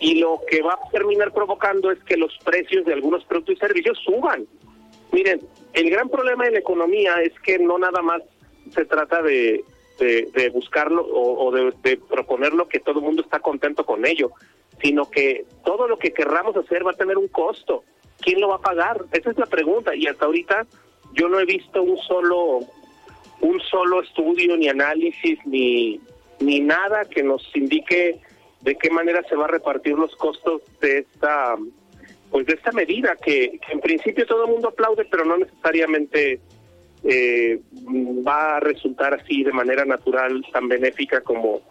y 0.00 0.14
lo 0.14 0.40
que 0.48 0.62
va 0.62 0.74
a 0.74 0.90
terminar 0.90 1.32
provocando 1.32 1.90
es 1.90 2.02
que 2.04 2.16
los 2.16 2.36
precios 2.42 2.84
de 2.86 2.94
algunos 2.94 3.22
productos 3.24 3.56
y 3.56 3.58
servicios 3.58 3.98
suban. 4.02 4.46
Miren, 5.12 5.40
el 5.74 5.90
gran 5.90 6.08
problema 6.08 6.44
de 6.44 6.52
la 6.52 6.58
economía 6.58 7.20
es 7.22 7.38
que 7.40 7.58
no 7.58 7.78
nada 7.78 8.00
más 8.00 8.22
se 8.74 8.86
trata 8.86 9.20
de, 9.22 9.62
de, 9.98 10.50
buscarlo 10.50 11.06
o, 11.06 11.50
de, 11.52 11.72
de, 11.82 11.98
proponerlo 11.98 12.66
que 12.66 12.80
todo 12.80 13.00
el 13.00 13.04
mundo 13.04 13.22
está 13.22 13.40
contento 13.40 13.84
con 13.84 14.06
ello, 14.06 14.30
sino 14.82 15.10
que 15.10 15.44
todo 15.64 15.86
lo 15.86 15.98
que 15.98 16.12
querramos 16.12 16.56
hacer 16.56 16.86
va 16.86 16.92
a 16.92 16.96
tener 16.96 17.18
un 17.18 17.28
costo. 17.28 17.84
¿Quién 18.20 18.40
lo 18.40 18.48
va 18.48 18.56
a 18.56 18.60
pagar? 18.60 19.04
Esa 19.12 19.30
es 19.30 19.38
la 19.38 19.46
pregunta 19.46 19.94
y 19.94 20.06
hasta 20.06 20.24
ahorita 20.24 20.66
yo 21.12 21.28
no 21.28 21.40
he 21.40 21.44
visto 21.44 21.82
un 21.82 21.98
solo 21.98 22.60
un 23.40 23.60
solo 23.60 24.02
estudio, 24.02 24.56
ni 24.56 24.68
análisis, 24.68 25.38
ni, 25.46 26.00
ni 26.40 26.60
nada 26.60 27.04
que 27.06 27.22
nos 27.22 27.42
indique 27.54 28.20
de 28.60 28.76
qué 28.76 28.90
manera 28.90 29.22
se 29.28 29.36
va 29.36 29.44
a 29.44 29.48
repartir 29.48 29.94
los 29.94 30.14
costos 30.16 30.62
de 30.80 30.98
esta 30.98 31.56
pues 32.30 32.46
de 32.46 32.52
esta 32.52 32.70
medida 32.70 33.16
que, 33.16 33.58
en 33.72 33.80
principio 33.80 34.24
todo 34.26 34.44
el 34.44 34.52
mundo 34.52 34.68
aplaude 34.68 35.06
pero 35.10 35.24
no 35.24 35.38
necesariamente 35.38 36.40
eh, 37.02 37.60
va 38.26 38.56
a 38.56 38.60
resultar 38.60 39.14
así 39.14 39.42
de 39.42 39.52
manera 39.52 39.84
natural 39.84 40.44
tan 40.52 40.68
benéfica 40.68 41.22
como 41.22 41.62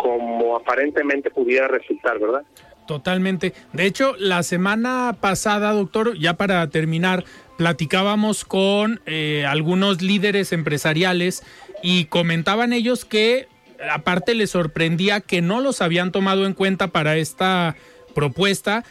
como 0.00 0.56
aparentemente 0.56 1.28
pudiera 1.30 1.66
resultar, 1.66 2.18
¿verdad? 2.20 2.42
Totalmente. 2.86 3.52
De 3.74 3.84
hecho, 3.84 4.14
la 4.16 4.42
semana 4.42 5.16
pasada, 5.20 5.72
doctor, 5.72 6.16
ya 6.18 6.38
para 6.38 6.70
terminar, 6.70 7.24
platicábamos 7.58 8.44
con 8.46 9.00
eh, 9.04 9.44
algunos 9.46 10.00
líderes 10.00 10.52
empresariales 10.52 11.42
y 11.82 12.06
comentaban 12.06 12.72
ellos 12.72 13.04
que 13.04 13.46
aparte 13.90 14.34
les 14.34 14.50
sorprendía 14.50 15.20
que 15.20 15.42
no 15.42 15.60
los 15.60 15.82
habían 15.82 16.12
tomado 16.12 16.46
en 16.46 16.54
cuenta 16.54 16.88
para 16.88 17.16
esta 17.16 17.76
propuesta, 18.14 18.84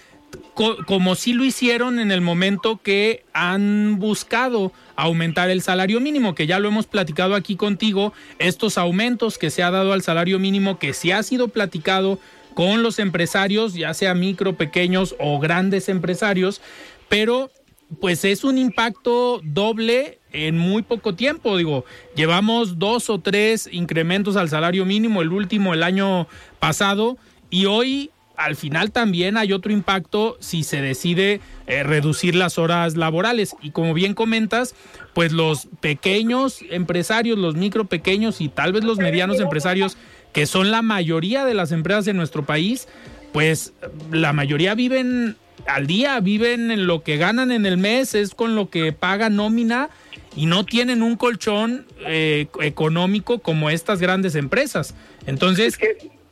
como 0.85 1.15
si 1.15 1.33
lo 1.33 1.45
hicieron 1.45 1.99
en 1.99 2.11
el 2.11 2.21
momento 2.21 2.79
que 2.81 3.23
han 3.33 3.99
buscado 3.99 4.71
aumentar 4.95 5.49
el 5.49 5.61
salario 5.61 5.99
mínimo, 5.99 6.35
que 6.35 6.47
ya 6.47 6.59
lo 6.59 6.67
hemos 6.67 6.87
platicado 6.87 7.35
aquí 7.35 7.55
contigo, 7.55 8.13
estos 8.39 8.77
aumentos 8.77 9.37
que 9.37 9.51
se 9.51 9.63
ha 9.63 9.71
dado 9.71 9.93
al 9.93 10.01
salario 10.01 10.39
mínimo, 10.39 10.79
que 10.79 10.93
sí 10.93 11.11
ha 11.11 11.21
sido 11.23 11.49
platicado 11.49 12.19
con 12.55 12.81
los 12.81 12.97
empresarios, 12.97 13.75
ya 13.75 13.93
sea 13.93 14.15
micro, 14.15 14.55
pequeños 14.55 15.15
o 15.19 15.39
grandes 15.39 15.89
empresarios, 15.89 16.61
pero 17.07 17.51
pues 17.99 18.25
es 18.25 18.43
un 18.43 18.57
impacto 18.57 19.41
doble 19.43 20.19
en 20.31 20.57
muy 20.57 20.81
poco 20.81 21.15
tiempo. 21.15 21.57
Digo, 21.57 21.85
llevamos 22.15 22.79
dos 22.79 23.09
o 23.09 23.19
tres 23.19 23.69
incrementos 23.71 24.35
al 24.35 24.49
salario 24.49 24.85
mínimo, 24.85 25.21
el 25.21 25.31
último 25.31 25.73
el 25.73 25.83
año 25.83 26.27
pasado, 26.59 27.17
y 27.49 27.65
hoy 27.65 28.11
al 28.35 28.55
final 28.55 28.91
también 28.91 29.35
hay 29.35 29.51
otro 29.51 29.71
impacto 29.71 30.37
si 30.39 30.63
se 30.63 30.79
decide 30.79 31.41
eh, 31.65 31.83
reducir 31.83 32.35
las 32.35 32.59
horas 32.59 32.95
laborales. 32.95 33.55
Y 33.63 33.71
como 33.71 33.95
bien 33.95 34.13
comentas, 34.13 34.75
pues 35.13 35.31
los 35.31 35.67
pequeños 35.81 36.59
empresarios, 36.69 37.37
los 37.37 37.55
micro 37.55 37.85
pequeños 37.85 38.39
y 38.39 38.49
tal 38.49 38.73
vez 38.73 38.83
los 38.83 38.99
medianos 38.99 39.39
empresarios, 39.39 39.97
que 40.33 40.45
son 40.45 40.69
la 40.69 40.83
mayoría 40.83 41.45
de 41.45 41.55
las 41.55 41.71
empresas 41.71 42.05
de 42.05 42.13
nuestro 42.13 42.45
país, 42.45 42.87
pues 43.33 43.73
la 44.11 44.33
mayoría 44.33 44.75
viven 44.75 45.35
al 45.65 45.87
día, 45.87 46.19
viven 46.19 46.71
en 46.71 46.87
lo 46.87 47.03
que 47.03 47.17
ganan 47.17 47.51
en 47.51 47.65
el 47.65 47.77
mes, 47.77 48.15
es 48.15 48.33
con 48.33 48.55
lo 48.55 48.69
que 48.69 48.93
pagan 48.93 49.35
nómina 49.35 49.89
y 50.35 50.45
no 50.45 50.65
tienen 50.65 51.01
un 51.01 51.17
colchón 51.17 51.85
eh, 52.05 52.47
económico 52.61 53.39
como 53.39 53.69
estas 53.69 53.99
grandes 53.99 54.35
empresas. 54.35 54.95
Entonces, 55.25 55.77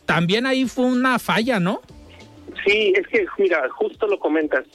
también 0.05 0.45
ahí 0.45 0.65
fue 0.65 0.85
una 0.85 1.19
falla, 1.19 1.59
¿no? 1.59 1.81
Sí, 2.65 2.93
es 2.95 3.07
que, 3.07 3.25
mira, 3.37 3.67
justo 3.69 4.07
lo 4.07 4.19
comentas. 4.19 4.65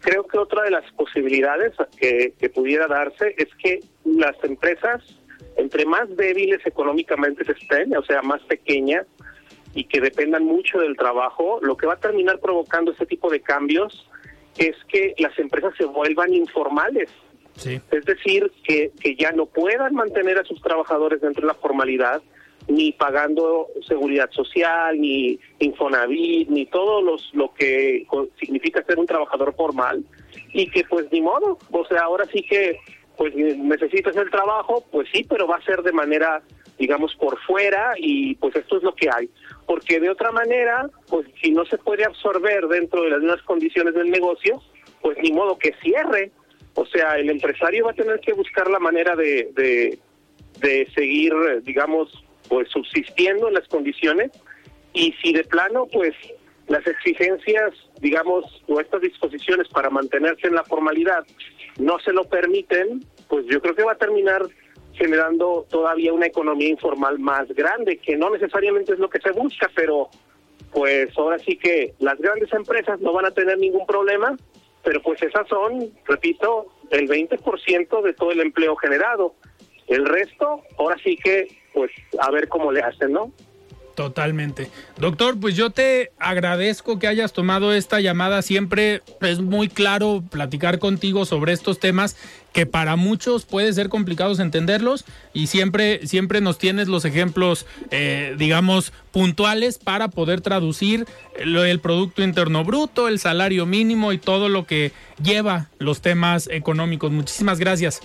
Creo 0.00 0.26
que 0.26 0.38
otra 0.38 0.64
de 0.64 0.70
las 0.70 0.90
posibilidades 0.92 1.72
que, 1.96 2.34
que 2.38 2.48
pudiera 2.48 2.88
darse 2.88 3.34
es 3.38 3.48
que 3.62 3.80
las 4.04 4.34
empresas 4.42 5.02
entre 5.56 5.84
más 5.84 6.08
débiles 6.16 6.60
económicamente 6.66 7.44
se 7.44 7.52
estén, 7.52 7.96
o 7.96 8.04
sea, 8.04 8.22
más 8.22 8.40
pequeñas 8.42 9.06
y 9.74 9.84
que 9.84 10.00
dependan 10.00 10.44
mucho 10.44 10.78
del 10.80 10.96
trabajo, 10.96 11.58
lo 11.62 11.76
que 11.76 11.86
va 11.86 11.94
a 11.94 12.00
terminar 12.00 12.40
provocando 12.40 12.92
ese 12.92 13.06
tipo 13.06 13.30
de 13.30 13.40
cambios 13.40 14.08
es 14.58 14.76
que 14.88 15.14
las 15.18 15.38
empresas 15.38 15.72
se 15.76 15.84
vuelvan 15.84 16.34
informales. 16.34 17.10
Es 17.64 18.04
decir, 18.06 18.50
que, 18.64 18.92
que 18.98 19.14
ya 19.14 19.30
no 19.32 19.46
puedan 19.46 19.94
mantener 19.94 20.38
a 20.38 20.44
sus 20.44 20.60
trabajadores 20.62 21.20
dentro 21.20 21.42
de 21.42 21.48
la 21.48 21.54
formalidad, 21.54 22.22
ni 22.68 22.92
pagando 22.92 23.68
seguridad 23.86 24.30
social, 24.30 25.00
ni 25.00 25.38
Infonavit, 25.58 26.48
ni 26.48 26.66
todo 26.66 27.02
los, 27.02 27.30
lo 27.34 27.52
que 27.52 28.06
significa 28.38 28.84
ser 28.84 28.98
un 28.98 29.06
trabajador 29.06 29.54
formal, 29.54 30.04
y 30.52 30.70
que 30.70 30.84
pues 30.84 31.10
ni 31.10 31.20
modo, 31.20 31.58
o 31.70 31.84
sea, 31.86 32.02
ahora 32.02 32.26
sí 32.32 32.42
que 32.42 32.78
pues 33.16 33.34
necesitas 33.34 34.16
el 34.16 34.30
trabajo, 34.30 34.84
pues 34.90 35.08
sí, 35.12 35.24
pero 35.28 35.46
va 35.46 35.56
a 35.56 35.64
ser 35.64 35.82
de 35.82 35.92
manera, 35.92 36.42
digamos, 36.78 37.14
por 37.16 37.38
fuera 37.40 37.94
y 37.98 38.34
pues 38.36 38.56
esto 38.56 38.78
es 38.78 38.82
lo 38.82 38.94
que 38.94 39.08
hay. 39.10 39.28
Porque 39.66 40.00
de 40.00 40.10
otra 40.10 40.32
manera, 40.32 40.88
pues 41.08 41.26
si 41.40 41.50
no 41.50 41.64
se 41.64 41.78
puede 41.78 42.04
absorber 42.04 42.66
dentro 42.68 43.02
de 43.02 43.10
las 43.10 43.20
mismas 43.20 43.42
condiciones 43.42 43.94
del 43.94 44.10
negocio, 44.10 44.60
pues 45.00 45.16
ni 45.22 45.32
modo 45.32 45.58
que 45.58 45.74
cierre. 45.82 46.30
O 46.74 46.86
sea, 46.86 47.18
el 47.18 47.30
empresario 47.30 47.84
va 47.84 47.92
a 47.92 47.94
tener 47.94 48.20
que 48.20 48.32
buscar 48.32 48.70
la 48.70 48.78
manera 48.78 49.14
de, 49.14 49.50
de, 49.54 49.98
de 50.60 50.88
seguir, 50.94 51.32
digamos, 51.62 52.24
pues 52.48 52.68
subsistiendo 52.70 53.48
en 53.48 53.54
las 53.54 53.68
condiciones 53.68 54.30
y 54.94 55.12
si 55.22 55.32
de 55.32 55.44
plano, 55.44 55.86
pues 55.92 56.14
las 56.68 56.86
exigencias, 56.86 57.72
digamos, 58.00 58.62
o 58.68 58.80
estas 58.80 59.00
disposiciones 59.00 59.68
para 59.68 59.90
mantenerse 59.90 60.48
en 60.48 60.54
la 60.54 60.64
formalidad 60.64 61.24
no 61.78 61.98
se 62.00 62.12
lo 62.12 62.24
permiten, 62.24 63.04
pues 63.28 63.46
yo 63.46 63.60
creo 63.60 63.74
que 63.74 63.84
va 63.84 63.92
a 63.92 63.98
terminar 63.98 64.42
generando 64.94 65.66
todavía 65.70 66.12
una 66.12 66.26
economía 66.26 66.68
informal 66.68 67.18
más 67.18 67.48
grande, 67.48 67.98
que 67.98 68.16
no 68.16 68.30
necesariamente 68.30 68.92
es 68.92 68.98
lo 68.98 69.10
que 69.10 69.20
se 69.20 69.32
busca, 69.32 69.70
pero 69.74 70.08
pues 70.72 71.16
ahora 71.16 71.38
sí 71.38 71.56
que 71.56 71.94
las 71.98 72.18
grandes 72.18 72.52
empresas 72.52 73.00
no 73.00 73.12
van 73.12 73.26
a 73.26 73.30
tener 73.30 73.58
ningún 73.58 73.86
problema, 73.86 74.36
pero 74.82 75.02
pues 75.02 75.22
esas 75.22 75.46
son, 75.48 75.92
repito, 76.06 76.66
el 76.90 77.08
20% 77.08 78.02
de 78.02 78.12
todo 78.14 78.32
el 78.32 78.40
empleo 78.40 78.74
generado. 78.76 79.34
El 79.86 80.06
resto, 80.06 80.62
ahora 80.78 80.96
sí 81.02 81.16
que, 81.16 81.48
pues 81.74 81.90
a 82.18 82.30
ver 82.30 82.48
cómo 82.48 82.72
le 82.72 82.80
hacen, 82.80 83.12
¿no? 83.12 83.32
Totalmente. 83.94 84.70
Doctor, 84.96 85.38
pues 85.38 85.54
yo 85.54 85.68
te 85.68 86.12
agradezco 86.18 86.98
que 86.98 87.08
hayas 87.08 87.34
tomado 87.34 87.74
esta 87.74 88.00
llamada. 88.00 88.40
Siempre 88.40 89.02
es 89.20 89.40
muy 89.40 89.68
claro 89.68 90.24
platicar 90.30 90.78
contigo 90.78 91.26
sobre 91.26 91.52
estos 91.52 91.78
temas 91.78 92.16
que 92.54 92.64
para 92.64 92.96
muchos 92.96 93.44
puede 93.44 93.72
ser 93.72 93.90
complicados 93.90 94.38
entenderlos 94.38 95.04
y 95.34 95.48
siempre, 95.48 96.06
siempre 96.06 96.40
nos 96.40 96.58
tienes 96.58 96.88
los 96.88 97.04
ejemplos, 97.04 97.66
eh, 97.90 98.34
digamos, 98.38 98.92
puntuales 99.10 99.78
para 99.78 100.08
poder 100.08 100.40
traducir 100.40 101.06
el, 101.36 101.56
el 101.56 101.80
Producto 101.80 102.22
Interno 102.22 102.64
Bruto, 102.64 103.08
el 103.08 103.18
salario 103.18 103.66
mínimo 103.66 104.12
y 104.12 104.18
todo 104.18 104.48
lo 104.48 104.66
que 104.66 104.92
lleva 105.22 105.68
los 105.78 106.00
temas 106.00 106.48
económicos. 106.50 107.12
Muchísimas 107.12 107.58
gracias. 107.58 108.00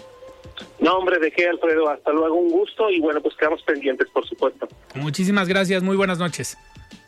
No, 0.80 0.98
hombre, 0.98 1.20
de 1.20 1.32
qué, 1.32 1.48
Alfredo. 1.48 1.90
Hasta 1.90 2.12
luego, 2.12 2.36
un 2.36 2.52
gusto 2.52 2.90
y 2.90 3.00
bueno, 3.00 3.22
pues 3.22 3.36
quedamos 3.36 3.62
pendientes, 3.64 4.08
por 4.10 4.28
supuesto. 4.28 4.68
Muchísimas 4.96 5.48
gracias, 5.48 5.84
muy 5.84 5.96
buenas 5.96 6.20
noches. 6.20 6.58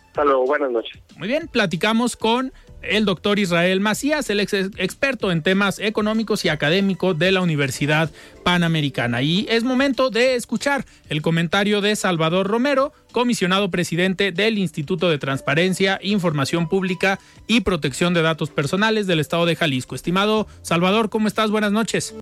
Hasta 0.07 0.23
luego, 0.25 0.45
buenas 0.45 0.71
noches. 0.71 0.99
Muy 1.17 1.27
bien, 1.27 1.47
platicamos 1.47 2.15
con 2.15 2.51
el 2.81 3.05
doctor 3.05 3.39
Israel 3.39 3.79
Macías, 3.79 4.29
el 4.29 4.39
ex 4.39 4.53
experto 4.53 5.31
en 5.31 5.43
temas 5.43 5.79
económicos 5.79 6.45
y 6.45 6.49
académicos 6.49 7.17
de 7.19 7.31
la 7.31 7.41
Universidad 7.41 8.09
Panamericana. 8.43 9.21
Y 9.21 9.45
es 9.49 9.63
momento 9.63 10.09
de 10.09 10.35
escuchar 10.35 10.85
el 11.09 11.21
comentario 11.21 11.81
de 11.81 11.95
Salvador 11.95 12.47
Romero, 12.47 12.93
comisionado 13.11 13.69
presidente 13.69 14.31
del 14.31 14.57
Instituto 14.57 15.09
de 15.09 15.17
Transparencia, 15.17 15.99
Información 16.01 16.69
Pública 16.69 17.19
y 17.47 17.61
Protección 17.61 18.13
de 18.13 18.21
Datos 18.21 18.49
Personales 18.49 19.07
del 19.07 19.19
Estado 19.19 19.45
de 19.45 19.55
Jalisco. 19.55 19.95
Estimado 19.95 20.47
Salvador, 20.61 21.09
¿cómo 21.09 21.27
estás? 21.27 21.51
Buenas 21.51 21.71
noches. 21.71 22.15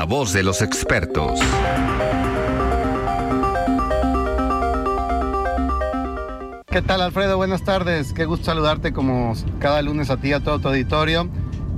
La 0.00 0.06
voz 0.06 0.32
de 0.32 0.42
los 0.42 0.62
expertos. 0.62 1.38
¿Qué 6.66 6.80
tal 6.80 7.02
Alfredo? 7.02 7.36
Buenas 7.36 7.62
tardes. 7.64 8.14
Qué 8.14 8.24
gusto 8.24 8.46
saludarte 8.46 8.94
como 8.94 9.34
cada 9.58 9.82
lunes 9.82 10.08
a 10.08 10.16
ti 10.16 10.32
a 10.32 10.40
todo 10.40 10.58
tu 10.58 10.68
auditorio. 10.68 11.28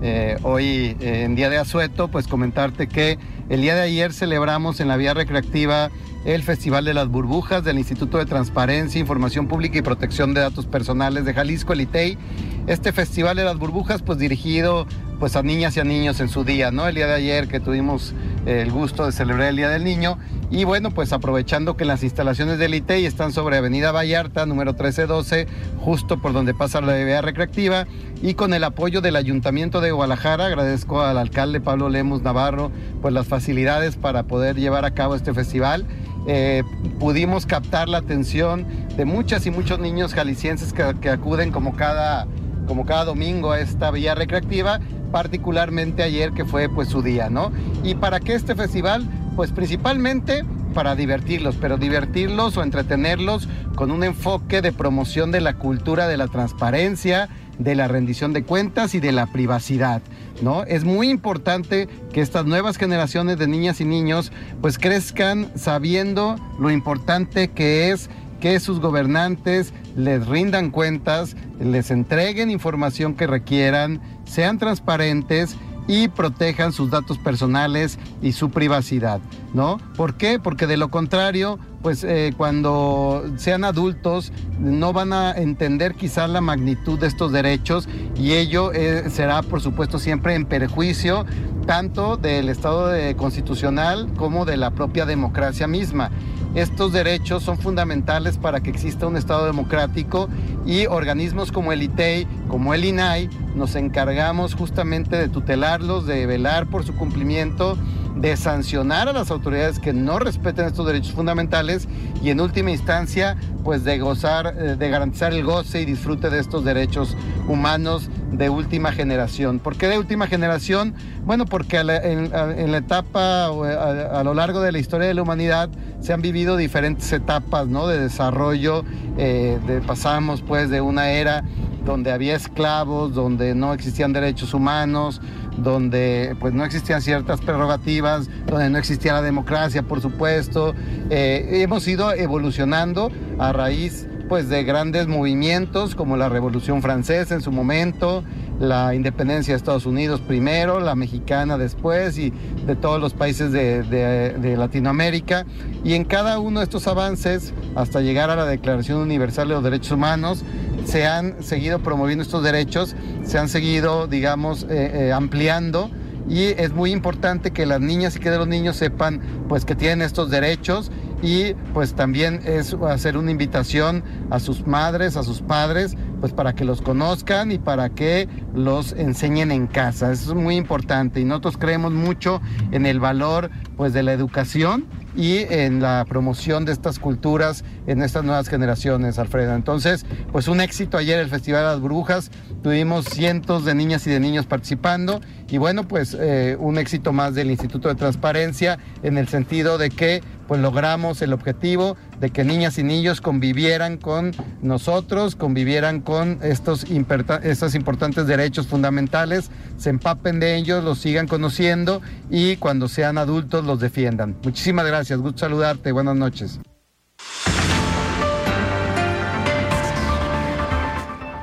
Eh, 0.02 0.36
hoy 0.44 0.96
eh, 1.00 1.24
en 1.24 1.34
Día 1.34 1.50
de 1.50 1.58
Asueto, 1.58 2.12
pues 2.12 2.28
comentarte 2.28 2.86
que 2.86 3.18
el 3.48 3.60
día 3.60 3.74
de 3.74 3.80
ayer 3.80 4.12
celebramos 4.12 4.78
en 4.78 4.86
la 4.86 4.96
vía 4.96 5.14
recreativa 5.14 5.90
el 6.24 6.44
Festival 6.44 6.84
de 6.84 6.94
las 6.94 7.08
Burbujas 7.08 7.64
del 7.64 7.78
Instituto 7.78 8.18
de 8.18 8.26
Transparencia, 8.26 9.00
Información 9.00 9.48
Pública 9.48 9.78
y 9.78 9.82
Protección 9.82 10.32
de 10.32 10.42
Datos 10.42 10.66
Personales 10.66 11.24
de 11.24 11.34
Jalisco, 11.34 11.72
el 11.72 11.80
ITEI. 11.80 12.18
Este 12.66 12.92
Festival 12.92 13.36
de 13.36 13.44
las 13.44 13.58
Burbujas, 13.58 14.02
pues 14.02 14.18
dirigido 14.18 14.86
pues 15.18 15.36
a 15.36 15.42
niñas 15.42 15.76
y 15.76 15.80
a 15.80 15.84
niños 15.84 16.20
en 16.20 16.28
su 16.28 16.44
día, 16.44 16.70
¿no? 16.70 16.86
El 16.86 16.96
día 16.96 17.06
de 17.06 17.14
ayer 17.14 17.46
que 17.46 17.60
tuvimos 17.60 18.14
el 18.46 18.70
gusto 18.72 19.06
de 19.06 19.12
celebrar 19.12 19.48
el 19.48 19.56
Día 19.56 19.68
del 19.68 19.84
Niño 19.84 20.18
y 20.50 20.64
bueno, 20.64 20.90
pues 20.90 21.12
aprovechando 21.12 21.76
que 21.76 21.84
las 21.84 22.02
instalaciones 22.02 22.58
del 22.58 22.74
ITEI 22.74 23.06
están 23.06 23.32
sobre 23.32 23.56
Avenida 23.56 23.92
Vallarta, 23.92 24.46
número 24.46 24.72
1312, 24.72 25.46
justo 25.78 26.20
por 26.20 26.32
donde 26.32 26.54
pasa 26.54 26.80
la 26.80 26.94
vía 26.94 27.20
recreativa 27.20 27.86
y 28.20 28.34
con 28.34 28.52
el 28.52 28.64
apoyo 28.64 29.00
del 29.00 29.16
Ayuntamiento 29.16 29.80
de 29.80 29.92
Guadalajara, 29.92 30.46
agradezco 30.46 31.02
al 31.02 31.18
alcalde 31.18 31.60
Pablo 31.60 31.88
Lemus 31.88 32.22
Navarro 32.22 32.70
pues 33.00 33.14
las 33.14 33.26
facilidades 33.26 33.96
para 33.96 34.24
poder 34.24 34.56
llevar 34.56 34.84
a 34.84 34.92
cabo 34.92 35.14
este 35.14 35.32
festival. 35.34 35.86
Eh, 36.26 36.62
pudimos 37.00 37.46
captar 37.46 37.88
la 37.88 37.98
atención 37.98 38.66
de 38.96 39.04
muchas 39.04 39.46
y 39.46 39.50
muchos 39.50 39.78
niños 39.80 40.14
jaliscienses 40.14 40.72
que 40.72 41.10
acuden 41.10 41.50
como 41.50 41.74
cada, 41.74 42.26
como 42.66 42.86
cada 42.86 43.04
domingo 43.04 43.52
a 43.52 43.60
esta 43.60 43.90
vía 43.90 44.14
recreativa 44.14 44.80
particularmente 45.12 46.02
ayer 46.02 46.32
que 46.32 46.44
fue 46.44 46.68
pues 46.68 46.88
su 46.88 47.02
día, 47.02 47.30
¿no? 47.30 47.52
¿Y 47.84 47.94
para 47.94 48.18
qué 48.18 48.34
este 48.34 48.56
festival? 48.56 49.06
Pues 49.36 49.52
principalmente 49.52 50.44
para 50.74 50.96
divertirlos, 50.96 51.56
pero 51.60 51.76
divertirlos 51.76 52.56
o 52.56 52.62
entretenerlos 52.62 53.48
con 53.76 53.90
un 53.90 54.02
enfoque 54.02 54.62
de 54.62 54.72
promoción 54.72 55.30
de 55.30 55.42
la 55.42 55.54
cultura 55.54 56.08
de 56.08 56.16
la 56.16 56.28
transparencia, 56.28 57.28
de 57.58 57.74
la 57.74 57.86
rendición 57.88 58.32
de 58.32 58.42
cuentas 58.42 58.94
y 58.94 59.00
de 59.00 59.12
la 59.12 59.26
privacidad, 59.26 60.00
¿no? 60.40 60.64
Es 60.64 60.84
muy 60.84 61.10
importante 61.10 61.88
que 62.12 62.22
estas 62.22 62.46
nuevas 62.46 62.78
generaciones 62.78 63.38
de 63.38 63.46
niñas 63.46 63.80
y 63.80 63.84
niños 63.84 64.32
pues 64.62 64.78
crezcan 64.78 65.52
sabiendo 65.54 66.36
lo 66.58 66.70
importante 66.70 67.48
que 67.48 67.90
es 67.90 68.08
que 68.40 68.58
sus 68.58 68.80
gobernantes 68.80 69.72
les 69.96 70.26
rindan 70.26 70.70
cuentas, 70.70 71.36
les 71.60 71.90
entreguen 71.90 72.50
información 72.50 73.14
que 73.14 73.26
requieran, 73.26 74.00
sean 74.24 74.58
transparentes 74.58 75.56
y 75.88 76.08
protejan 76.08 76.72
sus 76.72 76.90
datos 76.90 77.18
personales 77.18 77.98
y 78.22 78.32
su 78.32 78.50
privacidad, 78.50 79.20
¿no? 79.52 79.78
¿Por 79.96 80.14
qué? 80.14 80.38
Porque 80.38 80.66
de 80.66 80.76
lo 80.76 80.90
contrario, 80.90 81.58
pues 81.82 82.04
eh, 82.04 82.32
cuando 82.36 83.24
sean 83.36 83.64
adultos 83.64 84.32
no 84.60 84.92
van 84.92 85.12
a 85.12 85.32
entender 85.32 85.94
quizás 85.94 86.30
la 86.30 86.40
magnitud 86.40 86.98
de 87.00 87.08
estos 87.08 87.32
derechos 87.32 87.88
y 88.16 88.34
ello 88.34 88.72
eh, 88.72 89.10
será 89.10 89.42
por 89.42 89.60
supuesto 89.60 89.98
siempre 89.98 90.34
en 90.34 90.46
perjuicio 90.46 91.26
tanto 91.66 92.16
del 92.16 92.48
Estado 92.48 92.88
de 92.88 93.16
constitucional 93.16 94.08
como 94.16 94.44
de 94.44 94.56
la 94.56 94.70
propia 94.70 95.06
democracia 95.06 95.66
misma. 95.66 96.10
Estos 96.54 96.92
derechos 96.92 97.42
son 97.42 97.56
fundamentales 97.56 98.36
para 98.36 98.60
que 98.60 98.68
exista 98.68 99.06
un 99.06 99.16
Estado 99.16 99.46
democrático 99.46 100.28
y 100.66 100.84
organismos 100.84 101.50
como 101.50 101.72
el 101.72 101.82
ITEI, 101.82 102.26
como 102.48 102.74
el 102.74 102.84
INAI, 102.84 103.30
nos 103.54 103.74
encargamos 103.74 104.54
justamente 104.54 105.16
de 105.16 105.28
tutelarlos, 105.28 106.06
de 106.06 106.26
velar 106.26 106.66
por 106.66 106.84
su 106.84 106.94
cumplimiento, 106.94 107.78
de 108.16 108.36
sancionar 108.36 109.08
a 109.08 109.12
las 109.12 109.30
autoridades 109.30 109.78
que 109.78 109.92
no 109.92 110.18
respeten 110.18 110.66
estos 110.66 110.86
derechos 110.86 111.12
fundamentales 111.12 111.88
y 112.22 112.30
en 112.30 112.40
última 112.40 112.70
instancia, 112.70 113.36
pues 113.64 113.84
de 113.84 113.98
gozar, 113.98 114.54
eh, 114.56 114.76
de 114.76 114.90
garantizar 114.90 115.32
el 115.32 115.44
goce 115.44 115.82
y 115.82 115.84
disfrute 115.84 116.30
de 116.30 116.38
estos 116.38 116.64
derechos 116.64 117.16
humanos 117.48 118.10
de 118.30 118.48
última 118.48 118.92
generación. 118.92 119.58
¿Por 119.58 119.76
qué 119.76 119.88
de 119.88 119.98
última 119.98 120.26
generación? 120.26 120.94
Bueno, 121.24 121.46
porque 121.46 121.78
en, 121.78 122.30
la 122.72 122.76
etapa, 122.78 123.46
a, 123.46 124.20
a, 124.20 124.24
lo 124.24 124.34
largo 124.34 124.60
de 124.60 124.72
la 124.72 124.78
historia 124.78 125.08
de 125.08 125.14
la 125.14 125.22
humanidad, 125.22 125.68
se 126.00 126.12
han 126.12 126.20
vivido 126.22 126.56
diferentes 126.56 127.12
etapas 127.12 127.68
¿no? 127.68 127.86
de 127.86 127.98
desarrollo. 127.98 128.84
Eh, 129.18 129.58
pasamos 129.86 130.42
pues 130.42 130.70
de 130.70 130.80
una 130.80 131.10
era 131.10 131.44
donde 131.84 132.12
había 132.12 132.36
esclavos, 132.36 133.14
donde 133.14 133.54
no 133.54 133.72
existían 133.72 134.12
derechos 134.12 134.54
humanos, 134.54 135.20
donde 135.58 136.36
pues 136.40 136.54
no 136.54 136.64
existían 136.64 137.02
ciertas 137.02 137.40
prerrogativas, 137.40 138.28
donde 138.46 138.70
no 138.70 138.78
existía 138.78 139.12
la 139.12 139.22
democracia, 139.22 139.82
por 139.82 140.00
supuesto. 140.00 140.74
Eh, 141.10 141.62
hemos 141.62 141.86
ido 141.88 142.12
evolucionando 142.12 143.10
a 143.38 143.52
raíz 143.52 144.06
pues 144.28 144.48
de 144.48 144.64
grandes 144.64 145.08
movimientos 145.08 145.94
como 145.94 146.16
la 146.16 146.30
Revolución 146.30 146.80
Francesa 146.80 147.34
en 147.34 147.42
su 147.42 147.52
momento, 147.52 148.24
la 148.58 148.94
independencia 148.94 149.52
de 149.52 149.58
Estados 149.58 149.84
Unidos 149.84 150.22
primero, 150.22 150.80
la 150.80 150.94
mexicana 150.94 151.58
después 151.58 152.16
y 152.16 152.32
de 152.64 152.74
todos 152.74 152.98
los 152.98 153.12
países 153.12 153.52
de, 153.52 153.82
de 153.82 154.56
Latinoamérica. 154.56 155.44
Y 155.84 155.92
en 155.94 156.04
cada 156.04 156.38
uno 156.38 156.60
de 156.60 156.64
estos 156.64 156.86
avances, 156.86 157.52
hasta 157.74 158.00
llegar 158.00 158.30
a 158.30 158.36
la 158.36 158.46
Declaración 158.46 159.00
Universal 159.00 159.48
de 159.48 159.54
los 159.54 159.64
Derechos 159.64 159.92
Humanos, 159.92 160.44
se 160.84 161.06
han 161.06 161.42
seguido 161.42 161.80
promoviendo 161.80 162.22
estos 162.22 162.42
derechos, 162.42 162.94
se 163.24 163.38
han 163.38 163.48
seguido, 163.48 164.06
digamos, 164.06 164.64
eh, 164.64 165.08
eh, 165.08 165.12
ampliando 165.12 165.90
y 166.28 166.44
es 166.44 166.72
muy 166.72 166.92
importante 166.92 167.50
que 167.50 167.66
las 167.66 167.80
niñas 167.80 168.16
y 168.16 168.20
que 168.20 168.30
los 168.30 168.46
niños 168.46 168.76
sepan 168.76 169.20
pues 169.48 169.64
que 169.64 169.74
tienen 169.74 170.02
estos 170.02 170.30
derechos 170.30 170.90
y 171.22 171.54
pues 171.72 171.94
también 171.94 172.40
es 172.44 172.74
hacer 172.74 173.16
una 173.16 173.30
invitación 173.30 174.02
a 174.30 174.40
sus 174.40 174.66
madres, 174.66 175.16
a 175.16 175.22
sus 175.22 175.40
padres, 175.40 175.96
pues 176.20 176.32
para 176.32 176.54
que 176.54 176.64
los 176.64 176.82
conozcan 176.82 177.52
y 177.52 177.58
para 177.58 177.90
que 177.90 178.28
los 178.54 178.92
enseñen 178.92 179.52
en 179.52 179.66
casa. 179.66 180.10
Eso 180.10 180.32
es 180.32 180.36
muy 180.36 180.56
importante 180.56 181.20
y 181.20 181.24
nosotros 181.24 181.56
creemos 181.58 181.92
mucho 181.92 182.40
en 182.72 182.86
el 182.86 182.98
valor 182.98 183.50
pues 183.76 183.92
de 183.92 184.02
la 184.02 184.12
educación 184.12 184.86
y 185.14 185.38
en 185.50 185.80
la 185.80 186.04
promoción 186.08 186.64
de 186.64 186.72
estas 186.72 186.98
culturas 186.98 187.64
en 187.86 188.02
estas 188.02 188.24
nuevas 188.24 188.48
generaciones, 188.48 189.18
Alfredo. 189.18 189.54
Entonces, 189.54 190.06
pues 190.30 190.48
un 190.48 190.60
éxito 190.60 190.96
ayer 190.96 191.18
el 191.18 191.28
Festival 191.28 191.62
de 191.62 191.66
las 191.68 191.80
Brujas, 191.80 192.30
tuvimos 192.62 193.06
cientos 193.06 193.64
de 193.64 193.74
niñas 193.74 194.06
y 194.06 194.10
de 194.10 194.20
niños 194.20 194.46
participando 194.46 195.20
y 195.48 195.58
bueno, 195.58 195.86
pues 195.86 196.16
eh, 196.18 196.56
un 196.58 196.78
éxito 196.78 197.12
más 197.12 197.34
del 197.34 197.50
Instituto 197.50 197.88
de 197.88 197.94
Transparencia 197.94 198.78
en 199.02 199.18
el 199.18 199.28
sentido 199.28 199.76
de 199.76 199.90
que 199.90 200.22
pues 200.52 200.60
logramos 200.60 201.22
el 201.22 201.32
objetivo 201.32 201.96
de 202.20 202.28
que 202.28 202.44
niñas 202.44 202.76
y 202.76 202.82
niños 202.82 203.22
convivieran 203.22 203.96
con 203.96 204.32
nosotros, 204.60 205.34
convivieran 205.34 206.02
con 206.02 206.40
estos, 206.42 206.84
importantes 206.90 208.26
derechos 208.26 208.66
fundamentales, 208.66 209.50
se 209.78 209.88
empapen 209.88 210.40
de 210.40 210.56
ellos, 210.56 210.84
los 210.84 210.98
sigan 210.98 211.26
conociendo 211.26 212.02
y 212.28 212.56
cuando 212.56 212.88
sean 212.88 213.16
adultos 213.16 213.64
los 213.64 213.80
defiendan. 213.80 214.36
Muchísimas 214.44 214.84
gracias, 214.84 215.20
gusto 215.20 215.38
saludarte, 215.38 215.90
buenas 215.90 216.16
noches. 216.16 216.60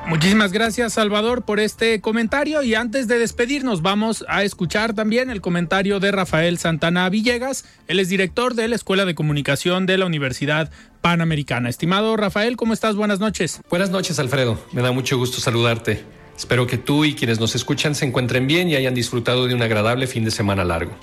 Muchísimas 0.09 0.51
gracias 0.51 0.93
Salvador 0.93 1.43
por 1.43 1.59
este 1.59 2.01
comentario 2.01 2.63
y 2.63 2.73
antes 2.73 3.07
de 3.07 3.19
despedirnos 3.19 3.83
vamos 3.83 4.25
a 4.27 4.43
escuchar 4.43 4.95
también 4.95 5.29
el 5.29 5.39
comentario 5.39 5.99
de 5.99 6.11
Rafael 6.11 6.57
Santana 6.57 7.07
Villegas, 7.09 7.63
él 7.87 7.99
es 7.99 8.09
director 8.09 8.55
de 8.55 8.67
la 8.67 8.75
Escuela 8.75 9.05
de 9.05 9.13
Comunicación 9.13 9.85
de 9.85 9.99
la 9.99 10.07
Universidad 10.07 10.71
Panamericana. 11.01 11.69
Estimado 11.69 12.17
Rafael, 12.17 12.57
¿cómo 12.57 12.73
estás? 12.73 12.95
Buenas 12.95 13.19
noches. 13.19 13.61
Buenas 13.69 13.91
noches 13.91 14.17
Alfredo, 14.17 14.59
me 14.71 14.81
da 14.81 14.91
mucho 14.91 15.15
gusto 15.15 15.39
saludarte. 15.39 16.03
Espero 16.35 16.65
que 16.65 16.79
tú 16.79 17.05
y 17.05 17.13
quienes 17.13 17.39
nos 17.39 17.53
escuchan 17.53 17.93
se 17.93 18.05
encuentren 18.05 18.47
bien 18.47 18.67
y 18.67 18.75
hayan 18.75 18.95
disfrutado 18.95 19.45
de 19.45 19.53
un 19.53 19.61
agradable 19.61 20.07
fin 20.07 20.25
de 20.25 20.31
semana 20.31 20.63
largo. 20.63 20.93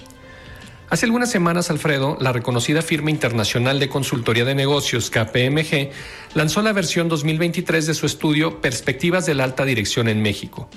Hace 0.88 1.06
algunas 1.06 1.32
semanas, 1.32 1.68
Alfredo, 1.70 2.16
la 2.20 2.32
reconocida 2.32 2.80
firma 2.80 3.10
internacional 3.10 3.80
de 3.80 3.88
consultoría 3.88 4.44
de 4.44 4.54
negocios 4.54 5.10
KPMG 5.10 5.90
lanzó 6.34 6.62
la 6.62 6.72
versión 6.72 7.08
2023 7.08 7.86
de 7.86 7.94
su 7.94 8.06
estudio 8.06 8.60
Perspectivas 8.60 9.26
de 9.26 9.34
la 9.34 9.42
alta 9.42 9.64
dirección 9.64 10.06
en 10.06 10.22
México. 10.22 10.70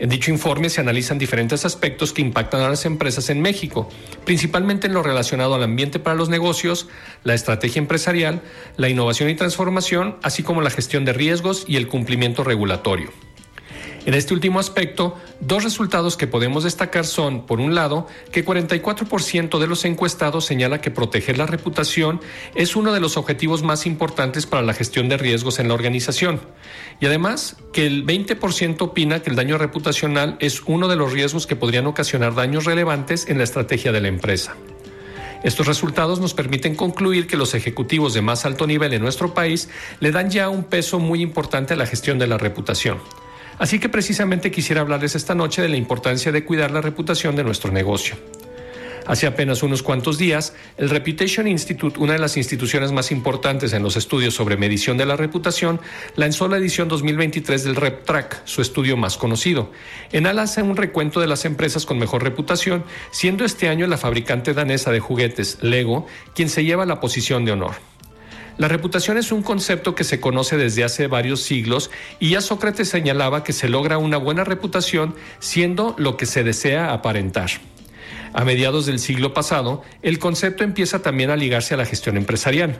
En 0.00 0.10
dicho 0.10 0.32
informe 0.32 0.68
se 0.68 0.80
analizan 0.80 1.16
diferentes 1.16 1.64
aspectos 1.64 2.12
que 2.12 2.22
impactan 2.22 2.62
a 2.62 2.68
las 2.68 2.86
empresas 2.86 3.30
en 3.30 3.40
México, 3.40 3.88
principalmente 4.24 4.88
en 4.88 4.94
lo 4.94 5.02
relacionado 5.04 5.54
al 5.54 5.62
ambiente 5.62 6.00
para 6.00 6.16
los 6.16 6.28
negocios, 6.28 6.88
la 7.22 7.34
estrategia 7.34 7.78
empresarial, 7.78 8.42
la 8.76 8.88
innovación 8.88 9.30
y 9.30 9.36
transformación, 9.36 10.16
así 10.24 10.42
como 10.42 10.60
la 10.60 10.70
gestión 10.70 11.04
de 11.04 11.12
riesgos 11.12 11.66
y 11.68 11.76
el 11.76 11.86
cumplimiento 11.86 12.42
regulatorio. 12.42 13.12
En 14.04 14.14
este 14.14 14.34
último 14.34 14.58
aspecto, 14.58 15.16
dos 15.38 15.62
resultados 15.62 16.16
que 16.16 16.26
podemos 16.26 16.64
destacar 16.64 17.06
son, 17.06 17.46
por 17.46 17.60
un 17.60 17.76
lado, 17.76 18.08
que 18.32 18.44
44% 18.44 19.60
de 19.60 19.66
los 19.68 19.84
encuestados 19.84 20.44
señala 20.44 20.80
que 20.80 20.90
proteger 20.90 21.38
la 21.38 21.46
reputación 21.46 22.20
es 22.56 22.74
uno 22.74 22.92
de 22.92 22.98
los 22.98 23.16
objetivos 23.16 23.62
más 23.62 23.86
importantes 23.86 24.44
para 24.44 24.64
la 24.64 24.74
gestión 24.74 25.08
de 25.08 25.18
riesgos 25.18 25.60
en 25.60 25.68
la 25.68 25.74
organización, 25.74 26.40
y 27.00 27.06
además 27.06 27.56
que 27.72 27.86
el 27.86 28.04
20% 28.04 28.82
opina 28.82 29.20
que 29.20 29.30
el 29.30 29.36
daño 29.36 29.56
reputacional 29.56 30.36
es 30.40 30.62
uno 30.66 30.88
de 30.88 30.96
los 30.96 31.12
riesgos 31.12 31.46
que 31.46 31.54
podrían 31.54 31.86
ocasionar 31.86 32.34
daños 32.34 32.64
relevantes 32.64 33.28
en 33.28 33.38
la 33.38 33.44
estrategia 33.44 33.92
de 33.92 34.00
la 34.00 34.08
empresa. 34.08 34.56
Estos 35.44 35.68
resultados 35.68 36.18
nos 36.18 36.34
permiten 36.34 36.74
concluir 36.74 37.28
que 37.28 37.36
los 37.36 37.54
ejecutivos 37.54 38.14
de 38.14 38.22
más 38.22 38.44
alto 38.46 38.66
nivel 38.66 38.92
en 38.94 39.02
nuestro 39.02 39.32
país 39.32 39.68
le 40.00 40.10
dan 40.10 40.28
ya 40.28 40.48
un 40.48 40.64
peso 40.64 40.98
muy 40.98 41.20
importante 41.22 41.74
a 41.74 41.76
la 41.76 41.86
gestión 41.86 42.18
de 42.18 42.26
la 42.26 42.38
reputación. 42.38 42.98
Así 43.62 43.78
que 43.78 43.88
precisamente 43.88 44.50
quisiera 44.50 44.80
hablarles 44.80 45.14
esta 45.14 45.36
noche 45.36 45.62
de 45.62 45.68
la 45.68 45.76
importancia 45.76 46.32
de 46.32 46.44
cuidar 46.44 46.72
la 46.72 46.80
reputación 46.80 47.36
de 47.36 47.44
nuestro 47.44 47.70
negocio. 47.70 48.16
Hace 49.06 49.28
apenas 49.28 49.62
unos 49.62 49.84
cuantos 49.84 50.18
días, 50.18 50.52
el 50.78 50.90
Reputation 50.90 51.46
Institute, 51.46 52.00
una 52.00 52.14
de 52.14 52.18
las 52.18 52.36
instituciones 52.36 52.90
más 52.90 53.12
importantes 53.12 53.72
en 53.72 53.84
los 53.84 53.94
estudios 53.94 54.34
sobre 54.34 54.56
medición 54.56 54.96
de 54.96 55.06
la 55.06 55.14
reputación, 55.14 55.80
lanzó 56.16 56.48
la 56.48 56.56
edición 56.56 56.88
2023 56.88 57.62
del 57.62 57.76
RepTrack, 57.76 58.44
su 58.46 58.62
estudio 58.62 58.96
más 58.96 59.16
conocido. 59.16 59.70
En 60.10 60.26
él 60.26 60.40
hace 60.40 60.62
un 60.62 60.76
recuento 60.76 61.20
de 61.20 61.28
las 61.28 61.44
empresas 61.44 61.86
con 61.86 62.00
mejor 62.00 62.24
reputación, 62.24 62.82
siendo 63.12 63.44
este 63.44 63.68
año 63.68 63.86
la 63.86 63.96
fabricante 63.96 64.54
danesa 64.54 64.90
de 64.90 64.98
juguetes, 64.98 65.58
Lego, 65.60 66.08
quien 66.34 66.48
se 66.48 66.64
lleva 66.64 66.84
la 66.84 66.98
posición 66.98 67.44
de 67.44 67.52
honor. 67.52 67.91
La 68.62 68.68
reputación 68.68 69.18
es 69.18 69.32
un 69.32 69.42
concepto 69.42 69.96
que 69.96 70.04
se 70.04 70.20
conoce 70.20 70.56
desde 70.56 70.84
hace 70.84 71.08
varios 71.08 71.42
siglos 71.42 71.90
y 72.20 72.30
ya 72.30 72.40
Sócrates 72.40 72.88
señalaba 72.88 73.42
que 73.42 73.52
se 73.52 73.68
logra 73.68 73.98
una 73.98 74.18
buena 74.18 74.44
reputación 74.44 75.16
siendo 75.40 75.96
lo 75.98 76.16
que 76.16 76.26
se 76.26 76.44
desea 76.44 76.92
aparentar. 76.92 77.50
A 78.32 78.44
mediados 78.44 78.86
del 78.86 79.00
siglo 79.00 79.34
pasado, 79.34 79.82
el 80.02 80.20
concepto 80.20 80.62
empieza 80.62 81.02
también 81.02 81.30
a 81.30 81.36
ligarse 81.36 81.74
a 81.74 81.76
la 81.76 81.86
gestión 81.86 82.16
empresarial. 82.16 82.78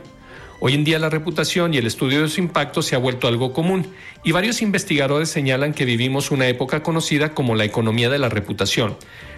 Hoy 0.65 0.75
en 0.75 0.85
día 0.85 0.97
la 0.97 1.09
reputación 1.09 1.73
y 1.73 1.77
el 1.77 1.87
estudio 1.87 2.21
de 2.21 2.29
su 2.29 2.39
impacto 2.39 2.81
se 2.81 2.95
ha 2.95 2.97
vuelto 2.97 3.27
algo 3.27 3.51
común 3.51 3.85
y 4.23 4.31
varios 4.31 4.61
investigadores 4.61 5.27
señalan 5.27 5.73
que 5.73 5.83
vivimos 5.83 6.31
una 6.31 6.47
época 6.47 6.81
conocida 6.83 7.33
como 7.33 7.55
la 7.55 7.65
economía 7.65 8.09
de 8.09 8.17
la 8.17 8.29
reputación, 8.29 8.95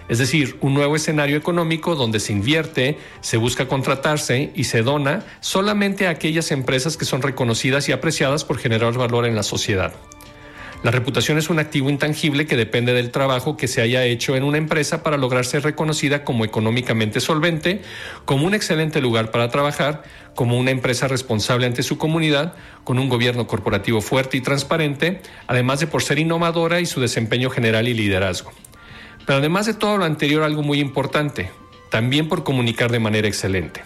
es 0.08 0.18
decir, 0.18 0.56
un 0.60 0.74
nuevo 0.74 0.94
escenario 0.94 1.36
económico 1.36 1.96
donde 1.96 2.20
se 2.20 2.32
invierte, 2.32 2.96
se 3.22 3.38
busca 3.38 3.66
contratarse 3.66 4.52
y 4.54 4.62
se 4.62 4.82
dona 4.82 5.24
solamente 5.40 6.06
a 6.06 6.10
aquellas 6.10 6.52
empresas 6.52 6.96
que 6.96 7.04
son 7.04 7.22
reconocidas 7.22 7.88
y 7.88 7.92
apreciadas 7.92 8.44
por 8.44 8.58
generar 8.58 8.96
valor 8.96 9.26
en 9.26 9.34
la 9.34 9.42
sociedad. 9.42 9.94
La 10.86 10.92
reputación 10.92 11.36
es 11.36 11.50
un 11.50 11.58
activo 11.58 11.90
intangible 11.90 12.46
que 12.46 12.56
depende 12.56 12.92
del 12.92 13.10
trabajo 13.10 13.56
que 13.56 13.66
se 13.66 13.82
haya 13.82 14.04
hecho 14.04 14.36
en 14.36 14.44
una 14.44 14.58
empresa 14.58 15.02
para 15.02 15.16
lograr 15.16 15.44
ser 15.44 15.64
reconocida 15.64 16.22
como 16.22 16.44
económicamente 16.44 17.18
solvente, 17.18 17.82
como 18.24 18.46
un 18.46 18.54
excelente 18.54 19.00
lugar 19.00 19.32
para 19.32 19.48
trabajar, 19.48 20.04
como 20.36 20.56
una 20.56 20.70
empresa 20.70 21.08
responsable 21.08 21.66
ante 21.66 21.82
su 21.82 21.98
comunidad, 21.98 22.54
con 22.84 23.00
un 23.00 23.08
gobierno 23.08 23.48
corporativo 23.48 24.00
fuerte 24.00 24.36
y 24.36 24.42
transparente, 24.42 25.22
además 25.48 25.80
de 25.80 25.88
por 25.88 26.04
ser 26.04 26.20
innovadora 26.20 26.78
y 26.78 26.86
su 26.86 27.00
desempeño 27.00 27.50
general 27.50 27.88
y 27.88 27.94
liderazgo. 27.94 28.52
Pero 29.26 29.40
además 29.40 29.66
de 29.66 29.74
todo 29.74 29.96
lo 29.96 30.04
anterior, 30.04 30.44
algo 30.44 30.62
muy 30.62 30.78
importante, 30.78 31.50
también 31.90 32.28
por 32.28 32.44
comunicar 32.44 32.92
de 32.92 33.00
manera 33.00 33.26
excelente. 33.26 33.82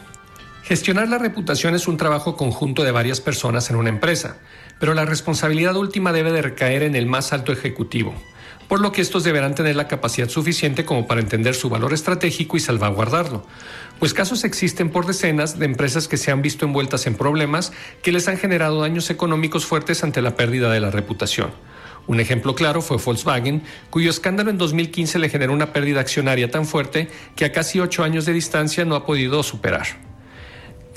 Gestionar 0.65 1.09
la 1.09 1.17
reputación 1.17 1.75
es 1.75 1.89
un 1.89 1.97
trabajo 1.97 2.37
conjunto 2.37 2.85
de 2.85 2.93
varias 2.93 3.23
personas 3.23 3.71
en 3.71 3.77
una 3.77 3.89
empresa, 3.89 4.37
pero 4.81 4.95
la 4.95 5.05
responsabilidad 5.05 5.77
última 5.77 6.13
debe 6.13 6.33
de 6.33 6.43
recaer 6.43 6.83
en 6.83 6.97
el 6.97 7.07
más 7.07 7.33
alto 7.33 7.53
ejecutivo, 7.53 8.15
por 8.67 8.81
lo 8.81 8.93
que 8.93 9.03
estos 9.03 9.23
deberán 9.23 9.55
tener 9.55 9.77
la 9.77 9.87
capacidad 9.87 10.29
suficiente 10.29 10.85
como 10.85 11.07
para 11.07 11.21
entender 11.21 11.55
su 11.55 11.69
valor 11.69 11.93
estratégico 11.93 12.57
y 12.57 12.61
salvaguardarlo, 12.61 13.47
pues 13.99 14.15
casos 14.15 14.43
existen 14.43 14.89
por 14.89 15.07
decenas 15.07 15.59
de 15.59 15.67
empresas 15.67 16.09
que 16.09 16.17
se 16.17 16.33
han 16.33 16.41
visto 16.41 16.65
envueltas 16.65 17.07
en 17.07 17.15
problemas 17.15 17.73
que 18.03 18.11
les 18.11 18.27
han 18.27 18.39
generado 18.39 18.81
daños 18.81 19.11
económicos 19.11 19.67
fuertes 19.67 20.03
ante 20.03 20.23
la 20.23 20.35
pérdida 20.35 20.73
de 20.73 20.81
la 20.81 20.91
reputación. 20.91 21.51
Un 22.07 22.19
ejemplo 22.19 22.55
claro 22.55 22.81
fue 22.81 22.97
Volkswagen, 22.97 23.63
cuyo 23.91 24.09
escándalo 24.09 24.51
en 24.51 24.59
2015 24.59 25.19
le 25.19 25.29
generó 25.29 25.53
una 25.53 25.75
pérdida 25.75 26.01
accionaria 26.01 26.51
tan 26.51 26.65
fuerte 26.65 27.09
que 27.37 27.45
a 27.45 27.53
casi 27.53 27.79
ocho 27.79 28.03
años 28.03 28.25
de 28.25 28.33
distancia 28.33 28.87
no 28.87 28.95
ha 28.95 29.05
podido 29.05 29.43
superar. 29.43 30.10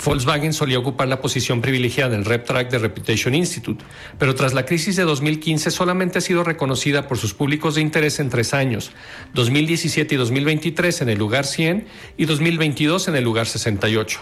Volkswagen 0.04 0.54
solía 0.54 0.80
ocupar 0.80 1.08
la 1.08 1.22
posición 1.22 1.62
privilegiada 1.62 2.16
en 2.16 2.22
el 2.22 2.26
RepTrack 2.26 2.70
de 2.70 2.80
Reputation 2.80 3.36
Institute, 3.36 3.84
pero 4.20 4.36
tras 4.36 4.54
la 4.54 4.66
crisis 4.66 4.96
de 4.96 5.04
2015 5.04 5.72
solamente 5.72 6.18
ha 6.18 6.22
sido 6.22 6.44
reconocida 6.44 7.08
por 7.08 7.18
sus 7.18 7.34
públicos 7.34 7.76
de 7.76 7.82
interés 7.82 8.20
en 8.20 8.30
tres 8.30 8.54
años, 8.54 8.92
2017 9.34 10.16
y 10.16 10.18
2023 10.18 11.02
en 11.02 11.10
el 11.10 11.18
lugar 11.18 11.46
100 11.46 11.88
y 12.18 12.26
2022 12.26 13.08
en 13.08 13.16
el 13.16 13.24
lugar 13.24 13.48
68, 13.48 14.20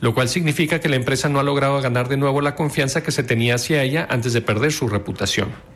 lo 0.00 0.14
cual 0.14 0.28
significa 0.28 0.80
que 0.80 0.88
la 0.88 0.96
empresa 0.96 1.28
no 1.28 1.40
ha 1.40 1.44
logrado 1.44 1.80
ganar 1.80 2.08
de 2.08 2.16
nuevo 2.18 2.40
la 2.40 2.54
confianza 2.54 3.02
que 3.02 3.12
se 3.12 3.22
tenía 3.22 3.54
hacia 3.54 3.82
ella 3.82 4.06
antes 4.10 4.32
de 4.32 4.42
perder 4.42 4.72
su 4.72 4.88
reputación. 4.88 5.71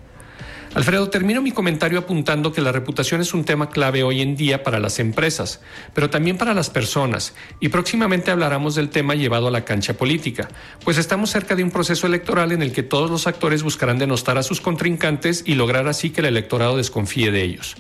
Alfredo, 0.75 1.09
termino 1.09 1.41
mi 1.41 1.53
comentario 1.53 1.99
apuntando 1.99 2.53
que 2.53 2.61
la 2.61 2.73
reputación 2.73 3.21
es 3.21 3.33
un 3.33 3.45
tema 3.45 3.71
clave 3.71 4.03
hoy 4.03 4.21
en 4.21 4.37
día 4.37 4.63
para 4.63 4.79
las 4.79 4.99
empresas, 4.99 5.61
pero 5.95 6.11
también 6.11 6.37
para 6.37 6.55
las 6.55 6.69
personas, 6.69 7.35
y 7.61 7.71
próximamente 7.71 8.31
hablaremos 8.31 8.75
del 8.75 8.91
tema 8.91 9.15
llevado 9.15 9.49
a 9.49 9.51
la 9.51 9.65
cancha 9.65 9.95
política, 9.95 10.49
pues 10.85 10.99
estamos 10.99 11.31
cerca 11.31 11.57
de 11.57 11.65
un 11.65 11.71
proceso 11.71 12.07
electoral 12.07 12.53
en 12.53 12.63
el 12.63 12.73
que 12.73 12.83
todos 12.83 13.11
los 13.11 13.27
actores 13.27 13.63
buscarán 13.63 13.99
denostar 13.99 14.37
a 14.39 14.43
sus 14.43 14.61
contrincantes 14.61 15.43
y 15.47 15.55
lograr 15.55 15.89
así 15.89 16.11
que 16.11 16.21
el 16.21 16.27
electorado 16.27 16.77
desconfíe 16.77 17.31
de 17.31 17.43
ellos. 17.43 17.77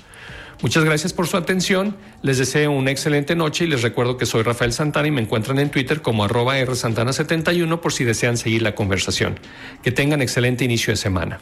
Muchas 0.62 0.84
gracias 0.84 1.12
por 1.12 1.26
su 1.26 1.36
atención, 1.36 1.96
les 2.22 2.38
deseo 2.38 2.70
una 2.70 2.90
excelente 2.90 3.36
noche 3.36 3.64
y 3.64 3.68
les 3.68 3.82
recuerdo 3.82 4.16
que 4.16 4.24
soy 4.24 4.42
Rafael 4.42 4.72
Santana 4.72 5.08
y 5.08 5.10
me 5.10 5.20
encuentran 5.20 5.58
en 5.58 5.70
Twitter 5.70 6.00
como 6.00 6.24
arroba 6.24 6.58
rsantana71 6.58 7.80
por 7.80 7.92
si 7.92 8.04
desean 8.04 8.38
seguir 8.38 8.62
la 8.62 8.74
conversación. 8.74 9.38
Que 9.82 9.92
tengan 9.92 10.22
excelente 10.22 10.64
inicio 10.64 10.92
de 10.92 10.96
semana. 10.96 11.40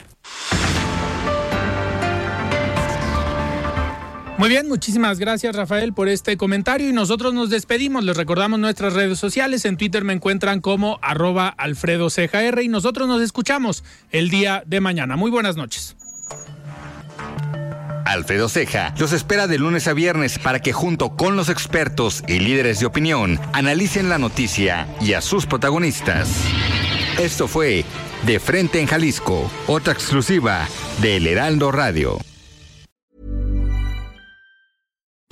Muy 4.36 4.48
bien, 4.48 4.68
muchísimas 4.68 5.20
gracias 5.20 5.54
Rafael 5.54 5.92
por 5.92 6.08
este 6.08 6.36
comentario 6.36 6.88
y 6.88 6.92
nosotros 6.92 7.32
nos 7.32 7.50
despedimos. 7.50 8.04
Les 8.04 8.16
recordamos 8.16 8.58
nuestras 8.58 8.92
redes 8.92 9.18
sociales. 9.18 9.64
En 9.64 9.76
Twitter 9.76 10.02
me 10.02 10.12
encuentran 10.12 10.60
como 10.60 10.98
arroba 11.02 11.48
Alfredo 11.48 12.08
y 12.60 12.68
nosotros 12.68 13.06
nos 13.06 13.22
escuchamos 13.22 13.84
el 14.10 14.30
día 14.30 14.64
de 14.66 14.80
mañana. 14.80 15.14
Muy 15.14 15.30
buenas 15.30 15.56
noches. 15.56 15.96
Alfredo 18.04 18.48
Ceja 18.48 18.92
los 18.98 19.12
espera 19.12 19.46
de 19.46 19.58
lunes 19.58 19.86
a 19.86 19.92
viernes 19.92 20.38
para 20.38 20.58
que 20.60 20.72
junto 20.72 21.16
con 21.16 21.36
los 21.36 21.48
expertos 21.48 22.24
y 22.26 22.40
líderes 22.40 22.80
de 22.80 22.86
opinión 22.86 23.38
analicen 23.52 24.08
la 24.08 24.18
noticia 24.18 24.88
y 25.00 25.12
a 25.12 25.20
sus 25.20 25.46
protagonistas. 25.46 26.28
Esto 27.18 27.46
fue 27.46 27.84
De 28.26 28.40
Frente 28.40 28.80
en 28.80 28.88
Jalisco, 28.88 29.48
otra 29.68 29.92
exclusiva 29.92 30.66
de 31.00 31.16
El 31.16 31.28
Heraldo 31.28 31.70
Radio. 31.70 32.18